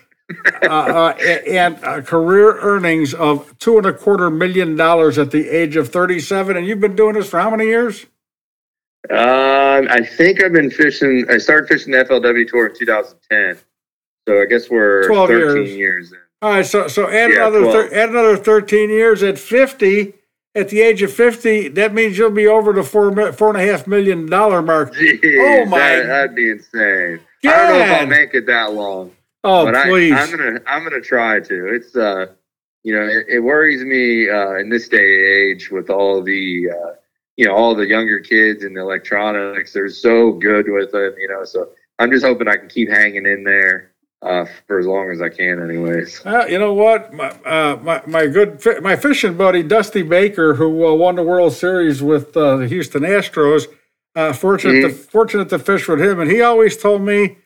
uh, 0.63 0.67
uh, 0.69 1.15
a- 1.21 1.49
and 1.57 1.83
uh, 1.85 2.03
career 2.03 2.59
earnings 2.61 3.15
of 3.15 3.57
two 3.59 3.77
and 3.79 3.87
a 3.87 3.93
quarter 3.93 4.31
million 4.31 4.77
dollars 4.77 5.19
at 5.19 5.31
the 5.31 5.49
age 5.49 5.77
of 5.77 5.89
37. 5.89 6.57
And 6.57 6.67
you've 6.67 6.81
been 6.81 6.97
doing 6.97 7.15
this 7.15 7.29
for 7.31 7.39
how 7.41 7.51
many 7.51 7.67
years? 7.67 8.07
Um, 9.09 9.87
I 9.89 10.01
think 10.05 10.43
I've 10.43 10.53
been 10.53 10.71
fishing. 10.71 11.25
I 11.31 11.39
started 11.39 11.69
fishing 11.69 11.93
the 11.93 12.05
FLW 12.05 12.49
tour 12.49 12.67
in 12.67 12.75
2010, 12.77 13.57
so 14.27 14.41
I 14.43 14.47
guess 14.47 14.69
we're 14.69 15.07
12 15.07 15.29
13 15.29 15.57
years. 15.67 15.71
years. 15.77 16.13
All 16.43 16.51
right, 16.51 16.67
so 16.67 16.89
so 16.89 17.09
add 17.09 17.31
Yeah, 17.31 17.47
another 17.47 17.65
thir- 17.71 17.95
add 17.95 18.09
another 18.11 18.37
13 18.37 18.91
years 18.91 19.23
at 19.23 19.39
50. 19.39 20.15
At 20.57 20.71
the 20.71 20.81
age 20.81 21.03
of 21.03 21.13
50, 21.13 21.69
that 21.69 21.93
means 21.93 22.17
you'll 22.17 22.31
be 22.31 22.47
over 22.47 22.73
the 22.73 22.83
four 22.83 23.13
four 23.35 23.51
and 23.51 23.59
a 23.59 23.65
half 23.71 23.87
million 23.87 24.25
dollar 24.27 24.63
mark. 24.63 24.93
Jeez, 24.95 25.21
Oh, 25.39 25.67
my 25.67 25.79
that, 25.79 26.07
that'd 26.07 26.35
be 26.35 26.51
insane. 26.51 27.21
I 27.45 27.49
don't 27.49 27.69
know 27.79 27.85
if 27.85 27.91
I'll 28.01 28.07
make 28.07 28.33
it 28.35 28.47
that 28.47 28.73
long, 28.73 29.13
Oh, 29.47 29.65
but 29.65 29.75
I, 29.75 29.89
please. 29.89 30.13
I'm 30.13 30.31
gonna 30.31 30.61
I'm 30.67 30.83
gonna 30.83 31.01
try 31.01 31.41
to. 31.41 31.75
It's 31.75 31.95
uh, 31.97 32.27
you 32.83 32.93
know, 32.93 33.07
it, 33.07 33.27
it 33.29 33.41
worries 33.41 33.83
me 33.83 34.29
uh, 34.29 34.55
in 34.57 34.69
this 34.69 34.89
day 34.89 34.99
and 34.99 35.25
age 35.25 35.71
with 35.71 35.91
all 35.91 36.23
the 36.23 36.69
uh, 36.71 36.93
you 37.37 37.47
know 37.47 37.55
all 37.55 37.75
the 37.75 37.87
younger 37.87 38.21
kids 38.21 38.65
and 38.65 38.77
the 38.77 38.81
electronics. 38.81 39.73
They're 39.73 39.89
so 39.89 40.33
good 40.33 40.67
with 40.69 40.95
it, 40.95 41.15
you 41.19 41.29
know. 41.29 41.45
So 41.45 41.71
I'm 41.99 42.11
just 42.11 42.25
hoping 42.25 42.49
I 42.49 42.57
can 42.57 42.69
keep 42.69 42.89
hanging 42.89 43.27
in 43.27 43.45
there 43.45 43.93
uh, 44.23 44.45
for 44.67 44.79
as 44.79 44.87
long 44.87 45.11
as 45.11 45.21
I 45.23 45.29
can, 45.29 45.63
anyways. 45.63 46.25
Well, 46.25 46.51
you 46.51 46.59
know 46.59 46.75
what? 46.75 47.13
My, 47.13 47.31
uh, 47.45 47.79
my, 47.83 48.03
my 48.07 48.27
good 48.27 48.63
fi- 48.63 48.81
my 48.81 48.97
fishing 48.97 49.37
buddy 49.37 49.63
Dusty 49.63 50.03
Baker, 50.03 50.55
who 50.55 50.87
uh, 50.87 50.95
won 50.95 51.17
the 51.17 51.23
World 51.23 51.53
Series 51.53 52.03
with 52.03 52.37
uh, 52.37 52.57
the 52.57 52.69
Houston 52.69 53.03
Astros, 53.03 53.67
uh, 54.15 54.33
fortunate 54.33 54.83
to, 54.83 54.91
fortunate 54.91 55.49
to 55.51 55.59
fish 55.59 55.89
with 55.89 56.01
him, 56.01 56.21
and 56.21 56.31
he 56.31 56.41
always 56.41 56.77
told 56.77 57.03
me 57.03 57.39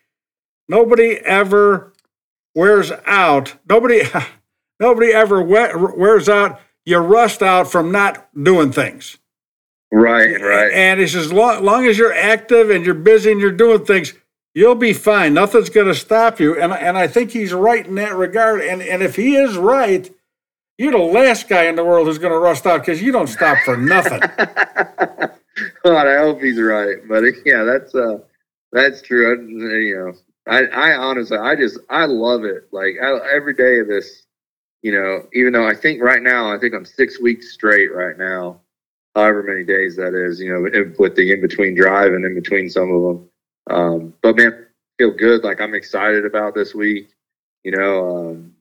nobody 0.69 1.17
ever 1.25 1.90
wears 2.61 2.93
out. 3.07 3.55
Nobody 3.69 4.03
nobody 4.81 5.13
ever 5.13 5.43
wears 5.43 6.29
out. 6.29 6.61
You 6.85 6.99
rust 6.99 7.43
out 7.43 7.73
from 7.73 7.91
not 7.91 8.29
doing 8.41 8.71
things. 8.71 9.17
Right, 9.91 10.41
right. 10.41 10.71
And 10.73 11.01
he 11.01 11.07
says, 11.07 11.33
long, 11.33 11.65
long 11.65 11.87
as 11.87 11.99
you're 11.99 12.13
active 12.13 12.71
and 12.71 12.85
you're 12.85 12.95
busy 12.95 13.33
and 13.33 13.41
you're 13.41 13.51
doing 13.51 13.85
things, 13.85 14.13
you'll 14.55 14.77
be 14.77 14.93
fine. 14.93 15.35
Nothing's 15.35 15.71
going 15.71 15.89
to 15.89 15.95
stop 15.95 16.39
you. 16.39 16.61
And 16.61 16.73
and 16.73 16.99
I 16.99 17.09
think 17.09 17.31
he's 17.31 17.55
right 17.55 17.85
in 17.87 17.95
that 17.95 18.15
regard. 18.15 18.61
And 18.61 18.83
and 18.83 19.03
if 19.03 19.17
he 19.17 19.37
is 19.37 19.57
right, 19.57 20.11
you're 20.77 20.93
the 20.93 20.99
last 20.99 21.49
guy 21.49 21.65
in 21.65 21.77
the 21.77 21.85
world 21.85 22.07
who's 22.07 22.19
going 22.19 22.33
to 22.33 22.39
rust 22.39 22.67
out 22.67 22.81
because 22.81 23.03
you 23.03 23.11
don't 23.11 23.29
stop 23.29 23.59
for 23.65 23.77
nothing. 23.77 24.21
God, 25.83 26.07
I 26.07 26.19
hope 26.19 26.43
he's 26.43 26.61
right. 26.61 26.99
But 27.09 27.25
yeah, 27.47 27.65
that's 27.65 27.95
uh, 27.95 28.19
that's 28.71 29.01
true. 29.01 29.33
I, 29.33 29.41
you 29.41 29.97
know, 29.97 30.13
I, 30.51 30.65
I 30.65 30.97
honestly, 30.97 31.39
I 31.39 31.55
just, 31.55 31.79
I 31.89 32.07
love 32.07 32.45
it. 32.45 32.69
Like 32.73 32.97
I, 33.01 33.19
every 33.33 33.55
day 33.55 33.79
of 33.79 33.87
this, 33.87 34.25
you 34.83 34.93
know, 34.93 35.27
even 35.33 35.53
though 35.53 35.67
I 35.67 35.75
think 35.75 36.03
right 36.03 36.21
now, 36.21 36.53
I 36.53 36.59
think 36.59 36.75
I'm 36.75 36.85
six 36.85 37.21
weeks 37.21 37.53
straight 37.53 37.95
right 37.95 38.19
now, 38.19 38.61
however 39.15 39.45
many 39.45 39.63
days 39.63 39.95
that 39.97 40.13
is, 40.13 40.41
you 40.41 40.53
know, 40.53 40.93
with 40.99 41.15
the 41.15 41.33
in 41.33 41.41
between 41.41 41.77
drive 41.77 42.13
and 42.15 42.25
in 42.25 42.35
between 42.35 42.69
some 42.69 42.91
of 42.91 43.03
them. 43.03 43.31
Um, 43.71 44.15
but 44.23 44.37
man, 44.37 44.67
feel 44.99 45.13
good. 45.13 45.45
Like 45.45 45.61
I'm 45.61 45.75
excited 45.75 46.27
about 46.27 46.55
this 46.55 46.75
week. 46.75 47.11
You 47.63 47.73
know, 47.73 48.31
um, 48.31 48.55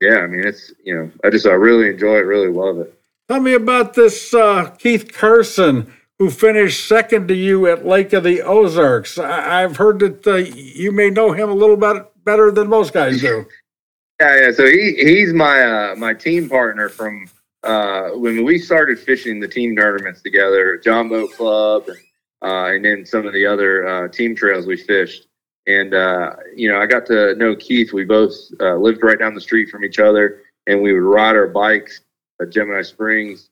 yeah. 0.00 0.18
I 0.18 0.26
mean, 0.26 0.44
it's 0.44 0.72
you 0.82 0.96
know, 0.96 1.10
I 1.22 1.30
just 1.30 1.46
I 1.46 1.52
really 1.52 1.88
enjoy 1.88 2.16
it. 2.16 2.26
Really 2.26 2.48
love 2.48 2.78
it. 2.78 2.98
Tell 3.28 3.40
me 3.40 3.52
about 3.52 3.94
this 3.94 4.34
uh, 4.34 4.70
Keith 4.78 5.12
Carson 5.12 5.92
who 6.18 6.30
finished 6.30 6.86
second 6.86 7.28
to 7.28 7.34
you 7.34 7.66
at 7.66 7.84
Lake 7.84 8.12
of 8.12 8.24
the 8.24 8.42
Ozarks. 8.42 9.18
I- 9.18 9.60
have 9.60 9.76
heard 9.76 9.98
that 10.00 10.26
uh, 10.26 10.36
you 10.36 10.92
may 10.92 11.10
know 11.10 11.32
him 11.32 11.50
a 11.50 11.54
little 11.54 11.76
bit 11.76 12.06
better 12.24 12.50
than 12.50 12.68
most 12.68 12.92
guys 12.92 13.20
do. 13.20 13.46
yeah, 14.20 14.40
yeah. 14.46 14.52
So 14.52 14.66
he 14.66 14.94
he's 14.98 15.32
my 15.32 15.62
uh, 15.62 15.96
my 15.96 16.14
team 16.14 16.48
partner 16.48 16.88
from 16.88 17.26
uh, 17.64 18.10
when 18.10 18.44
we 18.44 18.58
started 18.58 18.98
fishing 18.98 19.40
the 19.40 19.48
team 19.48 19.76
tournaments 19.76 20.22
together, 20.22 20.76
John 20.78 21.08
Boat 21.08 21.32
Club, 21.32 21.88
uh, 22.42 22.66
and 22.66 22.84
then 22.84 23.04
some 23.06 23.26
of 23.26 23.32
the 23.32 23.46
other 23.46 23.86
uh, 23.86 24.08
team 24.08 24.34
trails 24.34 24.66
we 24.66 24.76
fished. 24.76 25.26
And 25.66 25.94
uh, 25.94 26.36
you 26.54 26.70
know, 26.70 26.80
I 26.80 26.86
got 26.86 27.06
to 27.06 27.34
know 27.36 27.54
Keith. 27.56 27.92
We 27.92 28.04
both 28.04 28.32
uh, 28.60 28.76
lived 28.76 29.02
right 29.02 29.18
down 29.18 29.34
the 29.34 29.40
street 29.40 29.70
from 29.70 29.84
each 29.84 29.98
other, 29.98 30.42
and 30.66 30.82
we 30.82 30.92
would 30.92 31.02
ride 31.02 31.36
our 31.36 31.48
bikes 31.48 32.00
at 32.40 32.50
Gemini 32.50 32.82
Springs 32.82 33.48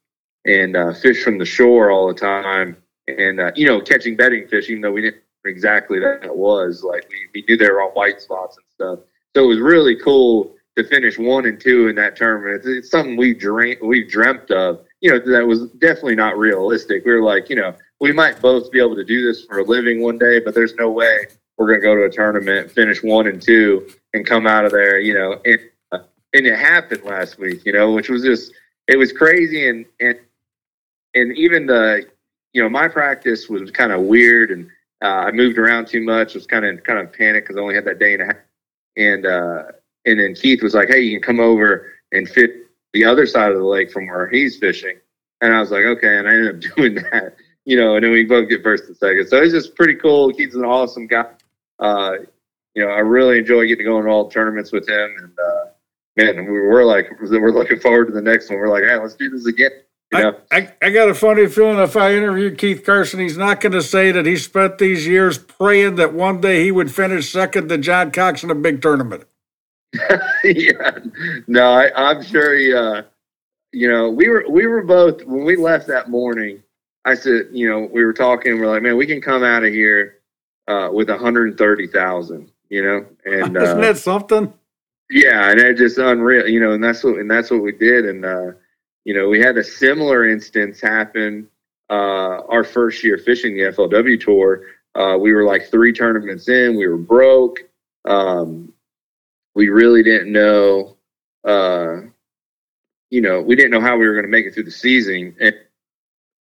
and 0.47 0.77
uh, 0.77 0.93
fish 0.95 1.23
from 1.23 1.39
the 1.39 1.45
shore 1.45 1.91
all 1.91 2.09
the 2.09 2.15
time. 2.15 2.77
And 3.09 3.41
uh, 3.41 3.53
you 3.55 3.67
know, 3.67 3.81
catching 3.81 4.17
bedding 4.17 4.47
fish, 4.49 4.69
even 4.71 4.83
though 4.83 4.93
we 4.93 5.03
didn't 5.03 5.23
exactly 5.45 5.99
that 5.99 6.23
it 6.23 6.37
was 6.37 6.83
like 6.83 7.09
we, 7.09 7.17
we 7.35 7.45
knew 7.49 7.57
they 7.57 7.71
were 7.71 7.83
on 7.83 7.91
white 7.91 8.21
spots 8.21 8.57
and 8.57 8.67
stuff. 8.69 9.07
So 9.35 9.45
it 9.45 9.47
was 9.47 9.59
really 9.59 9.97
cool 9.97 10.55
to 10.77 10.85
finish 10.85 11.19
one 11.19 11.47
and 11.47 11.61
two 11.61 11.89
in 11.89 11.97
that 11.97 12.17
tournament. 12.17 12.57
It's, 12.57 12.67
it's 12.67 12.91
something 12.91 13.17
we 13.17 13.35
dream 13.35 13.77
we 13.83 14.05
dreamt 14.05 14.51
of. 14.51 14.85
You 15.01 15.13
know, 15.13 15.33
that 15.33 15.47
was 15.47 15.71
definitely 15.73 16.17
not 16.17 16.39
realistic. 16.39 17.05
We 17.05 17.13
were 17.13 17.23
like, 17.23 17.49
you 17.49 17.57
know, 17.57 17.75
we 18.01 18.13
might 18.13 18.41
both 18.41 18.71
be 18.71 18.79
able 18.81 18.97
to 18.97 19.05
do 19.05 19.27
this 19.27 19.45
for 19.45 19.59
a 19.59 19.65
living 19.65 20.03
one 20.03 20.19
day, 20.19 20.41
but 20.41 20.55
there's 20.55 20.75
no 20.75 20.91
way 20.91 21.27
we're 21.57 21.67
going 21.67 21.81
to 21.81 21.87
go 21.87 21.95
to 21.95 22.05
a 22.05 22.11
tournament, 22.11 22.71
finish 22.71 23.03
one 23.03 23.27
and 23.27 23.41
two, 23.41 23.91
and 24.15 24.27
come 24.27 24.47
out 24.47 24.65
of 24.65 24.73
there, 24.73 24.99
you 24.99 25.13
know. 25.13 25.41
And, 25.45 25.61
uh, 25.93 25.99
and 26.33 26.47
it 26.47 26.59
happened 26.59 27.03
last 27.05 27.39
week, 27.39 27.65
you 27.67 27.73
know, 27.73 27.93
which 27.93 28.09
was 28.09 28.23
just 28.23 28.53
it 28.89 28.97
was 28.97 29.13
crazy, 29.13 29.69
and 29.69 29.87
and 30.01 30.19
and 31.15 31.37
even 31.37 31.67
the 31.67 32.07
you 32.53 32.63
know 32.63 32.69
my 32.69 32.89
practice 32.89 33.49
was 33.49 33.71
kind 33.71 33.93
of 33.93 34.03
weird, 34.03 34.51
and 34.51 34.69
uh, 35.03 35.27
I 35.27 35.31
moved 35.33 35.59
around 35.59 35.87
too 35.87 36.03
much. 36.03 36.35
Was 36.35 36.47
kind 36.47 36.65
of 36.65 36.83
kind 36.85 36.99
of 36.99 37.13
panicked 37.13 37.49
because 37.49 37.59
I 37.59 37.63
only 37.63 37.75
had 37.75 37.85
that 37.87 37.99
day 37.99 38.15
and 38.15 38.23
a 38.23 38.27
half, 38.27 38.37
and 38.97 39.27
uh, 39.27 39.63
and 40.07 40.21
then 40.21 40.35
Keith 40.35 40.63
was 40.63 40.75
like, 40.75 40.89
"Hey, 40.89 41.01
you 41.01 41.19
can 41.19 41.37
come 41.37 41.41
over 41.41 41.93
and 42.13 42.29
fit 42.29 42.67
the 42.93 43.05
other 43.05 43.27
side 43.27 43.53
of 43.53 43.59
the 43.59 43.65
lake 43.65 43.91
from 43.91 44.07
where 44.07 44.29
he's 44.29 44.59
fishing," 44.59 44.99
and 45.41 45.55
I 45.55 45.61
was 45.61 45.71
like, 45.71 45.85
"Okay," 45.85 46.19
and 46.19 46.29
I 46.29 46.33
ended 46.33 46.65
up 46.65 46.77
doing 46.77 46.95
that 46.95 47.37
you 47.65 47.77
know, 47.77 47.95
and 47.97 48.05
then 48.05 48.13
we 48.13 48.25
both 48.25 48.49
get 48.49 48.63
first 48.63 48.85
and 48.89 48.97
second. 48.97 49.29
So 49.29 49.37
it's 49.37 49.53
just 49.53 49.75
pretty 49.75 49.95
cool. 49.95 50.33
Keith's 50.33 50.55
an 50.55 50.65
awesome 50.65 51.07
guy. 51.07 51.27
Uh, 51.79 52.15
you 52.75 52.85
know, 52.85 52.91
I 52.91 52.99
really 52.99 53.39
enjoy 53.39 53.63
getting 53.67 53.79
to 53.79 53.85
go 53.85 54.01
in 54.01 54.07
all 54.07 54.29
tournaments 54.29 54.73
with 54.73 54.89
him. 54.89 55.15
And 55.19 55.39
uh, 55.39 55.67
man, 56.17 56.45
we 56.47 56.53
we're 56.53 56.85
like, 56.85 57.11
we're 57.21 57.53
looking 57.53 57.81
forward 57.81 58.07
to 58.07 58.13
the 58.13 58.23
next 58.23 58.51
one. 58.51 58.59
We're 58.59 58.69
like, 58.69 58.85
hey, 58.85 58.97
let's 58.97 59.15
do 59.15 59.31
this 59.31 59.47
again. 59.47 59.71
You 60.13 60.19
know? 60.19 60.37
I, 60.51 60.57
I, 60.59 60.73
I 60.83 60.91
got 60.91 61.09
a 61.09 61.15
funny 61.15 61.47
feeling 61.47 61.79
if 61.79 61.97
I 61.97 62.15
interview 62.15 62.55
Keith 62.55 62.85
Carson, 62.85 63.21
he's 63.21 63.37
not 63.37 63.61
going 63.61 63.73
to 63.73 63.83
say 63.83 64.11
that 64.11 64.27
he 64.27 64.37
spent 64.37 64.79
these 64.79 65.07
years 65.07 65.39
praying 65.39 65.97
that 65.97 66.13
one 66.13 66.41
day 66.41 66.65
he 66.65 66.73
would 66.73 66.93
finish 66.93 67.31
second 67.31 67.69
to 67.69 67.79
John 67.79 68.11
Cox 68.11 68.43
in 68.43 68.51
a 68.51 68.55
big 68.55 68.83
tournament. 68.83 69.25
yeah, 70.45 70.99
no, 71.47 71.73
I, 71.73 71.91
I'm 71.95 72.23
sure 72.23 72.57
he. 72.57 72.75
Uh, 72.75 73.03
you 73.73 73.89
know, 73.89 74.11
we 74.11 74.29
were 74.29 74.45
we 74.49 74.67
were 74.67 74.83
both 74.83 75.25
when 75.25 75.45
we 75.45 75.57
left 75.57 75.87
that 75.87 76.11
morning 76.11 76.63
I 77.05 77.15
said, 77.15 77.49
you 77.53 77.69
know, 77.69 77.89
we 77.93 78.05
were 78.05 78.13
talking. 78.13 78.59
We're 78.59 78.69
like, 78.69 78.83
man, 78.83 78.97
we 78.97 79.07
can 79.07 79.21
come 79.21 79.43
out 79.43 79.65
of 79.65 79.73
here 79.73 80.19
uh, 80.69 80.91
with 80.93 81.09
130,000. 81.09 82.53
You 82.69 82.83
know, 82.85 83.07
and 83.25 83.57
isn't 83.57 83.57
uh, 83.57 83.81
that 83.81 83.99
something? 83.99 84.53
Yeah, 85.11 85.51
and 85.51 85.59
it's 85.59 85.81
just 85.81 85.99
unreal. 85.99 86.47
You 86.47 86.61
know, 86.61 86.73
and 86.73 86.85
that's 86.85 87.03
what 87.03 87.19
and 87.19 87.31
that's 87.31 87.51
what 87.51 87.63
we 87.63 87.73
did. 87.73 88.05
And 88.05 88.25
uh, 88.25 88.53
you 89.05 89.15
know, 89.15 89.29
we 89.29 89.41
had 89.41 89.57
a 89.57 89.65
similar 89.65 90.29
instance 90.29 90.81
happen 90.81 91.49
uh, 91.91 92.45
our 92.49 92.63
first 92.65 93.03
year 93.03 93.19
fishing 93.19 93.57
the 93.57 93.65
FLW 93.65 94.21
tour. 94.21 94.63
Uh, 94.95 95.17
we 95.19 95.33
were 95.33 95.45
like 95.45 95.71
three 95.71 95.93
tournaments 95.93 96.49
in. 96.49 96.77
We 96.77 96.87
were 96.87 96.97
broke. 96.97 97.59
Um, 98.05 98.73
we 99.55 99.69
really 99.69 100.03
didn't 100.03 100.33
know. 100.33 100.97
Uh, 101.45 102.03
you 103.11 103.21
know, 103.21 103.41
we 103.41 103.57
didn't 103.57 103.73
know 103.73 103.81
how 103.81 103.97
we 103.97 104.07
were 104.07 104.15
going 104.15 104.25
to 104.25 104.31
make 104.31 104.47
it 104.47 104.55
through 104.55 104.65
the 104.65 104.71
season. 104.71 105.35
And 105.41 105.55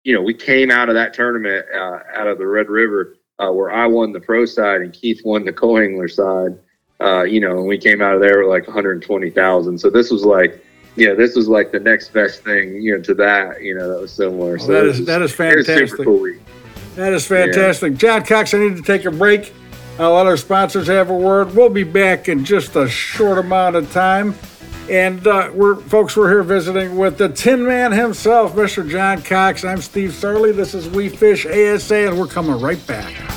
you 0.03 0.13
know, 0.13 0.21
we 0.21 0.33
came 0.33 0.71
out 0.71 0.89
of 0.89 0.95
that 0.95 1.13
tournament 1.13 1.65
uh, 1.73 1.99
out 2.15 2.27
of 2.27 2.37
the 2.37 2.47
Red 2.47 2.69
River 2.69 3.17
uh, 3.39 3.51
where 3.51 3.71
I 3.71 3.87
won 3.87 4.11
the 4.11 4.19
pro 4.19 4.45
side 4.45 4.81
and 4.81 4.93
Keith 4.93 5.21
won 5.25 5.45
the 5.45 5.53
co-angler 5.53 6.07
side. 6.07 6.59
Uh, 7.01 7.23
you 7.23 7.39
know, 7.39 7.59
and 7.59 7.67
we 7.67 7.77
came 7.77 8.01
out 8.01 8.13
of 8.13 8.21
there 8.21 8.39
with 8.39 8.49
like 8.49 8.67
120,000. 8.67 9.77
So 9.79 9.89
this 9.89 10.11
was 10.11 10.25
like, 10.25 10.63
yeah, 10.95 11.13
this 11.13 11.35
was 11.35 11.47
like 11.47 11.71
the 11.71 11.79
next 11.79 12.13
best 12.13 12.43
thing, 12.43 12.81
you 12.81 12.95
know, 12.95 13.01
to 13.03 13.13
that, 13.15 13.61
you 13.61 13.75
know, 13.75 13.89
that 13.89 14.01
was 14.01 14.11
similar. 14.11 14.57
Well, 14.57 14.65
so 14.65 14.73
that 14.73 14.85
is, 14.85 15.05
that 15.05 15.21
is 15.21 15.31
fantastic. 15.31 16.05
Cool 16.05 16.35
that 16.95 17.13
is 17.13 17.25
fantastic. 17.25 17.93
Yeah. 17.93 17.97
John 17.97 18.25
Cox, 18.25 18.53
I 18.53 18.59
need 18.59 18.75
to 18.75 18.81
take 18.81 19.05
a 19.05 19.11
break. 19.11 19.53
I'll 19.97 20.13
let 20.13 20.25
our 20.25 20.37
sponsors 20.37 20.87
have 20.87 21.09
a 21.09 21.15
word. 21.15 21.55
We'll 21.55 21.69
be 21.69 21.83
back 21.83 22.27
in 22.27 22.43
just 22.43 22.75
a 22.75 22.89
short 22.89 23.37
amount 23.37 23.75
of 23.75 23.91
time. 23.91 24.35
And 24.89 25.25
uh, 25.27 25.51
we're 25.53 25.75
folks, 25.75 26.17
we're 26.17 26.29
here 26.29 26.43
visiting 26.43 26.97
with 26.97 27.17
the 27.17 27.29
Tin 27.29 27.63
Man 27.63 27.91
himself, 27.91 28.53
Mr. 28.53 28.89
John 28.89 29.21
Cox. 29.21 29.63
I'm 29.63 29.81
Steve 29.81 30.11
Sarley. 30.11 30.55
This 30.55 30.73
is 30.73 30.89
We 30.89 31.09
Fish 31.09 31.45
ASA, 31.45 32.09
and 32.09 32.19
we're 32.19 32.27
coming 32.27 32.59
right 32.59 32.85
back. 32.87 33.28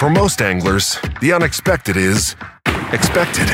For 0.00 0.08
most 0.08 0.40
anglers, 0.40 0.98
the 1.20 1.34
unexpected 1.34 1.98
is 1.98 2.34
expected. 2.90 3.46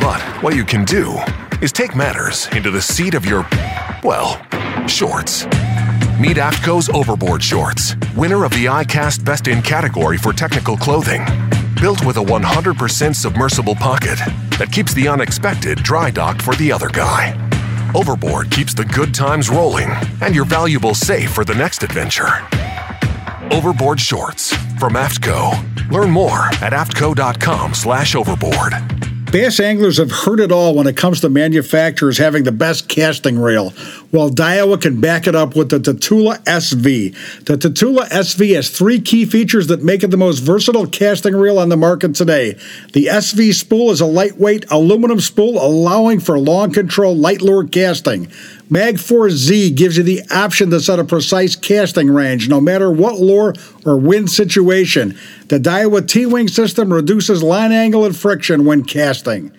But 0.00 0.20
what 0.42 0.56
you 0.56 0.64
can 0.64 0.84
do 0.84 1.16
is 1.62 1.70
take 1.70 1.94
matters 1.94 2.48
into 2.56 2.72
the 2.72 2.82
seat 2.82 3.14
of 3.14 3.24
your, 3.24 3.46
well, 4.02 4.44
shorts. 4.88 5.44
Meet 6.18 6.38
AFTCO's 6.38 6.88
Overboard 6.88 7.40
Shorts, 7.40 7.94
winner 8.16 8.44
of 8.44 8.50
the 8.50 8.64
ICAST 8.64 9.24
Best 9.24 9.46
in 9.46 9.62
category 9.62 10.18
for 10.18 10.32
technical 10.32 10.76
clothing 10.76 11.24
built 11.80 12.04
with 12.04 12.16
a 12.16 12.20
100% 12.20 13.14
submersible 13.14 13.76
pocket 13.76 14.18
that 14.58 14.72
keeps 14.72 14.92
the 14.92 15.06
unexpected 15.06 15.80
dry 15.84 16.10
docked 16.10 16.42
for 16.42 16.56
the 16.56 16.72
other 16.72 16.88
guy. 16.88 17.30
Overboard 17.94 18.50
keeps 18.50 18.74
the 18.74 18.84
good 18.84 19.14
times 19.14 19.48
rolling 19.48 19.90
and 20.20 20.34
your 20.34 20.46
valuables 20.46 20.98
safe 20.98 21.30
for 21.30 21.44
the 21.44 21.54
next 21.54 21.84
adventure. 21.84 22.44
Overboard 23.52 24.00
Shorts 24.00 24.54
from 24.78 24.94
AFTCO. 24.94 25.90
Learn 25.90 26.10
more 26.10 26.46
at 26.60 26.72
aftco.com 26.72 27.74
slash 27.74 28.14
overboard. 28.14 28.74
Bass 29.30 29.58
anglers 29.60 29.98
have 29.98 30.10
heard 30.10 30.40
it 30.40 30.52
all 30.52 30.74
when 30.74 30.86
it 30.86 30.96
comes 30.96 31.20
to 31.20 31.28
manufacturers 31.28 32.16
having 32.16 32.44
the 32.44 32.52
best 32.52 32.88
casting 32.88 33.38
reel. 33.38 33.74
Well, 34.12 34.30
Daiwa 34.30 34.80
can 34.80 35.00
back 35.00 35.26
it 35.26 35.34
up 35.34 35.56
with 35.56 35.68
the 35.68 35.78
Tatula 35.78 36.42
SV. 36.44 37.44
The 37.44 37.58
Tatula 37.58 38.08
SV 38.08 38.54
has 38.54 38.70
three 38.70 39.00
key 39.00 39.26
features 39.26 39.66
that 39.66 39.82
make 39.82 40.04
it 40.04 40.10
the 40.10 40.16
most 40.16 40.38
versatile 40.38 40.86
casting 40.86 41.34
reel 41.34 41.58
on 41.58 41.68
the 41.68 41.76
market 41.76 42.14
today. 42.14 42.52
The 42.92 43.06
SV 43.06 43.52
spool 43.52 43.90
is 43.90 44.00
a 44.00 44.06
lightweight 44.06 44.70
aluminum 44.70 45.20
spool 45.20 45.62
allowing 45.62 46.20
for 46.20 46.38
long 46.38 46.72
control 46.72 47.14
light 47.14 47.42
lure 47.42 47.66
casting. 47.66 48.30
Magforce 48.68 49.30
Z 49.30 49.70
gives 49.70 49.96
you 49.96 50.02
the 50.02 50.22
option 50.30 50.70
to 50.70 50.80
set 50.80 50.98
a 50.98 51.04
precise 51.04 51.54
casting 51.54 52.10
range 52.10 52.48
no 52.48 52.60
matter 52.60 52.90
what 52.90 53.20
lure 53.20 53.54
or 53.84 53.96
wind 53.96 54.28
situation. 54.30 55.16
The 55.48 55.60
Daiwa 55.60 56.08
T-Wing 56.08 56.48
system 56.48 56.92
reduces 56.92 57.44
line 57.44 57.70
angle 57.70 58.04
and 58.04 58.16
friction 58.16 58.64
when 58.64 58.82
casting. 58.82 59.52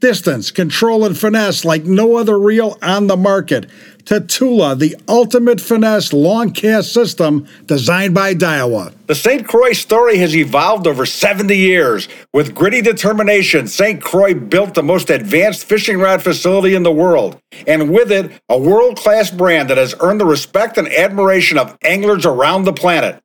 Distance, 0.00 0.50
control, 0.50 1.04
and 1.04 1.16
finesse 1.16 1.64
like 1.64 1.84
no 1.84 2.16
other 2.16 2.38
reel 2.38 2.78
on 2.82 3.06
the 3.06 3.16
market. 3.16 3.68
Tatula, 4.04 4.78
the 4.78 4.96
ultimate 5.08 5.60
finesse 5.60 6.12
long 6.12 6.50
cast 6.52 6.92
system 6.92 7.46
designed 7.66 8.14
by 8.14 8.34
Daiwa. 8.34 8.92
The 9.06 9.14
St. 9.14 9.46
Croix 9.46 9.72
story 9.72 10.18
has 10.18 10.36
evolved 10.36 10.86
over 10.86 11.06
70 11.06 11.56
years. 11.56 12.08
With 12.32 12.54
gritty 12.54 12.82
determination, 12.82 13.66
St. 13.66 14.02
Croix 14.02 14.34
built 14.34 14.74
the 14.74 14.82
most 14.82 15.08
advanced 15.08 15.64
fishing 15.64 15.98
rod 15.98 16.22
facility 16.22 16.74
in 16.74 16.82
the 16.82 16.92
world, 16.92 17.40
and 17.66 17.90
with 17.90 18.12
it, 18.12 18.30
a 18.48 18.58
world 18.58 18.98
class 18.98 19.30
brand 19.30 19.70
that 19.70 19.78
has 19.78 19.94
earned 20.00 20.20
the 20.20 20.26
respect 20.26 20.76
and 20.76 20.88
admiration 20.88 21.56
of 21.56 21.76
anglers 21.82 22.26
around 22.26 22.64
the 22.64 22.72
planet. 22.72 23.20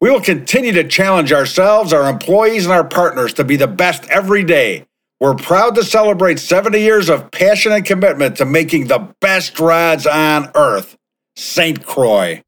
We 0.00 0.10
will 0.10 0.22
continue 0.22 0.72
to 0.72 0.88
challenge 0.88 1.30
ourselves, 1.30 1.92
our 1.92 2.08
employees, 2.08 2.64
and 2.64 2.72
our 2.72 2.84
partners 2.84 3.34
to 3.34 3.44
be 3.44 3.56
the 3.56 3.66
best 3.66 4.08
every 4.08 4.44
day. 4.44 4.86
We're 5.20 5.34
proud 5.34 5.74
to 5.74 5.84
celebrate 5.84 6.38
70 6.38 6.80
years 6.80 7.10
of 7.10 7.30
passion 7.30 7.72
and 7.72 7.84
commitment 7.84 8.38
to 8.38 8.46
making 8.46 8.86
the 8.86 9.14
best 9.20 9.60
rods 9.60 10.06
on 10.06 10.50
earth. 10.54 10.96
St. 11.36 11.84
Croix. 11.84 12.42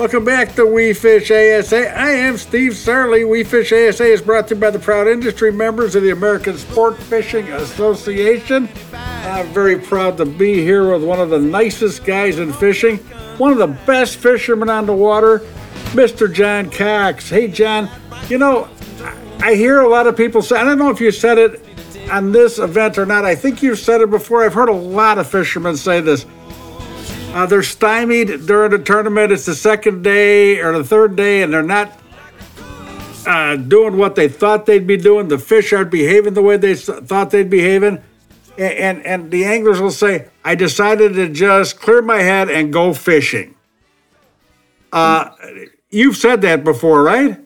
Welcome 0.00 0.24
back 0.24 0.56
to 0.56 0.66
We 0.66 0.94
Fish 0.94 1.30
ASA. 1.30 1.96
I 1.96 2.10
am 2.10 2.36
Steve 2.36 2.72
Sarley. 2.72 3.28
We 3.28 3.44
Fish 3.44 3.72
ASA 3.72 4.02
is 4.02 4.20
brought 4.20 4.48
to 4.48 4.56
you 4.56 4.60
by 4.60 4.70
the 4.70 4.80
proud 4.80 5.06
industry 5.06 5.52
members 5.52 5.94
of 5.94 6.02
the 6.02 6.10
American 6.10 6.54
Sportfishing 6.54 7.54
Association. 7.54 8.68
I'm 8.92 9.46
very 9.52 9.78
proud 9.78 10.16
to 10.16 10.26
be 10.26 10.54
here 10.54 10.92
with 10.92 11.04
one 11.04 11.20
of 11.20 11.30
the 11.30 11.38
nicest 11.38 12.04
guys 12.04 12.40
in 12.40 12.52
fishing, 12.52 12.96
one 13.38 13.52
of 13.52 13.58
the 13.58 13.78
best 13.86 14.16
fishermen 14.16 14.68
on 14.68 14.86
the 14.86 14.92
water, 14.92 15.40
Mr. 15.92 16.32
John 16.32 16.70
Cox. 16.70 17.28
Hey, 17.28 17.48
John, 17.48 17.88
you 18.28 18.38
know, 18.38 18.68
I 19.40 19.54
hear 19.54 19.80
a 19.80 19.88
lot 19.88 20.06
of 20.06 20.16
people 20.16 20.40
say, 20.40 20.56
I 20.56 20.64
don't 20.64 20.78
know 20.78 20.90
if 20.90 21.00
you 21.00 21.10
said 21.10 21.36
it 21.36 21.60
on 22.10 22.32
this 22.32 22.58
event 22.58 22.96
or 22.96 23.04
not. 23.04 23.24
I 23.24 23.34
think 23.34 23.62
you've 23.62 23.78
said 23.78 24.00
it 24.00 24.10
before. 24.10 24.44
I've 24.44 24.54
heard 24.54 24.68
a 24.68 24.74
lot 24.74 25.18
of 25.18 25.28
fishermen 25.28 25.76
say 25.76 26.00
this. 26.00 26.24
Uh, 27.34 27.46
they're 27.46 27.62
stymied 27.62 28.46
during 28.46 28.70
the 28.70 28.78
tournament. 28.78 29.32
It's 29.32 29.46
the 29.46 29.54
second 29.54 30.02
day 30.02 30.60
or 30.60 30.76
the 30.76 30.84
third 30.84 31.16
day, 31.16 31.42
and 31.42 31.52
they're 31.52 31.62
not 31.62 31.98
uh, 33.26 33.56
doing 33.56 33.96
what 33.96 34.14
they 34.14 34.28
thought 34.28 34.66
they'd 34.66 34.86
be 34.86 34.96
doing. 34.96 35.28
The 35.28 35.38
fish 35.38 35.72
aren't 35.72 35.90
behaving 35.90 36.34
the 36.34 36.42
way 36.42 36.56
they 36.56 36.74
thought 36.74 37.30
they'd 37.30 37.48
be 37.48 37.58
behaving, 37.58 38.02
and, 38.58 38.72
and 38.74 39.06
and 39.06 39.30
the 39.30 39.44
anglers 39.44 39.80
will 39.80 39.90
say, 39.90 40.28
"I 40.44 40.54
decided 40.54 41.14
to 41.14 41.28
just 41.28 41.80
clear 41.80 42.02
my 42.02 42.18
head 42.18 42.50
and 42.50 42.72
go 42.72 42.92
fishing." 42.92 43.54
Uh, 44.92 45.30
you've 45.92 46.16
said 46.16 46.40
that 46.42 46.64
before, 46.64 47.02
right? 47.02 47.38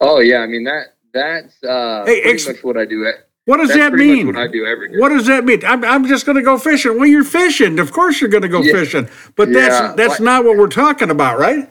Oh 0.00 0.20
yeah, 0.20 0.38
I 0.38 0.46
mean 0.46 0.64
that 0.64 0.94
that's 1.12 1.62
uh, 1.64 2.04
Hey, 2.06 2.20
pretty 2.22 2.34
ex- 2.34 2.46
much 2.48 2.64
what 2.64 2.76
I 2.76 2.84
do. 2.84 3.06
At, 3.06 3.26
What 3.46 3.56
does 3.58 3.68
that's 3.68 3.80
that 3.80 3.92
mean? 3.94 4.26
What 4.28 4.36
I 4.36 4.46
do 4.46 4.64
every 4.66 4.90
day. 4.92 4.98
What 4.98 5.08
does 5.08 5.26
that 5.26 5.44
mean? 5.44 5.64
I'm, 5.64 5.84
I'm 5.84 6.06
just 6.06 6.24
going 6.24 6.36
to 6.36 6.42
go 6.42 6.56
fishing. 6.56 6.96
Well, 6.98 7.06
you're 7.08 7.24
fishing. 7.24 7.78
Of 7.80 7.90
course, 7.92 8.20
you're 8.20 8.30
going 8.30 8.42
to 8.42 8.48
go 8.48 8.62
Yeah. 8.62 8.74
fishing. 8.74 9.08
But 9.34 9.48
Yeah, 9.48 9.68
that's 9.68 9.96
that's 9.96 10.20
not 10.20 10.44
what 10.44 10.56
we're 10.56 10.68
talking 10.68 11.10
about, 11.10 11.38
right? 11.40 11.68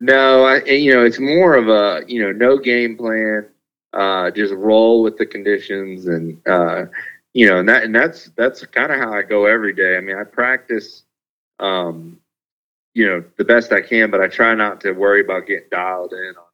No, 0.00 0.44
I, 0.44 0.62
you 0.64 0.94
know, 0.94 1.04
it's 1.04 1.18
more 1.18 1.56
of 1.56 1.68
a, 1.68 2.04
you 2.06 2.22
know, 2.22 2.30
no 2.30 2.56
game 2.56 2.96
plan, 2.96 3.48
uh, 3.94 4.30
just 4.30 4.54
roll 4.54 5.02
with 5.02 5.16
the 5.18 5.26
conditions 5.26 6.06
and, 6.06 6.40
uh, 6.46 6.84
you 7.34 7.46
know, 7.48 7.58
and 7.58 7.68
that, 7.68 7.82
and 7.82 7.92
that's, 7.92 8.30
that's 8.36 8.64
kind 8.66 8.92
of 8.92 9.00
how 9.00 9.12
I 9.12 9.22
go 9.22 9.46
every 9.46 9.72
day. 9.72 9.96
I 9.96 10.00
mean, 10.00 10.16
I 10.16 10.22
practice, 10.22 11.02
um, 11.58 12.20
you 12.98 13.06
know, 13.06 13.24
the 13.36 13.44
best 13.44 13.72
I 13.72 13.80
can, 13.80 14.10
but 14.10 14.20
I 14.20 14.26
try 14.26 14.54
not 14.54 14.80
to 14.80 14.92
worry 14.92 15.20
about 15.20 15.46
getting 15.46 15.68
dialed 15.70 16.12
in 16.12 16.34
on, 16.36 16.50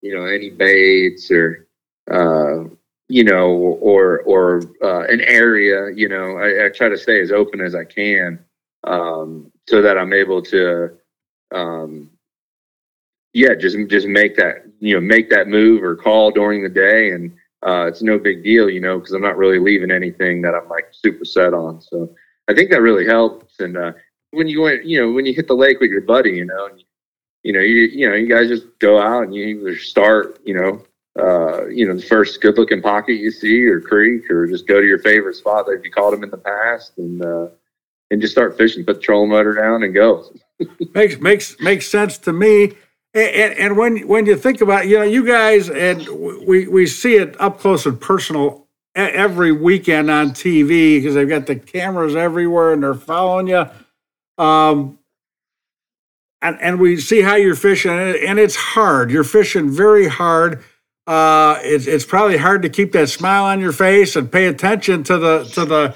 you 0.00 0.14
know, 0.14 0.26
any 0.26 0.48
baits 0.50 1.28
or, 1.30 1.66
uh, 2.08 2.68
you 3.08 3.24
know, 3.24 3.48
or, 3.90 4.20
or, 4.20 4.62
uh, 4.82 5.04
an 5.12 5.20
area, 5.22 5.90
you 5.94 6.08
know, 6.08 6.38
I, 6.38 6.66
I 6.66 6.68
try 6.68 6.88
to 6.88 6.96
stay 6.96 7.20
as 7.20 7.32
open 7.32 7.60
as 7.60 7.74
I 7.74 7.84
can, 7.84 8.38
um, 8.84 9.50
so 9.68 9.82
that 9.82 9.98
I'm 9.98 10.12
able 10.12 10.40
to, 10.42 10.96
um, 11.52 12.10
yeah, 13.32 13.54
just 13.54 13.76
just 13.88 14.06
make 14.06 14.36
that 14.36 14.64
you 14.80 14.94
know 14.94 15.00
make 15.00 15.28
that 15.30 15.48
move 15.48 15.82
or 15.82 15.96
call 15.96 16.30
during 16.30 16.62
the 16.62 16.68
day, 16.68 17.12
and 17.12 17.32
uh, 17.66 17.86
it's 17.86 18.02
no 18.02 18.18
big 18.18 18.42
deal, 18.42 18.70
you 18.70 18.80
know, 18.80 18.98
because 18.98 19.12
I'm 19.12 19.22
not 19.22 19.36
really 19.36 19.58
leaving 19.58 19.90
anything 19.90 20.42
that 20.42 20.54
I'm 20.54 20.68
like 20.68 20.88
super 20.92 21.24
set 21.24 21.54
on. 21.54 21.80
So 21.80 22.14
I 22.48 22.54
think 22.54 22.70
that 22.70 22.80
really 22.82 23.06
helps. 23.06 23.60
And 23.60 23.76
uh, 23.76 23.92
when 24.38 24.48
you 24.48 24.62
went, 24.62 24.84
you 24.84 25.00
know, 25.00 25.12
when 25.12 25.26
you 25.26 25.34
hit 25.34 25.48
the 25.48 25.54
lake 25.54 25.80
with 25.80 25.90
your 25.90 26.00
buddy, 26.00 26.30
you 26.30 26.46
know, 26.46 26.66
and 26.66 26.82
you, 27.42 27.52
know, 27.52 27.60
you 27.60 27.82
you 27.92 28.08
know, 28.08 28.14
you 28.14 28.28
guys 28.28 28.48
just 28.48 28.66
go 28.78 29.00
out 29.00 29.24
and 29.24 29.34
you 29.34 29.44
either 29.44 29.76
start, 29.76 30.40
you 30.44 30.54
know, 30.54 30.82
uh, 31.20 31.66
you 31.66 31.86
know, 31.86 31.94
the 31.94 32.02
first 32.02 32.40
good 32.40 32.56
looking 32.56 32.80
pocket 32.80 33.14
you 33.14 33.30
see 33.30 33.64
or 33.66 33.80
creek, 33.80 34.30
or 34.30 34.46
just 34.46 34.66
go 34.66 34.80
to 34.80 34.86
your 34.86 35.00
favorite 35.00 35.34
spot 35.34 35.66
that 35.66 35.80
you 35.84 35.90
caught 35.90 36.12
them 36.12 36.22
in 36.22 36.30
the 36.30 36.38
past, 36.38 36.92
and 36.98 37.22
uh, 37.22 37.48
and 38.10 38.20
just 38.20 38.32
start 38.32 38.56
fishing, 38.56 38.84
put 38.84 38.96
the 38.96 39.02
trolling 39.02 39.30
motor 39.30 39.54
down, 39.54 39.82
and 39.82 39.92
go. 39.92 40.32
makes 40.94 41.18
makes 41.18 41.60
makes 41.60 41.88
sense 41.88 42.16
to 42.18 42.32
me. 42.32 42.72
And, 43.14 43.34
and, 43.34 43.58
and 43.58 43.76
when 43.76 44.06
when 44.06 44.26
you 44.26 44.36
think 44.36 44.60
about 44.60 44.86
you 44.86 44.98
know, 44.98 45.04
you 45.04 45.26
guys 45.26 45.68
and 45.68 46.06
we 46.46 46.68
we 46.68 46.86
see 46.86 47.16
it 47.16 47.38
up 47.40 47.58
close 47.58 47.84
and 47.86 48.00
personal 48.00 48.68
every 48.94 49.52
weekend 49.52 50.10
on 50.10 50.30
TV 50.30 50.98
because 50.98 51.14
they've 51.14 51.28
got 51.28 51.46
the 51.46 51.56
cameras 51.56 52.16
everywhere 52.16 52.72
and 52.72 52.82
they're 52.82 52.94
following 52.94 53.48
you. 53.48 53.66
Um, 54.38 54.98
and 56.40 56.58
and 56.60 56.80
we 56.80 56.98
see 56.98 57.20
how 57.22 57.34
you're 57.34 57.56
fishing, 57.56 57.92
and 57.92 58.38
it's 58.38 58.56
hard. 58.56 59.10
You're 59.10 59.24
fishing 59.24 59.70
very 59.70 60.06
hard. 60.08 60.62
Uh, 61.06 61.58
it's 61.62 61.86
it's 61.86 62.04
probably 62.06 62.36
hard 62.38 62.62
to 62.62 62.68
keep 62.68 62.92
that 62.92 63.08
smile 63.08 63.44
on 63.44 63.60
your 63.60 63.72
face 63.72 64.14
and 64.16 64.30
pay 64.30 64.46
attention 64.46 65.02
to 65.04 65.18
the 65.18 65.44
to 65.54 65.64
the 65.64 65.94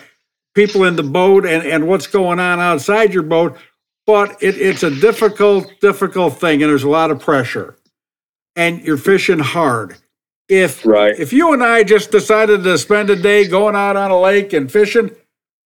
people 0.55 0.85
in 0.85 0.97
the 0.97 1.03
boat 1.03 1.47
and 1.47 1.65
and 1.67 1.87
what's 1.87 2.07
going 2.07 2.41
on 2.41 2.61
outside 2.61 3.15
your 3.15 3.23
boat 3.23 3.57
but 4.07 4.43
it, 4.43 4.61
it's 4.61 4.83
a 4.83 4.91
difficult, 4.91 5.73
difficult 5.81 6.35
thing, 6.39 6.63
and 6.63 6.71
there's 6.71 6.83
a 6.83 6.89
lot 6.89 7.11
of 7.11 7.21
pressure, 7.21 7.77
and 8.57 8.83
you're 8.83 8.97
fishing 8.97 9.39
hard. 9.39 9.97
If 10.49 10.85
Right. 10.85 11.19
if 11.19 11.33
you 11.33 11.53
and 11.53 11.63
I 11.63 11.85
just 11.85 12.11
decided 12.11 12.65
to 12.65 12.77
spend 12.79 13.11
a 13.11 13.17
day 13.17 13.47
going 13.47 13.77
out 13.77 13.97
on 13.97 14.11
a 14.11 14.21
lake 14.21 14.53
and 14.53 14.71
fishing, 14.71 15.13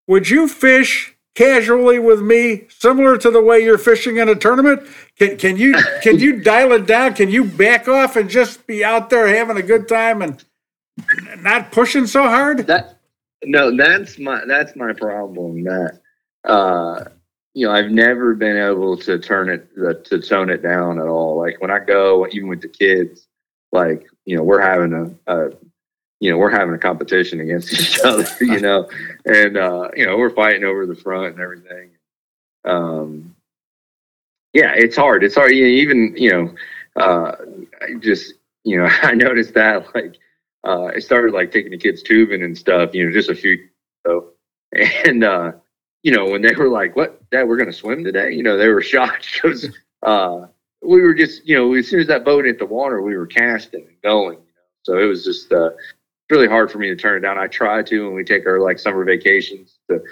would 0.07 0.29
you 0.29 0.47
fish 0.49 1.16
casually 1.37 2.01
with 2.01 2.21
me, 2.21 2.67
similar 2.69 3.17
to 3.19 3.31
the 3.31 3.41
way 3.41 3.61
you're 3.61 3.79
fishing 3.79 4.17
in 4.17 4.29
a 4.29 4.35
tournament? 4.35 4.83
Can 5.17 5.37
can 5.37 5.57
you 5.57 5.75
can 6.03 6.19
you 6.19 6.41
dial 6.43 6.73
it 6.73 6.87
down? 6.87 7.15
Can 7.15 7.29
you 7.29 7.45
back 7.45 7.87
off 7.87 8.17
and 8.17 8.29
just 8.29 8.67
be 8.67 8.85
out 8.85 9.11
there 9.11 9.29
having 9.29 9.57
a 9.57 9.63
good 9.63 9.87
time 9.87 10.23
and 10.23 10.43
not 11.39 11.71
pushing 11.71 12.07
so 12.07 12.25
hard? 12.25 12.67
That 12.67 12.99
no, 13.45 13.77
that's 13.77 14.19
my 14.19 14.45
that's 14.47 14.75
my 14.75 14.93
problem. 14.93 15.63
That 15.63 16.01
uh, 16.45 17.05
you 17.55 17.67
know, 17.67 17.73
I've 17.73 17.91
never 17.91 18.35
been 18.35 18.57
able 18.57 18.97
to 18.99 19.19
turn 19.19 19.49
it 19.49 19.69
uh, 19.79 19.95
to 20.05 20.21
tone 20.21 20.51
it 20.51 20.63
down 20.63 20.99
at 20.99 21.07
all. 21.07 21.39
Like 21.39 21.61
when 21.61 21.71
I 21.71 21.79
go, 21.79 22.27
even 22.33 22.49
with 22.49 22.61
the 22.63 22.69
kids, 22.69 23.29
like 23.73 24.07
you 24.25 24.37
know, 24.37 24.43
we're 24.43 24.61
having 24.61 24.93
a, 25.27 25.33
a 25.33 25.51
you 26.21 26.31
know, 26.31 26.39
we're 26.39 26.51
having 26.51 26.75
a 26.75 26.79
competition 26.79 27.41
against 27.41 27.73
each 27.81 28.01
other. 28.05 28.27
You 28.41 28.61
know, 28.61 28.89
and 29.27 29.57
uh, 29.59 29.91
you 29.97 30.07
know, 30.07 30.17
we're 30.19 30.31
fighting 30.31 30.65
over 30.65 30.87
the 30.87 30.97
front 30.97 31.35
and 31.35 31.41
everything. 31.41 31.91
Um, 32.65 33.37
yeah, 34.53 34.73
it's 34.77 34.97
hard. 34.97 35.25
It's 35.25 35.35
hard. 35.35 35.53
Even 35.53 36.15
you 36.17 36.31
know, 36.31 36.55
uh, 37.03 37.33
I 37.83 37.95
just 38.01 38.35
you 38.65 38.79
know, 38.79 38.89
I 39.03 39.13
noticed 39.15 39.55
that 39.55 39.95
like 39.95 40.17
uh, 40.65 40.87
I 40.97 40.99
started 40.99 41.35
like 41.35 41.53
taking 41.53 41.71
the 41.73 41.79
kids 41.79 42.03
tubing 42.03 42.43
and 42.43 42.57
stuff, 42.57 42.95
you 42.95 43.05
know, 43.07 43.13
just 43.13 43.31
a 43.31 43.35
few 43.35 43.69
so 44.07 44.33
and 45.07 45.25
uh, 45.25 45.53
you 46.03 46.13
know, 46.13 46.27
when 46.27 46.43
they 46.43 46.55
were 46.55 46.69
like, 46.69 46.97
What 46.97 47.29
dad, 47.31 47.45
we're 47.49 47.59
gonna 47.59 47.73
swim 47.73 48.05
today, 48.05 48.33
you 48.33 48.43
know, 48.43 48.57
they 48.57 48.69
were 48.69 48.83
shocked 48.83 49.29
because 49.33 49.69
uh 50.03 50.47
we 50.83 51.03
were 51.03 51.15
just, 51.15 51.47
you 51.47 51.57
know, 51.57 51.75
as 51.75 51.89
soon 51.89 52.01
as 52.01 52.07
that 52.07 52.25
boat 52.25 52.45
hit 52.45 52.59
the 52.59 52.67
water, 52.67 53.03
we 53.03 53.17
were 53.17 53.27
casting 53.27 53.87
and 53.89 54.03
going, 54.03 54.39
you 54.39 54.45
know. 54.45 54.63
So 54.83 54.99
it 54.99 55.07
was 55.07 55.25
just 55.25 55.53
uh 55.53 55.71
really 56.31 56.49
hard 56.49 56.71
for 56.71 56.79
me 56.79 56.89
to 56.89 56.97
turn 56.97 57.19
it 57.19 57.21
down. 57.21 57.39
I 57.39 57.47
try 57.47 57.83
to 57.83 58.07
when 58.07 58.15
we 58.15 58.25
take 58.25 58.47
our 58.47 58.61
like 58.61 58.79
summer 58.79 59.05
vacations 59.05 59.79
to 59.89 60.03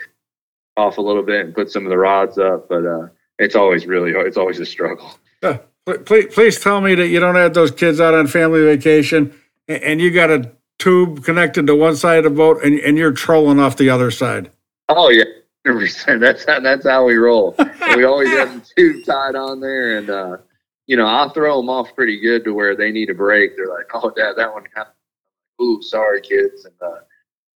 off 0.77 0.99
a 0.99 1.01
little 1.01 1.23
bit 1.23 1.47
and 1.47 1.55
put 1.55 1.71
some 1.71 1.85
of 1.85 1.91
the 1.91 1.99
rods 1.99 2.39
up, 2.39 2.69
but 2.69 2.87
uh 2.87 3.09
it's 3.39 3.57
always 3.57 3.87
really 3.87 4.13
hard. 4.13 4.27
It's 4.27 4.37
always 4.37 4.61
a 4.61 4.67
struggle. 4.67 5.11
Uh, 5.43 5.59
please, 6.07 6.33
please 6.33 6.61
tell 6.61 6.81
me 6.81 6.95
that 6.95 7.09
you 7.09 7.21
don't 7.21 7.35
have 7.35 7.53
those 7.53 7.71
kids 7.71 8.01
out 8.01 8.15
on 8.15 8.27
family 8.27 8.63
vacation 8.63 9.39
and, 9.69 9.83
and 9.83 10.01
you 10.01 10.11
got 10.11 10.31
a 10.31 10.51
tube 10.79 11.25
connected 11.25 11.67
to 11.67 11.75
one 11.75 11.97
side 11.97 12.19
of 12.19 12.25
the 12.25 12.31
boat 12.31 12.63
and, 12.63 12.79
and 12.81 12.97
you're 12.97 13.13
trolling 13.13 13.59
off 13.61 13.77
the 13.77 13.91
other 13.91 14.11
side. 14.11 14.51
Oh 14.89 15.11
yeah, 15.11 15.25
percent. 15.65 16.21
That's 16.21 16.45
how 16.45 16.61
that's 16.61 16.87
how 16.87 17.07
we 17.07 17.15
roll. 17.15 17.55
we 17.97 18.05
always 18.05 18.29
have 18.31 18.55
the 18.55 18.71
tube 18.77 19.05
tied 19.05 19.35
on 19.35 19.61
there, 19.61 19.99
and 19.99 20.11
uh, 20.11 20.37
you 20.87 20.97
know 20.97 21.07
I'll 21.07 21.31
throw 21.31 21.57
them 21.59 21.71
off 21.71 21.95
pretty 21.95 22.21
good 22.21 22.45
to 22.45 22.53
where 22.53 22.77
they 22.77 22.91
need 22.91 23.11
a 23.11 23.15
break. 23.15 23.57
They're 23.57 23.69
like, 23.69 23.87
"Oh, 23.95 24.11
dad, 24.11 24.35
that 24.37 24.53
one 24.53 24.65
happened." 24.75 24.94
Ooh, 25.65 25.83
sorry, 25.83 26.21
kids, 26.21 26.65
and 26.65 26.75
uh, 26.83 26.99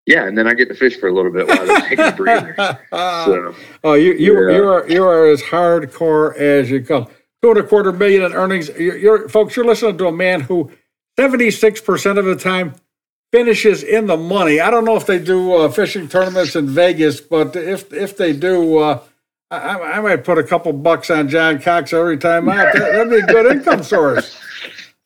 yeah, 0.06 0.26
and 0.26 0.36
then 0.38 0.46
I 0.46 0.54
get 0.54 0.68
to 0.68 0.74
fish 0.74 0.98
for 0.98 1.08
a 1.08 1.12
little 1.12 1.30
bit 1.32 1.46
while 1.46 1.66
they're 1.66 1.80
taking 1.88 2.16
breathers. 2.16 2.56
So 2.90 3.54
oh, 3.84 3.92
you 3.94 4.14
you 4.14 4.48
Yeah. 4.48 4.56
you 4.56 4.68
are 4.68 4.88
you 4.88 5.04
are 5.04 5.26
as 5.30 5.42
hardcore 5.42 6.34
as 6.36 6.70
you 6.70 6.82
come. 6.82 7.06
Two 7.42 7.50
and 7.50 7.58
a 7.58 7.62
quarter 7.62 7.92
million 7.92 8.22
in 8.22 8.32
earnings. 8.32 8.68
You're, 8.70 8.96
you're 8.96 9.28
folks. 9.28 9.54
You're 9.54 9.66
listening 9.66 9.98
to 9.98 10.06
a 10.08 10.12
man 10.12 10.40
who 10.40 10.70
seventy 11.18 11.50
six 11.50 11.80
percent 11.80 12.18
of 12.18 12.24
the 12.24 12.36
time 12.36 12.74
finishes 13.32 13.82
in 13.82 14.06
the 14.06 14.16
money. 14.16 14.60
I 14.60 14.70
don't 14.70 14.84
know 14.86 14.96
if 14.96 15.04
they 15.06 15.18
do 15.18 15.54
uh, 15.54 15.68
fishing 15.68 16.08
tournaments 16.08 16.56
in 16.56 16.68
Vegas, 16.68 17.20
but 17.20 17.54
if 17.54 17.92
if 17.92 18.16
they 18.16 18.32
do, 18.32 18.78
uh, 18.78 19.00
I, 19.50 19.56
I 19.58 19.92
I 19.98 20.00
might 20.00 20.24
put 20.24 20.38
a 20.38 20.42
couple 20.42 20.72
bucks 20.72 21.10
on 21.10 21.28
John 21.28 21.60
Cox 21.60 21.92
every 21.92 22.16
time 22.18 22.48
out. 22.48 22.72
That, 22.72 22.92
that'd 22.92 23.10
be 23.10 23.16
a 23.18 23.26
good 23.26 23.46
income 23.56 23.82
source. 23.82 24.40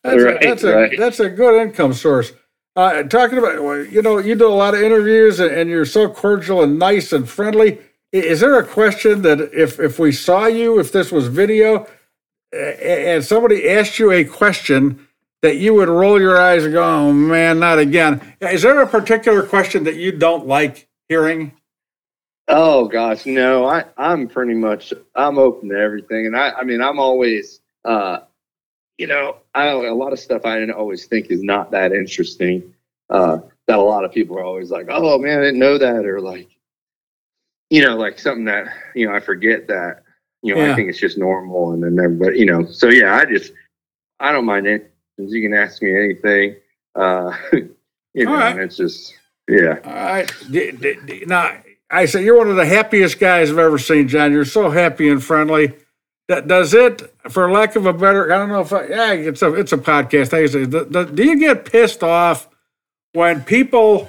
That's, 0.04 0.22
Right, 0.22 0.42
a, 0.44 0.48
that's, 0.48 0.64
a, 0.64 0.90
that's 0.96 1.20
a 1.20 1.28
good 1.30 1.60
income 1.62 1.92
source. 1.92 2.32
Uh, 2.74 3.02
talking 3.02 3.38
about, 3.38 3.90
you 3.90 4.00
know, 4.00 4.18
you 4.18 4.34
do 4.34 4.48
a 4.48 4.48
lot 4.48 4.74
of 4.74 4.80
interviews 4.80 5.40
and, 5.40 5.50
and 5.50 5.68
you're 5.68 5.84
so 5.84 6.08
cordial 6.08 6.62
and 6.62 6.78
nice 6.78 7.12
and 7.12 7.28
friendly. 7.28 7.78
Is 8.12 8.40
there 8.40 8.58
a 8.58 8.64
question 8.64 9.22
that 9.22 9.40
if, 9.52 9.78
if 9.78 9.98
we 9.98 10.12
saw 10.12 10.46
you, 10.46 10.78
if 10.78 10.92
this 10.92 11.12
was 11.12 11.28
video, 11.28 11.86
and 12.52 13.24
somebody 13.24 13.68
asked 13.68 13.98
you 13.98 14.12
a 14.12 14.24
question 14.24 15.06
that 15.42 15.56
you 15.56 15.74
would 15.74 15.88
roll 15.88 16.20
your 16.20 16.40
eyes 16.40 16.64
and 16.64 16.72
go, 16.72 16.82
"Oh 16.82 17.12
man, 17.12 17.58
not 17.58 17.78
again." 17.78 18.20
Is 18.40 18.62
there 18.62 18.80
a 18.80 18.86
particular 18.86 19.42
question 19.42 19.84
that 19.84 19.96
you 19.96 20.12
don't 20.12 20.46
like 20.46 20.88
hearing? 21.08 21.52
Oh 22.48 22.86
gosh, 22.86 23.26
no. 23.26 23.66
I 23.66 23.84
I'm 23.96 24.28
pretty 24.28 24.54
much 24.54 24.92
I'm 25.14 25.38
open 25.38 25.70
to 25.70 25.76
everything, 25.76 26.26
and 26.26 26.36
I 26.36 26.50
I 26.50 26.64
mean 26.64 26.82
I'm 26.82 26.98
always 26.98 27.60
uh, 27.84 28.20
you 29.02 29.08
know, 29.08 29.38
I 29.52 29.66
a 29.66 29.92
lot 29.92 30.12
of 30.12 30.20
stuff 30.20 30.42
I 30.44 30.60
didn't 30.60 30.76
always 30.76 31.06
think 31.06 31.26
is 31.32 31.42
not 31.42 31.72
that 31.72 31.90
interesting. 31.92 32.72
Uh, 33.10 33.38
that 33.66 33.76
a 33.80 33.82
lot 33.82 34.04
of 34.04 34.12
people 34.12 34.38
are 34.38 34.44
always 34.44 34.70
like, 34.70 34.86
"Oh 34.88 35.18
man, 35.18 35.40
I 35.40 35.42
didn't 35.42 35.58
know 35.58 35.76
that," 35.76 36.06
or 36.06 36.20
like, 36.20 36.48
you 37.68 37.82
know, 37.82 37.96
like 37.96 38.16
something 38.20 38.44
that 38.44 38.68
you 38.94 39.08
know 39.08 39.12
I 39.12 39.18
forget 39.18 39.66
that. 39.66 40.04
You 40.42 40.54
know, 40.54 40.64
Yeah. 40.64 40.72
I 40.72 40.76
think 40.76 40.88
it's 40.88 41.00
just 41.00 41.18
normal, 41.18 41.72
and 41.72 41.82
then 41.82 41.98
everybody, 41.98 42.38
you 42.38 42.46
know. 42.46 42.64
So 42.66 42.90
yeah, 42.90 43.16
I 43.16 43.24
just 43.24 43.52
I 44.20 44.30
don't 44.30 44.44
mind 44.44 44.68
it. 44.68 44.94
You 45.18 45.42
can 45.42 45.52
ask 45.52 45.82
me 45.82 45.90
anything. 45.96 46.56
Uh, 46.94 47.36
you 47.52 48.24
know, 48.24 48.30
All 48.30 48.36
right. 48.36 48.52
and 48.52 48.60
it's 48.60 48.76
just 48.76 49.14
yeah. 49.48 49.78
All 49.84 49.92
right. 49.92 50.32
D- 50.48 50.70
d- 50.70 50.96
d- 51.04 51.24
Now, 51.26 51.56
I 51.90 52.04
say 52.04 52.24
you're 52.24 52.38
one 52.38 52.48
of 52.50 52.56
the 52.56 52.66
happiest 52.66 53.18
guys 53.18 53.50
I've 53.50 53.58
ever 53.58 53.78
seen, 53.78 54.06
John. 54.06 54.30
You're 54.32 54.44
so 54.44 54.70
happy 54.70 55.08
and 55.08 55.22
friendly. 55.22 55.74
Does 56.40 56.74
it, 56.74 57.02
for 57.30 57.50
lack 57.50 57.76
of 57.76 57.86
a 57.86 57.92
better, 57.92 58.32
I 58.32 58.38
don't 58.38 58.48
know 58.48 58.60
if 58.60 58.72
I, 58.72 58.86
yeah, 58.86 59.12
it's 59.12 59.42
a 59.42 59.54
it's 59.54 59.72
a 59.72 59.78
podcast. 59.78 60.32
I 60.34 60.46
say, 60.46 60.66
do, 60.66 60.84
do- 61.06 61.24
you 61.24 61.38
get 61.38 61.64
pissed 61.70 62.02
off 62.02 62.48
when 63.12 63.42
people, 63.44 64.08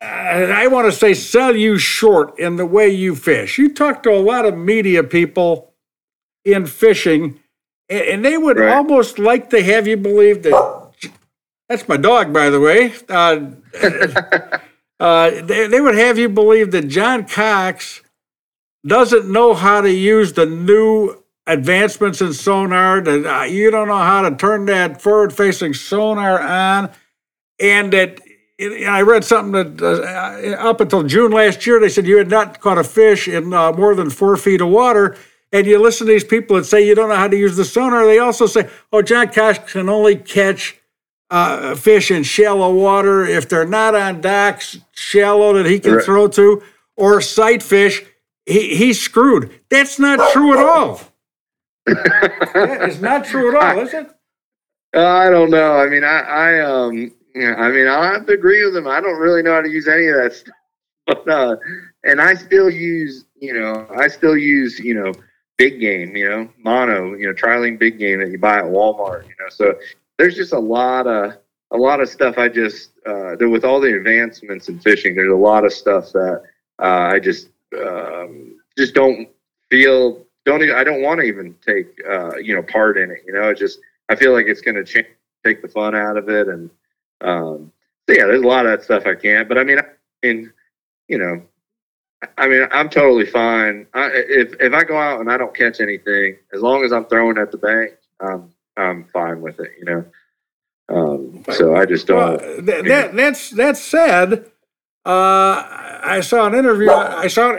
I 0.00 0.66
want 0.68 0.86
to 0.86 0.92
say, 0.92 1.14
sell 1.14 1.54
you 1.54 1.78
short 1.78 2.38
in 2.38 2.56
the 2.56 2.66
way 2.66 2.88
you 2.88 3.14
fish? 3.14 3.58
You 3.58 3.72
talk 3.74 4.02
to 4.04 4.10
a 4.10 4.18
lot 4.20 4.46
of 4.46 4.56
media 4.56 5.02
people 5.04 5.74
in 6.44 6.66
fishing, 6.66 7.38
and, 7.88 8.02
and 8.02 8.24
they 8.24 8.38
would 8.38 8.58
Right. 8.58 8.74
almost 8.74 9.18
like 9.18 9.50
to 9.50 9.62
have 9.62 9.86
you 9.86 9.96
believe 9.96 10.42
that. 10.44 10.76
That's 11.68 11.86
my 11.86 11.96
dog, 11.98 12.32
by 12.32 12.50
the 12.50 12.58
way. 12.60 12.92
Uh, 13.08 13.50
uh, 15.00 15.30
they, 15.42 15.66
they 15.68 15.80
would 15.80 15.94
have 15.94 16.18
you 16.18 16.28
believe 16.28 16.72
that 16.72 16.88
John 16.88 17.26
Cox 17.26 18.02
doesn't 18.86 19.30
know 19.30 19.54
how 19.54 19.80
to 19.82 19.90
use 19.92 20.32
the 20.32 20.46
new 20.46 21.19
advancements 21.52 22.20
in 22.20 22.32
sonar, 22.32 23.00
that 23.00 23.26
uh, 23.26 23.44
you 23.44 23.70
don't 23.70 23.88
know 23.88 23.98
how 23.98 24.28
to 24.28 24.34
turn 24.36 24.66
that 24.66 25.00
forward 25.02 25.32
facing 25.32 25.74
sonar 25.74 26.40
on, 26.40 26.90
and 27.58 27.92
that. 27.92 28.20
and 28.58 28.84
I 28.86 29.00
read 29.02 29.24
something 29.24 29.52
that 29.76 29.82
uh, 29.82 30.68
up 30.68 30.80
until 30.80 31.02
June 31.04 31.32
last 31.32 31.66
year, 31.66 31.80
they 31.80 31.88
said 31.88 32.06
you 32.06 32.18
had 32.18 32.28
not 32.30 32.60
caught 32.60 32.78
a 32.78 32.84
fish 32.84 33.26
in 33.28 33.52
uh, 33.54 33.72
more 33.72 33.94
than 33.94 34.10
four 34.10 34.36
feet 34.36 34.60
of 34.60 34.68
water. 34.68 35.16
And 35.52 35.66
you 35.66 35.78
listen 35.80 36.06
to 36.06 36.12
these 36.12 36.22
people 36.24 36.56
that 36.56 36.64
say 36.64 36.86
you 36.86 36.94
don't 36.94 37.08
know 37.08 37.16
how 37.16 37.26
to 37.26 37.36
use 37.36 37.56
the 37.56 37.64
sonar. 37.64 38.04
They 38.06 38.18
also 38.20 38.46
say, 38.46 38.68
"Oh, 38.92 39.02
John 39.02 39.28
Cox 39.32 39.72
can 39.72 39.88
only 39.88 40.14
catch 40.14 40.76
uh, 41.30 41.74
fish 41.74 42.10
in 42.10 42.22
shallow 42.22 42.72
water 42.74 43.24
if 43.24 43.48
they're 43.48 43.64
not 43.66 43.94
on 43.94 44.20
docks 44.20 44.78
shallow 44.92 45.52
that 45.54 45.66
he 45.66 45.78
can 45.80 45.94
Right. 45.94 46.04
throw 46.04 46.28
to 46.28 46.62
or 46.96 47.20
sight 47.20 47.62
fish 47.62 48.04
he, 48.46 48.74
he's 48.74 49.00
screwed 49.00 49.50
that's 49.68 49.98
not 49.98 50.32
true 50.32 50.52
at 50.52 50.58
all 50.58 51.00
that 51.94 52.88
is 52.88 53.00
not 53.00 53.24
true 53.24 53.56
at 53.56 53.76
all 53.76 53.80
is 53.80 53.94
it 53.94 54.08
Uh, 54.94 55.06
I 55.06 55.30
don't 55.30 55.50
know. 55.50 55.76
I 55.76 55.88
mean, 55.88 56.02
I, 56.02 56.18
I, 56.20 56.60
um, 56.60 57.12
yeah, 57.34 57.54
I 57.54 57.70
mean, 57.70 57.86
I'll 57.86 58.02
have 58.02 58.26
to 58.26 58.32
agree 58.32 58.64
with 58.64 58.74
them. 58.74 58.88
I 58.88 59.00
don't 59.00 59.20
really 59.20 59.42
know 59.42 59.54
how 59.54 59.60
to 59.60 59.68
use 59.70 59.86
any 59.86 60.06
of 60.08 60.16
that 60.16 60.32
stuff, 60.32 60.54
but, 61.06 61.28
uh, 61.28 61.56
and 62.04 62.20
I 62.20 62.34
still 62.34 62.68
use, 62.68 63.24
you 63.40 63.54
know, 63.54 63.86
I 63.96 64.08
still 64.08 64.36
use, 64.36 64.80
you 64.80 64.94
know, 64.94 65.12
big 65.58 65.80
game, 65.80 66.16
you 66.16 66.28
know, 66.28 66.48
mono, 66.58 67.14
you 67.14 67.26
know, 67.26 67.34
Trilene 67.34 67.78
big 67.78 67.98
game 67.98 68.18
that 68.20 68.30
you 68.30 68.38
buy 68.38 68.58
at 68.58 68.64
Walmart, 68.64 69.24
you 69.24 69.34
know. 69.38 69.48
So 69.50 69.74
there's 70.18 70.34
just 70.34 70.52
a 70.52 70.58
lot 70.58 71.06
of, 71.06 71.34
a 71.70 71.76
lot 71.76 72.00
of 72.00 72.08
stuff. 72.08 72.36
I 72.36 72.48
just, 72.48 72.90
uh, 73.06 73.36
with 73.38 73.64
all 73.64 73.80
the 73.80 73.94
advancements 73.94 74.68
in 74.68 74.80
fishing, 74.80 75.14
there's 75.14 75.32
a 75.32 75.36
lot 75.36 75.64
of 75.64 75.72
stuff 75.72 76.10
that 76.12 76.42
uh, 76.82 77.10
I 77.14 77.20
just, 77.20 77.50
um, 77.78 78.58
just 78.76 78.94
don't 78.94 79.28
feel, 79.70 80.26
don't, 80.44 80.62
even, 80.62 80.74
I 80.74 80.84
don't 80.84 81.02
want 81.02 81.20
to 81.20 81.26
even 81.26 81.54
take, 81.64 81.86
uh, 82.08 82.36
you 82.36 82.54
know, 82.54 82.62
part 82.62 82.96
in 82.96 83.10
it. 83.10 83.18
You 83.26 83.34
know, 83.34 83.48
it 83.50 83.58
just, 83.58 83.78
I 84.08 84.16
feel 84.16 84.32
like 84.32 84.46
it's 84.46 84.60
going 84.60 84.82
to 84.82 85.04
take 85.44 85.62
the 85.62 85.68
fun 85.68 85.94
out 85.94 86.16
of 86.16 86.28
it, 86.28 86.48
and 86.48 86.70
um, 87.20 87.72
so 88.08 88.16
yeah, 88.16 88.26
there's 88.26 88.42
a 88.42 88.46
lot 88.46 88.66
of 88.66 88.72
that 88.72 88.84
stuff 88.84 89.06
I 89.06 89.14
can't. 89.14 89.48
But 89.48 89.58
I 89.58 89.64
mean, 89.64 89.78
I 89.78 89.84
mean, 90.22 90.52
you 91.08 91.18
know, 91.18 91.42
I 92.36 92.48
mean, 92.48 92.66
I'm 92.72 92.88
totally 92.88 93.26
fine. 93.26 93.86
I, 93.94 94.10
if 94.12 94.54
if 94.60 94.72
I 94.72 94.84
go 94.84 94.98
out 94.98 95.20
and 95.20 95.30
I 95.30 95.36
don't 95.36 95.54
catch 95.54 95.80
anything, 95.80 96.36
as 96.52 96.60
long 96.60 96.84
as 96.84 96.92
I'm 96.92 97.06
throwing 97.06 97.38
at 97.38 97.50
the 97.50 97.58
bank, 97.58 97.92
I'm 98.20 98.50
I'm 98.76 99.04
fine 99.12 99.40
with 99.40 99.60
it. 99.60 99.70
You 99.78 99.84
know. 99.84 100.04
Um, 100.88 101.44
so 101.52 101.76
I 101.76 101.86
just 101.86 102.08
don't. 102.08 102.40
th- 102.40 102.84
that, 102.84 103.14
that's 103.14 103.50
that 103.50 103.76
said 103.76 104.50
uh, 105.06 105.62
i 106.02 106.20
saw 106.20 106.46
an 106.46 106.54
interview 106.54 106.90
i 106.90 107.28
saw 107.28 107.58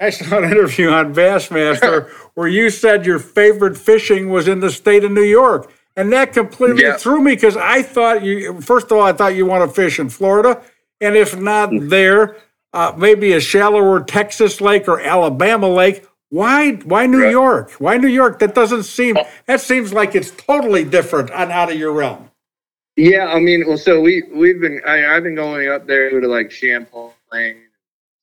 I 0.00 0.10
saw 0.10 0.38
an 0.38 0.44
interview 0.44 0.90
on 0.90 1.14
Bassmaster 1.14 2.08
where 2.34 2.48
you 2.48 2.70
said 2.70 3.06
your 3.06 3.18
favorite 3.18 3.76
fishing 3.78 4.30
was 4.30 4.48
in 4.48 4.60
the 4.60 4.70
state 4.70 5.04
of 5.04 5.12
New 5.12 5.22
York. 5.24 5.72
And 5.96 6.12
that 6.12 6.32
completely 6.32 6.82
Yeah. 6.82 6.96
threw 6.96 7.20
me 7.22 7.34
because 7.34 7.56
I 7.56 7.82
thought 7.82 8.22
you, 8.22 8.60
first 8.60 8.86
of 8.86 8.92
all, 8.98 9.04
I 9.04 9.12
thought 9.12 9.34
you 9.36 9.46
want 9.46 9.68
to 9.68 9.74
fish 9.74 9.98
in 10.00 10.08
Florida. 10.10 10.60
And 11.00 11.16
if 11.16 11.38
not 11.38 11.70
there, 11.72 12.36
uh, 12.72 12.92
maybe 12.96 13.32
a 13.32 13.40
shallower 13.40 14.02
Texas 14.02 14.60
lake 14.60 14.88
or 14.88 15.00
Alabama 15.00 15.68
lake. 15.68 16.04
Why, 16.30 16.72
why 16.72 17.06
New 17.06 17.22
Right. 17.22 17.30
York? 17.30 17.70
Why 17.78 17.96
New 17.96 18.08
York? 18.08 18.40
That 18.40 18.54
doesn't 18.54 18.84
seem, 18.84 19.16
that 19.46 19.60
seems 19.60 19.92
like 19.92 20.16
it's 20.16 20.32
totally 20.32 20.84
different 20.84 21.30
and 21.32 21.52
out 21.52 21.70
of 21.70 21.78
your 21.78 21.92
realm. 21.92 22.30
Yeah, 22.96 23.26
I 23.26 23.40
mean, 23.40 23.64
well, 23.66 23.78
so 23.78 24.00
we 24.00 24.22
we've 24.32 24.60
been 24.60 24.80
I, 24.86 25.16
I've 25.16 25.24
been 25.24 25.34
going 25.34 25.68
up 25.68 25.86
there 25.86 26.20
to 26.20 26.28
like 26.28 26.52
Champlain, 26.52 27.63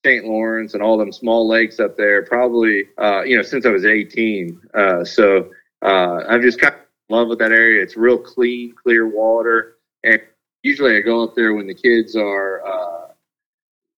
St. 0.05 0.25
Lawrence, 0.25 0.73
and 0.73 0.81
all 0.81 0.97
them 0.97 1.11
small 1.11 1.47
lakes 1.47 1.79
up 1.79 1.95
there. 1.97 2.23
Probably, 2.23 2.85
uh, 2.97 3.21
you 3.23 3.37
know, 3.37 3.43
since 3.43 3.65
I 3.65 3.69
was 3.69 3.85
18. 3.85 4.59
Uh, 4.73 5.03
so 5.03 5.51
uh, 5.83 6.23
I'm 6.27 6.41
just 6.41 6.59
kind 6.59 6.73
of 6.73 6.79
in 7.09 7.15
love 7.15 7.27
with 7.27 7.39
that 7.39 7.51
area. 7.51 7.83
It's 7.83 7.95
real 7.95 8.17
clean, 8.17 8.73
clear 8.73 9.07
water, 9.07 9.77
and 10.03 10.21
usually 10.63 10.97
I 10.97 11.01
go 11.01 11.23
up 11.23 11.35
there 11.35 11.53
when 11.53 11.67
the 11.67 11.75
kids 11.75 12.15
are, 12.15 12.65
uh, 12.65 13.13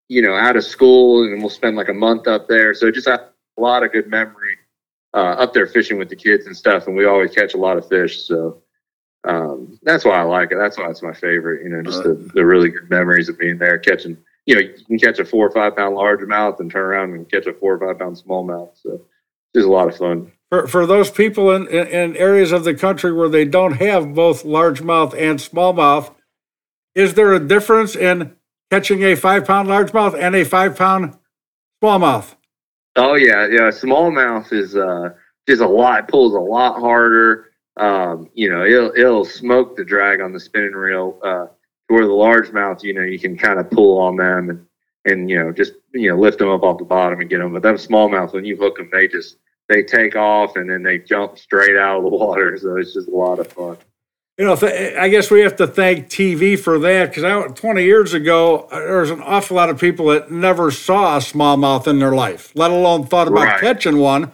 you 0.09 0.21
know, 0.21 0.35
out 0.35 0.55
of 0.55 0.63
school, 0.63 1.23
and 1.23 1.39
we'll 1.39 1.49
spend 1.49 1.77
like 1.77 1.89
a 1.89 1.93
month 1.93 2.27
up 2.27 2.47
there. 2.47 2.73
So 2.73 2.91
just 2.91 3.07
a 3.07 3.29
lot 3.57 3.83
of 3.83 3.91
good 3.91 4.07
memory 4.07 4.57
uh, 5.13 5.35
up 5.39 5.53
there 5.53 5.67
fishing 5.67 5.97
with 5.97 6.09
the 6.09 6.15
kids 6.15 6.47
and 6.47 6.55
stuff, 6.55 6.87
and 6.87 6.95
we 6.95 7.05
always 7.05 7.31
catch 7.31 7.53
a 7.53 7.57
lot 7.57 7.77
of 7.77 7.87
fish. 7.87 8.25
So 8.25 8.61
um, 9.25 9.79
that's 9.83 10.03
why 10.03 10.19
I 10.19 10.23
like 10.23 10.51
it. 10.51 10.57
That's 10.57 10.77
why 10.77 10.89
it's 10.89 11.01
my 11.01 11.13
favorite. 11.13 11.63
You 11.63 11.69
know, 11.69 11.81
just 11.81 12.03
the, 12.03 12.29
the 12.33 12.45
really 12.45 12.69
good 12.69 12.89
memories 12.89 13.29
of 13.29 13.37
being 13.37 13.57
there, 13.57 13.77
catching. 13.79 14.17
You 14.45 14.55
know, 14.55 14.61
you 14.61 14.85
can 14.85 14.99
catch 14.99 15.19
a 15.19 15.25
four 15.25 15.47
or 15.47 15.51
five 15.51 15.75
pound 15.75 15.95
largemouth 15.95 16.59
and 16.59 16.69
turn 16.69 16.85
around 16.85 17.13
and 17.13 17.29
catch 17.29 17.45
a 17.45 17.53
four 17.53 17.75
or 17.75 17.79
five 17.79 17.99
pound 17.99 18.17
smallmouth. 18.17 18.71
So 18.81 19.05
it's 19.53 19.65
a 19.65 19.69
lot 19.69 19.87
of 19.87 19.95
fun. 19.95 20.31
For, 20.49 20.67
for 20.67 20.85
those 20.85 21.09
people 21.09 21.51
in, 21.51 21.67
in, 21.67 21.87
in 21.87 22.17
areas 22.17 22.51
of 22.51 22.63
the 22.63 22.73
country 22.73 23.11
where 23.11 23.29
they 23.29 23.45
don't 23.45 23.73
have 23.73 24.13
both 24.13 24.43
largemouth 24.43 25.13
and 25.17 25.39
smallmouth, 25.39 26.13
is 26.93 27.13
there 27.15 27.33
a 27.33 27.39
difference 27.39 27.95
in 27.95 28.35
catching 28.69 29.03
a 29.03 29.15
five 29.15 29.45
pound 29.45 29.69
largemouth 29.69 30.17
and 30.19 30.35
a 30.35 30.43
five 30.43 30.77
pound 30.77 31.17
smallmouth? 31.81 32.35
Oh 32.95 33.15
yeah, 33.15 33.47
yeah. 33.47 33.69
Smallmouth 33.69 34.53
is 34.53 34.75
uh, 34.75 35.09
just 35.47 35.61
a 35.61 35.67
lot. 35.67 36.07
Pulls 36.07 36.33
a 36.33 36.39
lot 36.39 36.79
harder. 36.79 37.49
Um, 37.77 38.29
you 38.33 38.49
know, 38.49 38.63
it'll 38.63 38.91
it'll 38.95 39.25
smoke 39.25 39.75
the 39.75 39.83
drag 39.83 40.21
on 40.21 40.31
the 40.31 40.39
spinning 40.39 40.73
reel. 40.73 41.19
Uh, 41.23 41.47
where 41.87 42.05
the 42.05 42.11
largemouth, 42.13 42.83
you 42.83 42.93
know, 42.93 43.01
you 43.01 43.19
can 43.19 43.37
kind 43.37 43.59
of 43.59 43.69
pull 43.69 43.99
on 43.99 44.15
them 44.17 44.49
and 44.49 44.65
and 45.05 45.29
you 45.29 45.37
know 45.37 45.51
just 45.51 45.73
you 45.93 46.09
know 46.09 46.17
lift 46.17 46.39
them 46.39 46.49
up 46.49 46.63
off 46.63 46.77
the 46.77 46.85
bottom 46.85 47.19
and 47.19 47.29
get 47.29 47.39
them. 47.39 47.53
But 47.53 47.61
them 47.63 47.75
smallmouth, 47.75 48.33
when 48.33 48.45
you 48.45 48.55
hook 48.57 48.77
them, 48.77 48.89
they 48.91 49.07
just 49.07 49.37
they 49.69 49.83
take 49.83 50.15
off 50.15 50.55
and 50.55 50.69
then 50.69 50.83
they 50.83 50.99
jump 50.99 51.37
straight 51.37 51.77
out 51.77 51.97
of 51.97 52.03
the 52.03 52.09
water. 52.17 52.57
So 52.57 52.77
it's 52.77 52.93
just 52.93 53.07
a 53.07 53.11
lot 53.15 53.39
of 53.39 53.47
fun. 53.51 53.77
You 54.37 54.45
know, 54.45 54.55
th- 54.55 54.95
I 54.97 55.09
guess 55.09 55.29
we 55.29 55.41
have 55.41 55.57
to 55.57 55.67
thank 55.67 56.07
TV 56.07 56.57
for 56.57 56.79
that 56.79 57.09
because 57.09 57.23
I, 57.23 57.47
20 57.49 57.83
years 57.83 58.15
ago, 58.15 58.67
uh, 58.71 58.79
there 58.79 58.99
was 59.01 59.11
an 59.11 59.21
awful 59.21 59.55
lot 59.57 59.69
of 59.69 59.79
people 59.79 60.07
that 60.07 60.31
never 60.31 60.71
saw 60.71 61.17
a 61.17 61.19
smallmouth 61.19 61.85
in 61.87 61.99
their 61.99 62.13
life, 62.15 62.51
let 62.55 62.71
alone 62.71 63.05
thought 63.05 63.27
about 63.27 63.43
Right. 63.43 63.59
catching 63.61 63.97
one. 63.99 64.31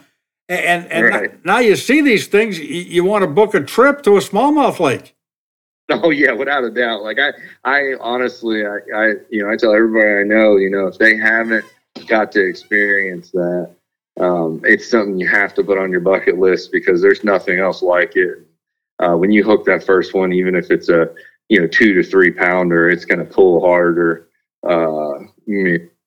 And, 0.48 0.64
and, 0.86 0.92
and 0.92 1.04
Right. 1.04 1.44
now 1.44 1.58
you 1.58 1.76
see 1.76 2.00
these 2.00 2.28
things, 2.28 2.58
you, 2.58 2.64
you 2.66 3.04
want 3.04 3.24
to 3.24 3.28
book 3.28 3.52
a 3.54 3.60
trip 3.60 4.02
to 4.04 4.16
a 4.16 4.20
smallmouth 4.20 4.80
lake. 4.80 5.14
Oh 6.02 6.10
yeah, 6.10 6.32
without 6.32 6.64
a 6.64 6.70
doubt. 6.70 7.02
Like 7.02 7.18
I, 7.18 7.32
I 7.64 7.94
honestly, 8.00 8.64
I, 8.64 8.78
I, 8.94 9.06
you 9.28 9.42
know, 9.42 9.50
I 9.50 9.56
tell 9.56 9.74
everybody 9.74 10.20
I 10.20 10.22
know, 10.22 10.56
you 10.56 10.70
know, 10.70 10.86
if 10.86 10.98
they 10.98 11.16
haven't 11.16 11.64
got 12.06 12.30
to 12.32 12.46
experience 12.46 13.30
that, 13.32 13.70
um, 14.20 14.60
it's 14.64 14.88
something 14.88 15.18
you 15.18 15.26
have 15.28 15.52
to 15.54 15.64
put 15.64 15.78
on 15.78 15.90
your 15.90 16.00
bucket 16.00 16.38
list 16.38 16.70
because 16.70 17.02
there's 17.02 17.24
nothing 17.24 17.58
else 17.58 17.82
like 17.82 18.14
it. 18.14 18.38
Uh, 19.00 19.16
when 19.16 19.32
you 19.32 19.42
hook 19.42 19.64
that 19.64 19.82
first 19.82 20.14
one, 20.14 20.32
even 20.32 20.54
if 20.54 20.70
it's 20.70 20.88
a, 20.88 21.08
you 21.48 21.60
know, 21.60 21.66
two 21.66 21.94
to 21.94 22.02
three 22.02 22.30
pounder, 22.30 22.88
it's 22.88 23.04
going 23.04 23.18
to 23.18 23.24
pull 23.24 23.60
harder. 23.60 24.28
Uh, 24.62 25.24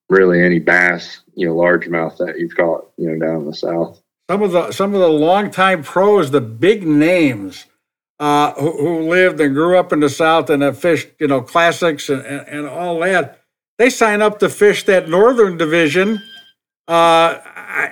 really 0.10 0.42
any 0.42 0.60
bass, 0.60 1.22
you 1.36 1.48
know, 1.48 1.56
largemouth 1.56 2.18
that 2.18 2.40
you've 2.40 2.56
caught, 2.56 2.90
you 2.98 3.10
know, 3.10 3.26
down 3.26 3.42
in 3.42 3.46
the 3.48 3.56
south. 3.56 4.02
some 4.30 4.44
of 4.44 4.52
the 4.52 4.72
some 4.72 4.94
of 4.94 5.02
the 5.02 5.10
longtime 5.10 5.84
pros, 5.84 6.32
the 6.32 6.42
big 6.42 6.86
names, 6.88 7.66
uh, 8.20 8.54
who, 8.54 8.72
who 8.78 9.10
lived 9.10 9.40
and 9.42 9.54
grew 9.54 9.78
up 9.78 9.92
in 9.92 10.00
the 10.00 10.10
South 10.10 10.50
and 10.50 10.64
have 10.64 10.78
fished, 10.78 11.10
you 11.20 11.28
know, 11.28 11.42
classics 11.42 12.10
and, 12.10 12.26
and, 12.26 12.48
and 12.48 12.68
all 12.68 13.00
that, 13.00 13.42
they 13.78 13.90
sign 13.90 14.22
up 14.22 14.40
to 14.40 14.50
fish 14.50 14.84
that 14.86 15.10
Northern 15.10 15.58
Division. 15.58 16.22
Uh, 16.88 17.40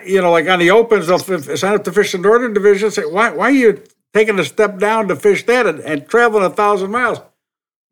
you 0.06 0.22
know, 0.22 0.32
like 0.32 0.48
on 0.48 0.60
the 0.60 0.72
opens, 0.72 1.08
they'll 1.08 1.20
sign 1.20 1.74
up 1.74 1.84
to 1.84 1.92
fish 1.92 2.12
the 2.12 2.18
Northern 2.18 2.54
Division. 2.54 2.92
Say, 2.92 3.06
why, 3.06 3.32
why 3.32 3.46
are 3.46 3.52
you 3.52 3.84
taking 4.14 4.40
a 4.40 4.46
step 4.46 4.78
down 4.78 5.08
to 5.08 5.16
fish 5.16 5.46
that 5.46 5.66
and, 5.66 5.80
and 5.80 6.08
traveling 6.08 6.44
a 6.44 6.50
thousand 6.50 6.92
miles? 6.92 7.20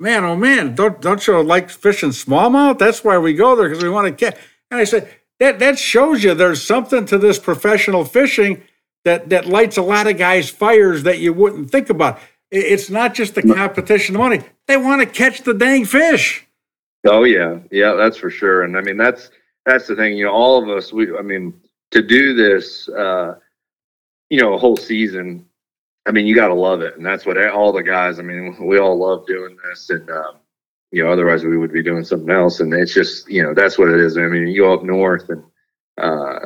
Man, 0.02 0.24
oh 0.24 0.36
man, 0.38 0.76
don't 0.76 1.02
don't 1.02 1.28
you 1.28 1.44
like 1.44 1.70
fishing 1.70 2.12
smallmouth? 2.12 2.78
That's 2.78 3.04
why 3.04 3.18
we 3.18 3.34
go 3.34 3.56
there 3.56 3.68
because 3.68 3.84
we 3.84 3.90
want 3.90 4.08
to 4.08 4.14
catch. 4.32 4.40
And 4.72 4.80
I 4.80 4.86
said 4.86 5.14
that 5.40 5.60
that 5.60 5.78
shows 5.78 6.24
you 6.24 6.34
there's 6.34 6.64
something 6.64 7.06
to 7.08 7.18
this 7.18 7.38
professional 7.38 8.06
fishing 8.06 8.64
that 9.06 9.30
that 9.30 9.46
lights 9.46 9.78
a 9.78 9.82
lot 9.82 10.08
of 10.08 10.18
guys' 10.18 10.50
fires 10.50 11.04
that 11.04 11.20
you 11.20 11.34
wouldn't 11.34 11.72
think 11.72 11.90
about. 11.90 12.20
It's 12.52 12.90
not 12.90 13.14
just 13.14 13.36
the 13.36 13.44
competition 13.44 14.16
of 14.16 14.20
money; 14.20 14.42
they 14.68 14.78
want 14.78 15.02
to 15.02 15.08
catch 15.08 15.42
the 15.42 15.54
dang 15.54 15.86
fish. 15.86 16.46
Oh 17.06 17.24
yeah, 17.24 17.60
yeah, 17.72 17.94
that's 17.94 18.18
for 18.18 18.30
sure. 18.30 18.64
And 18.64 18.78
I 18.78 18.82
mean, 18.82 18.98
that's 18.98 19.32
that's 19.66 19.88
the 19.88 19.96
thing. 19.96 20.18
You 20.18 20.26
know, 20.26 20.32
all 20.32 20.62
of 20.62 20.70
us. 20.70 20.92
We, 20.92 21.16
I 21.16 21.22
mean, 21.22 21.54
to 21.92 22.02
do 22.02 22.34
this, 22.34 22.90
uh, 22.90 23.36
you 24.30 24.42
know, 24.42 24.54
a 24.54 24.58
whole 24.58 24.78
season. 24.78 25.46
I 26.08 26.12
mean, 26.12 26.26
you 26.26 26.34
got 26.34 26.48
to 26.48 26.56
love 26.56 26.82
it, 26.82 26.98
and 26.98 27.06
that's 27.06 27.26
what 27.26 27.38
all 27.50 27.72
the 27.72 27.84
guys. 27.84 28.20
I 28.20 28.24
mean, 28.24 28.58
we 28.66 28.80
all 28.80 28.98
love 28.98 29.28
doing 29.28 29.58
this, 29.70 29.90
and 29.90 30.10
um, 30.10 30.38
you 30.92 31.04
know, 31.04 31.12
otherwise 31.12 31.44
we 31.44 31.58
would 31.58 31.72
be 31.72 31.84
doing 31.84 32.04
something 32.04 32.30
else. 32.30 32.60
And 32.60 32.74
it's 32.74 32.94
just, 32.94 33.30
you 33.30 33.44
know, 33.44 33.54
that's 33.54 33.78
what 33.78 33.90
it 33.90 34.00
is. 34.00 34.18
I 34.18 34.22
mean, 34.22 34.48
you 34.48 34.62
go 34.62 34.74
up 34.74 34.84
north, 34.84 35.30
and 35.30 35.44
uh, 35.98 36.40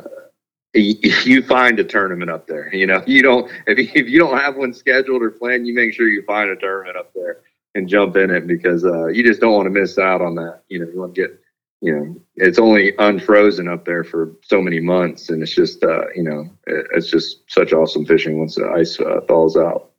you, 0.74 1.42
find 1.42 1.78
a 1.78 1.84
tournament 1.84 2.30
up 2.30 2.46
there. 2.46 2.74
You 2.74 2.86
know, 2.86 3.02
you 3.06 3.22
don't 3.22 3.50
if 3.66 3.78
you, 3.78 3.88
if 3.94 4.08
you 4.08 4.18
don't 4.18 4.38
have 4.38 4.56
one 4.56 4.72
scheduled 4.72 5.22
or 5.22 5.30
planned, 5.30 5.66
you 5.66 5.74
make 5.74 5.92
sure 5.94 6.08
you 6.08 6.22
find 6.22 6.50
a 6.50 6.56
tournament 6.56 6.96
up 6.96 7.12
there 7.14 7.38
and 7.74 7.88
jump 7.88 8.16
in 8.16 8.30
it 8.30 8.46
because 8.46 8.84
uh, 8.84 9.06
you 9.06 9.24
just 9.24 9.40
don't 9.40 9.52
want 9.52 9.66
to 9.66 9.70
miss 9.70 9.98
out 9.98 10.20
on 10.20 10.34
that. 10.36 10.62
You 10.68 10.80
know, 10.80 10.90
you 10.90 10.98
want 10.98 11.14
to 11.14 11.20
get, 11.20 11.40
you 11.80 11.94
know, 11.94 12.20
it's 12.36 12.58
only 12.58 12.94
unfrozen 12.98 13.68
up 13.68 13.84
there 13.84 14.04
for 14.04 14.32
so 14.42 14.60
many 14.60 14.80
months, 14.80 15.28
and 15.28 15.42
it's 15.42 15.54
just, 15.54 15.82
uh, 15.82 16.08
you 16.14 16.22
know, 16.22 16.48
it, 16.66 16.86
it's 16.94 17.10
just 17.10 17.42
such 17.48 17.72
awesome 17.72 18.06
fishing 18.06 18.38
once 18.38 18.54
the 18.54 18.68
ice 18.68 18.98
uh, 19.00 19.20
thaws 19.26 19.56
out. 19.56 19.90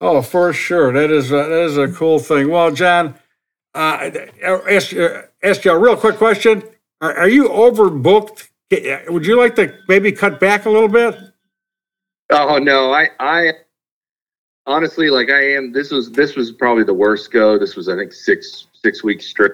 Oh, 0.00 0.20
for 0.20 0.52
sure, 0.52 0.92
that 0.92 1.10
is 1.10 1.30
a, 1.30 1.36
that 1.36 1.64
is 1.64 1.78
a 1.78 1.88
cool 1.88 2.18
thing. 2.18 2.50
Well, 2.50 2.70
John, 2.72 3.14
uh, 3.74 4.10
ask 4.42 4.94
ask 5.42 5.64
you 5.64 5.70
a 5.70 5.78
real 5.78 5.96
quick 5.96 6.16
question: 6.16 6.64
Are, 7.00 7.16
are 7.16 7.28
you 7.28 7.48
overbooked? 7.48 8.48
Would 9.08 9.26
you 9.26 9.38
like 9.38 9.54
to 9.56 9.78
maybe 9.88 10.12
cut 10.12 10.40
back 10.40 10.64
a 10.66 10.70
little 10.70 10.88
bit? 10.88 11.14
Oh 12.30 12.58
no, 12.58 12.92
I 12.92 13.08
I 13.20 13.52
honestly 14.66 15.10
like 15.10 15.30
I 15.30 15.54
am. 15.54 15.72
This 15.72 15.90
was 15.90 16.10
this 16.10 16.36
was 16.36 16.52
probably 16.52 16.84
the 16.84 16.94
worst 16.94 17.30
go. 17.30 17.58
This 17.58 17.76
was 17.76 17.88
I 17.88 17.96
think 17.96 18.12
six 18.12 18.68
six 18.72 19.04
weeks 19.04 19.26
straight 19.26 19.52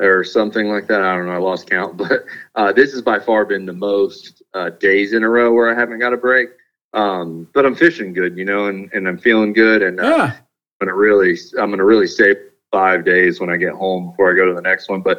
or 0.00 0.24
something 0.24 0.68
like 0.68 0.86
that. 0.88 1.02
I 1.02 1.14
don't 1.14 1.26
know. 1.26 1.32
I 1.32 1.38
lost 1.38 1.68
count, 1.68 1.96
but 1.98 2.24
uh, 2.54 2.72
this 2.72 2.92
has 2.92 3.02
by 3.02 3.18
far 3.18 3.44
been 3.44 3.66
the 3.66 3.72
most 3.72 4.42
uh, 4.54 4.70
days 4.70 5.12
in 5.12 5.22
a 5.22 5.28
row 5.28 5.52
where 5.52 5.74
I 5.74 5.78
haven't 5.78 5.98
got 5.98 6.12
a 6.12 6.16
break. 6.16 6.48
Um, 6.94 7.48
but 7.52 7.66
I'm 7.66 7.74
fishing 7.74 8.12
good, 8.12 8.38
you 8.38 8.44
know, 8.44 8.66
and, 8.66 8.90
and 8.92 9.08
I'm 9.08 9.18
feeling 9.18 9.52
good, 9.52 9.82
and 9.82 9.98
uh, 10.00 10.04
Yeah. 10.04 10.36
I'm 10.80 10.88
gonna 10.88 10.94
really 10.94 11.36
I'm 11.58 11.70
gonna 11.70 11.84
really 11.84 12.06
save 12.06 12.36
five 12.72 13.04
days 13.04 13.40
when 13.40 13.50
I 13.50 13.56
get 13.56 13.74
home 13.74 14.10
before 14.10 14.32
I 14.32 14.36
go 14.36 14.46
to 14.46 14.54
the 14.54 14.62
next 14.62 14.88
one. 14.88 15.02
But 15.02 15.18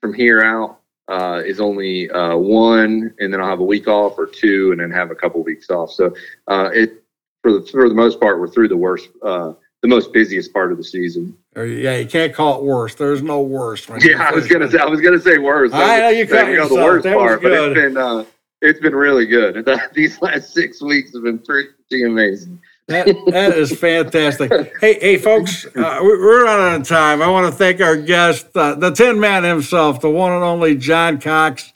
from 0.00 0.14
here 0.14 0.42
out 0.42 0.80
uh, 1.08 1.42
is 1.44 1.60
only 1.60 2.10
uh, 2.10 2.36
one, 2.36 3.14
and 3.18 3.32
then 3.32 3.40
I'll 3.40 3.48
have 3.48 3.60
a 3.60 3.64
week 3.64 3.88
off 3.88 4.18
or 4.18 4.26
two, 4.26 4.72
and 4.72 4.80
then 4.80 4.90
have 4.90 5.10
a 5.10 5.14
couple 5.14 5.42
weeks 5.42 5.70
off. 5.70 5.92
So 5.92 6.14
uh, 6.48 6.70
it 6.72 7.02
for 7.42 7.52
the 7.52 7.66
for 7.66 7.88
the 7.88 7.94
most 7.94 8.20
part 8.20 8.40
we're 8.40 8.48
through 8.48 8.68
the 8.68 8.76
worst 8.76 9.08
uh, 9.22 9.52
the 9.82 9.88
most 9.88 10.12
busiest 10.12 10.52
part 10.52 10.72
of 10.72 10.78
the 10.78 10.84
season. 10.84 11.36
Yeah, 11.54 11.96
you 11.96 12.06
can't 12.06 12.34
call 12.34 12.58
it 12.58 12.64
worse. 12.64 12.94
There's 12.94 13.22
no 13.22 13.42
worse. 13.42 13.88
Yeah, 14.00 14.28
I 14.28 14.32
was 14.32 14.48
gonna 14.48 14.70
say 14.70 14.78
I 14.78 14.86
was 14.86 15.00
gonna 15.00 15.20
say 15.20 15.38
worse. 15.38 15.72
I 15.72 16.00
know 16.00 16.08
you 16.08 16.26
caught 16.26 16.48
was 16.48 16.68
the 16.68 16.74
worst 16.74 17.04
That 17.04 17.16
part, 17.16 17.42
but 17.42 17.52
it's 17.52 17.74
been 17.74 17.96
uh, 17.96 18.24
it's 18.62 18.80
been 18.80 18.94
really 18.94 19.26
good. 19.26 19.68
These 19.94 20.20
last 20.22 20.52
six 20.52 20.82
weeks 20.82 21.12
have 21.14 21.22
been 21.22 21.38
pretty 21.38 21.70
amazing. 22.04 22.60
That, 22.88 23.06
that 23.32 23.56
is 23.58 23.76
fantastic. 23.76 24.52
Hey, 24.80 24.94
hey, 25.00 25.18
folks, 25.18 25.66
uh, 25.66 25.98
we- 26.02 26.08
we're 26.08 26.44
running 26.44 26.66
out 26.74 26.80
of 26.82 26.86
time. 26.88 27.20
I 27.20 27.26
want 27.28 27.46
to 27.46 27.56
thank 27.56 27.80
our 27.80 27.96
guest, 27.96 28.46
uh, 28.54 28.74
the 28.76 28.90
Tin 28.92 29.18
Man 29.18 29.42
himself, 29.42 30.00
the 30.00 30.10
one 30.10 30.32
and 30.32 30.44
only 30.44 30.76
John 30.76 31.18
Cox. 31.20 31.72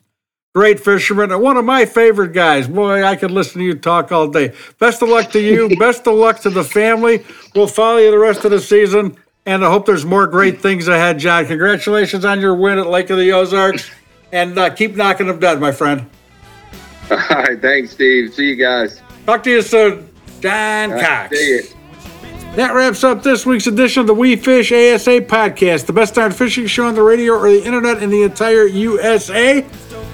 Great 0.54 0.78
fisherman 0.80 1.30
and 1.32 1.40
one 1.42 1.56
of 1.56 1.64
my 1.64 1.84
favorite 1.84 2.32
guys. 2.32 2.66
Boy, 2.68 3.04
I 3.04 3.14
could 3.16 3.30
listen 3.30 3.60
to 3.60 3.64
you 3.64 3.74
talk 3.74 4.10
all 4.12 4.26
day. 4.28 4.52
Best 4.78 5.00
of 5.02 5.08
luck 5.08 5.30
to 5.32 5.40
you. 5.40 5.76
Best 5.78 6.06
of 6.08 6.14
luck 6.14 6.40
to 6.40 6.50
the 6.50 6.64
family. 6.64 7.24
We'll 7.54 7.68
follow 7.68 7.98
you 7.98 8.10
the 8.10 8.18
rest 8.18 8.44
of 8.44 8.50
the 8.50 8.60
season, 8.60 9.16
and 9.46 9.64
I 9.64 9.70
hope 9.70 9.86
there's 9.86 10.04
more 10.04 10.26
great 10.26 10.60
things 10.60 10.86
ahead, 10.88 11.18
John. 11.18 11.46
Congratulations 11.46 12.24
on 12.24 12.40
your 12.40 12.54
win 12.56 12.78
at 12.80 12.86
Lake 12.88 13.10
of 13.10 13.18
the 13.18 13.30
Ozarks, 13.32 13.90
and 14.32 14.56
uh, 14.58 14.70
keep 14.70 14.96
knocking 14.96 15.26
them 15.28 15.38
dead, 15.40 15.60
my 15.60 15.70
friend. 15.72 16.08
All 17.10 17.16
right, 17.28 17.60
thanks, 17.60 17.92
Steve. 17.92 18.34
See 18.34 18.48
you 18.48 18.56
guys. 18.56 19.00
Talk 19.26 19.44
to 19.44 19.50
you 19.50 19.62
soon, 19.62 20.08
John 20.40 20.92
All 20.92 20.96
right, 20.96 21.28
Cox. 21.30 21.74
That 22.56 22.74
wraps 22.74 23.04
up 23.04 23.22
this 23.22 23.46
week's 23.46 23.68
edition 23.68 24.00
of 24.00 24.06
the 24.08 24.14
We 24.14 24.34
Fish 24.34 24.72
ASA 24.72 25.20
podcast, 25.20 25.86
the 25.86 25.92
best 25.92 26.16
darn 26.16 26.32
fishing 26.32 26.66
show 26.66 26.86
on 26.86 26.94
the 26.94 27.02
radio 27.02 27.34
or 27.34 27.48
the 27.48 27.64
internet 27.64 28.02
in 28.02 28.10
the 28.10 28.22
entire 28.22 28.64
USA. 28.64 29.64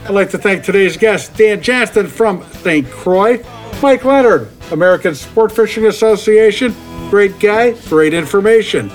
I'd 0.04 0.10
like 0.10 0.30
to 0.30 0.38
thank 0.38 0.62
today's 0.62 0.96
guest, 0.96 1.34
Dan 1.36 1.62
Johnston 1.62 2.06
from 2.06 2.44
St. 2.52 2.88
Croix, 2.90 3.42
Mike 3.82 4.04
Leonard, 4.04 4.50
American 4.70 5.12
Sportfishing 5.12 5.88
Association. 5.88 6.74
Great 7.08 7.38
guy, 7.40 7.72
great 7.88 8.12
information. 8.12 8.90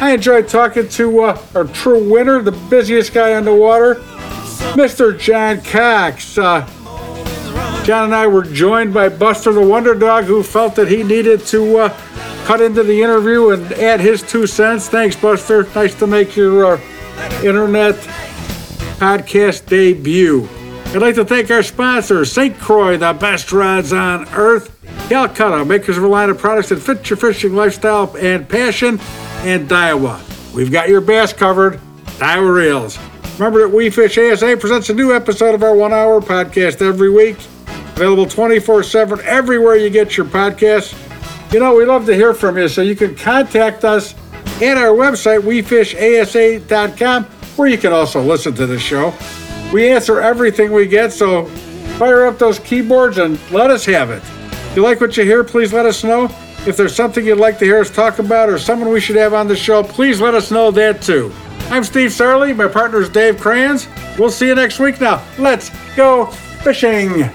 I 0.00 0.12
enjoyed 0.12 0.48
talking 0.48 0.88
to 0.88 1.20
uh, 1.20 1.42
our 1.54 1.64
true 1.64 2.10
winner, 2.10 2.42
the 2.42 2.52
busiest 2.52 3.12
guy 3.12 3.34
on 3.34 3.44
the 3.44 3.54
water, 3.54 3.96
Mr. 4.74 5.16
John 5.18 5.60
Cox. 5.62 6.38
Uh, 6.38 6.68
John 7.90 8.04
and 8.04 8.14
I 8.14 8.28
were 8.28 8.44
joined 8.44 8.94
by 8.94 9.08
Buster 9.08 9.52
the 9.52 9.66
Wonder 9.66 9.96
Dog, 9.96 10.22
who 10.22 10.44
felt 10.44 10.76
that 10.76 10.86
he 10.86 11.02
needed 11.02 11.40
to 11.46 11.76
uh, 11.76 11.88
cut 12.44 12.60
into 12.60 12.84
the 12.84 13.02
interview 13.02 13.50
and 13.50 13.72
add 13.72 13.98
his 13.98 14.22
two 14.22 14.46
cents. 14.46 14.88
Thanks, 14.88 15.16
Buster. 15.16 15.64
Nice 15.74 15.96
to 15.96 16.06
make 16.06 16.36
your 16.36 16.74
uh, 16.74 16.80
internet 17.42 17.96
podcast 19.00 19.66
debut. 19.66 20.48
I'd 20.94 21.02
like 21.02 21.16
to 21.16 21.24
thank 21.24 21.50
our 21.50 21.64
sponsor, 21.64 22.24
St. 22.24 22.56
Croix, 22.60 22.96
the 22.96 23.12
best 23.12 23.50
rods 23.50 23.92
on 23.92 24.28
earth, 24.34 24.70
Calcutta, 25.08 25.64
makers 25.64 25.98
of 25.98 26.04
a 26.04 26.06
line 26.06 26.30
of 26.30 26.38
products 26.38 26.68
that 26.68 26.76
fit 26.76 27.10
your 27.10 27.16
fishing 27.16 27.56
lifestyle 27.56 28.16
and 28.18 28.48
passion, 28.48 29.00
and 29.40 29.68
Daiwa. 29.68 30.54
We've 30.54 30.70
got 30.70 30.88
your 30.88 31.00
bass 31.00 31.32
covered. 31.32 31.80
Daiwa 32.20 32.54
Reels. 32.54 33.00
Remember 33.40 33.62
that 33.62 33.74
We 33.74 33.90
Fish 33.90 34.16
ASA 34.16 34.58
presents 34.58 34.90
a 34.90 34.94
new 34.94 35.12
episode 35.12 35.56
of 35.56 35.64
our 35.64 35.74
one 35.74 35.92
hour 35.92 36.20
podcast 36.20 36.80
every 36.80 37.10
week. 37.10 37.36
Available 38.00 38.24
24 38.24 38.82
7 38.82 39.20
everywhere 39.26 39.76
you 39.76 39.90
get 39.90 40.16
your 40.16 40.24
podcasts. 40.24 40.96
You 41.52 41.60
know, 41.60 41.74
we 41.74 41.84
love 41.84 42.06
to 42.06 42.14
hear 42.14 42.32
from 42.32 42.56
you, 42.56 42.66
so 42.66 42.80
you 42.80 42.96
can 42.96 43.14
contact 43.14 43.84
us 43.84 44.14
at 44.62 44.78
our 44.78 44.96
website, 44.96 45.40
wefishasa.com, 45.40 47.24
where 47.56 47.68
you 47.68 47.76
can 47.76 47.92
also 47.92 48.22
listen 48.22 48.54
to 48.54 48.66
the 48.66 48.78
show. 48.78 49.12
We 49.70 49.90
answer 49.90 50.18
everything 50.18 50.72
we 50.72 50.86
get, 50.86 51.12
so 51.12 51.44
fire 51.98 52.24
up 52.24 52.38
those 52.38 52.58
keyboards 52.60 53.18
and 53.18 53.38
let 53.50 53.70
us 53.70 53.84
have 53.84 54.08
it. 54.08 54.22
If 54.70 54.76
you 54.76 54.82
like 54.82 55.02
what 55.02 55.18
you 55.18 55.24
hear, 55.24 55.44
please 55.44 55.74
let 55.74 55.84
us 55.84 56.02
know. 56.02 56.24
If 56.66 56.78
there's 56.78 56.96
something 56.96 57.26
you'd 57.26 57.36
like 57.36 57.58
to 57.58 57.66
hear 57.66 57.80
us 57.80 57.90
talk 57.90 58.18
about 58.18 58.48
or 58.48 58.58
someone 58.58 58.88
we 58.88 59.00
should 59.02 59.16
have 59.16 59.34
on 59.34 59.46
the 59.46 59.56
show, 59.56 59.82
please 59.82 60.22
let 60.22 60.32
us 60.32 60.50
know 60.50 60.70
that 60.70 61.02
too. 61.02 61.34
I'm 61.68 61.84
Steve 61.84 62.12
Sarley. 62.12 62.56
My 62.56 62.66
partner 62.66 63.02
is 63.02 63.10
Dave 63.10 63.38
Crayons. 63.38 63.88
We'll 64.18 64.30
see 64.30 64.46
you 64.46 64.54
next 64.54 64.80
week 64.80 65.02
now. 65.02 65.22
Let's 65.38 65.68
go 65.96 66.24
fishing. 66.64 67.28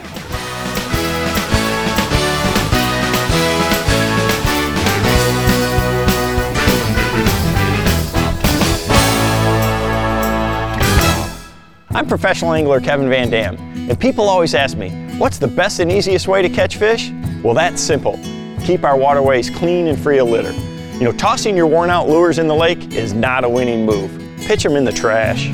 I'm 11.96 12.08
professional 12.08 12.52
angler 12.52 12.82
Kevin 12.82 13.08
Van 13.08 13.30
Dam, 13.30 13.56
and 13.90 13.98
people 13.98 14.28
always 14.28 14.54
ask 14.54 14.76
me, 14.78 14.90
what's 15.18 15.38
the 15.38 15.48
best 15.48 15.80
and 15.80 15.90
easiest 15.90 16.28
way 16.28 16.42
to 16.42 16.50
catch 16.50 16.76
fish? 16.76 17.10
Well, 17.42 17.54
that's 17.54 17.82
simple. 17.82 18.20
Keep 18.66 18.84
our 18.84 18.98
waterways 18.98 19.50
clean 19.50 19.88
and 19.88 19.98
free 19.98 20.20
of 20.20 20.28
litter. 20.28 20.52
You 20.96 21.06
know, 21.06 21.14
tossing 21.14 21.56
your 21.56 21.68
worn 21.68 21.90
out 21.90 22.10
lures 22.10 22.38
in 22.38 22.50
the 22.50 22.54
lake 22.54 22.92
is 22.92 23.14
not 23.14 23.46
a 23.46 23.50
winning 23.50 23.86
move. 23.86 24.12
Pitch 24.40 24.62
them 24.62 24.76
in 24.76 24.84
the 24.84 24.92
trash. 24.92 25.50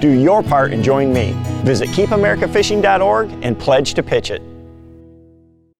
Do 0.00 0.08
your 0.08 0.42
part 0.42 0.72
and 0.72 0.82
join 0.82 1.12
me. 1.12 1.34
Visit 1.64 1.90
keepamericafishing.org 1.90 3.30
and 3.42 3.58
pledge 3.58 3.92
to 3.92 4.02
pitch 4.02 4.30
it. 4.30 4.40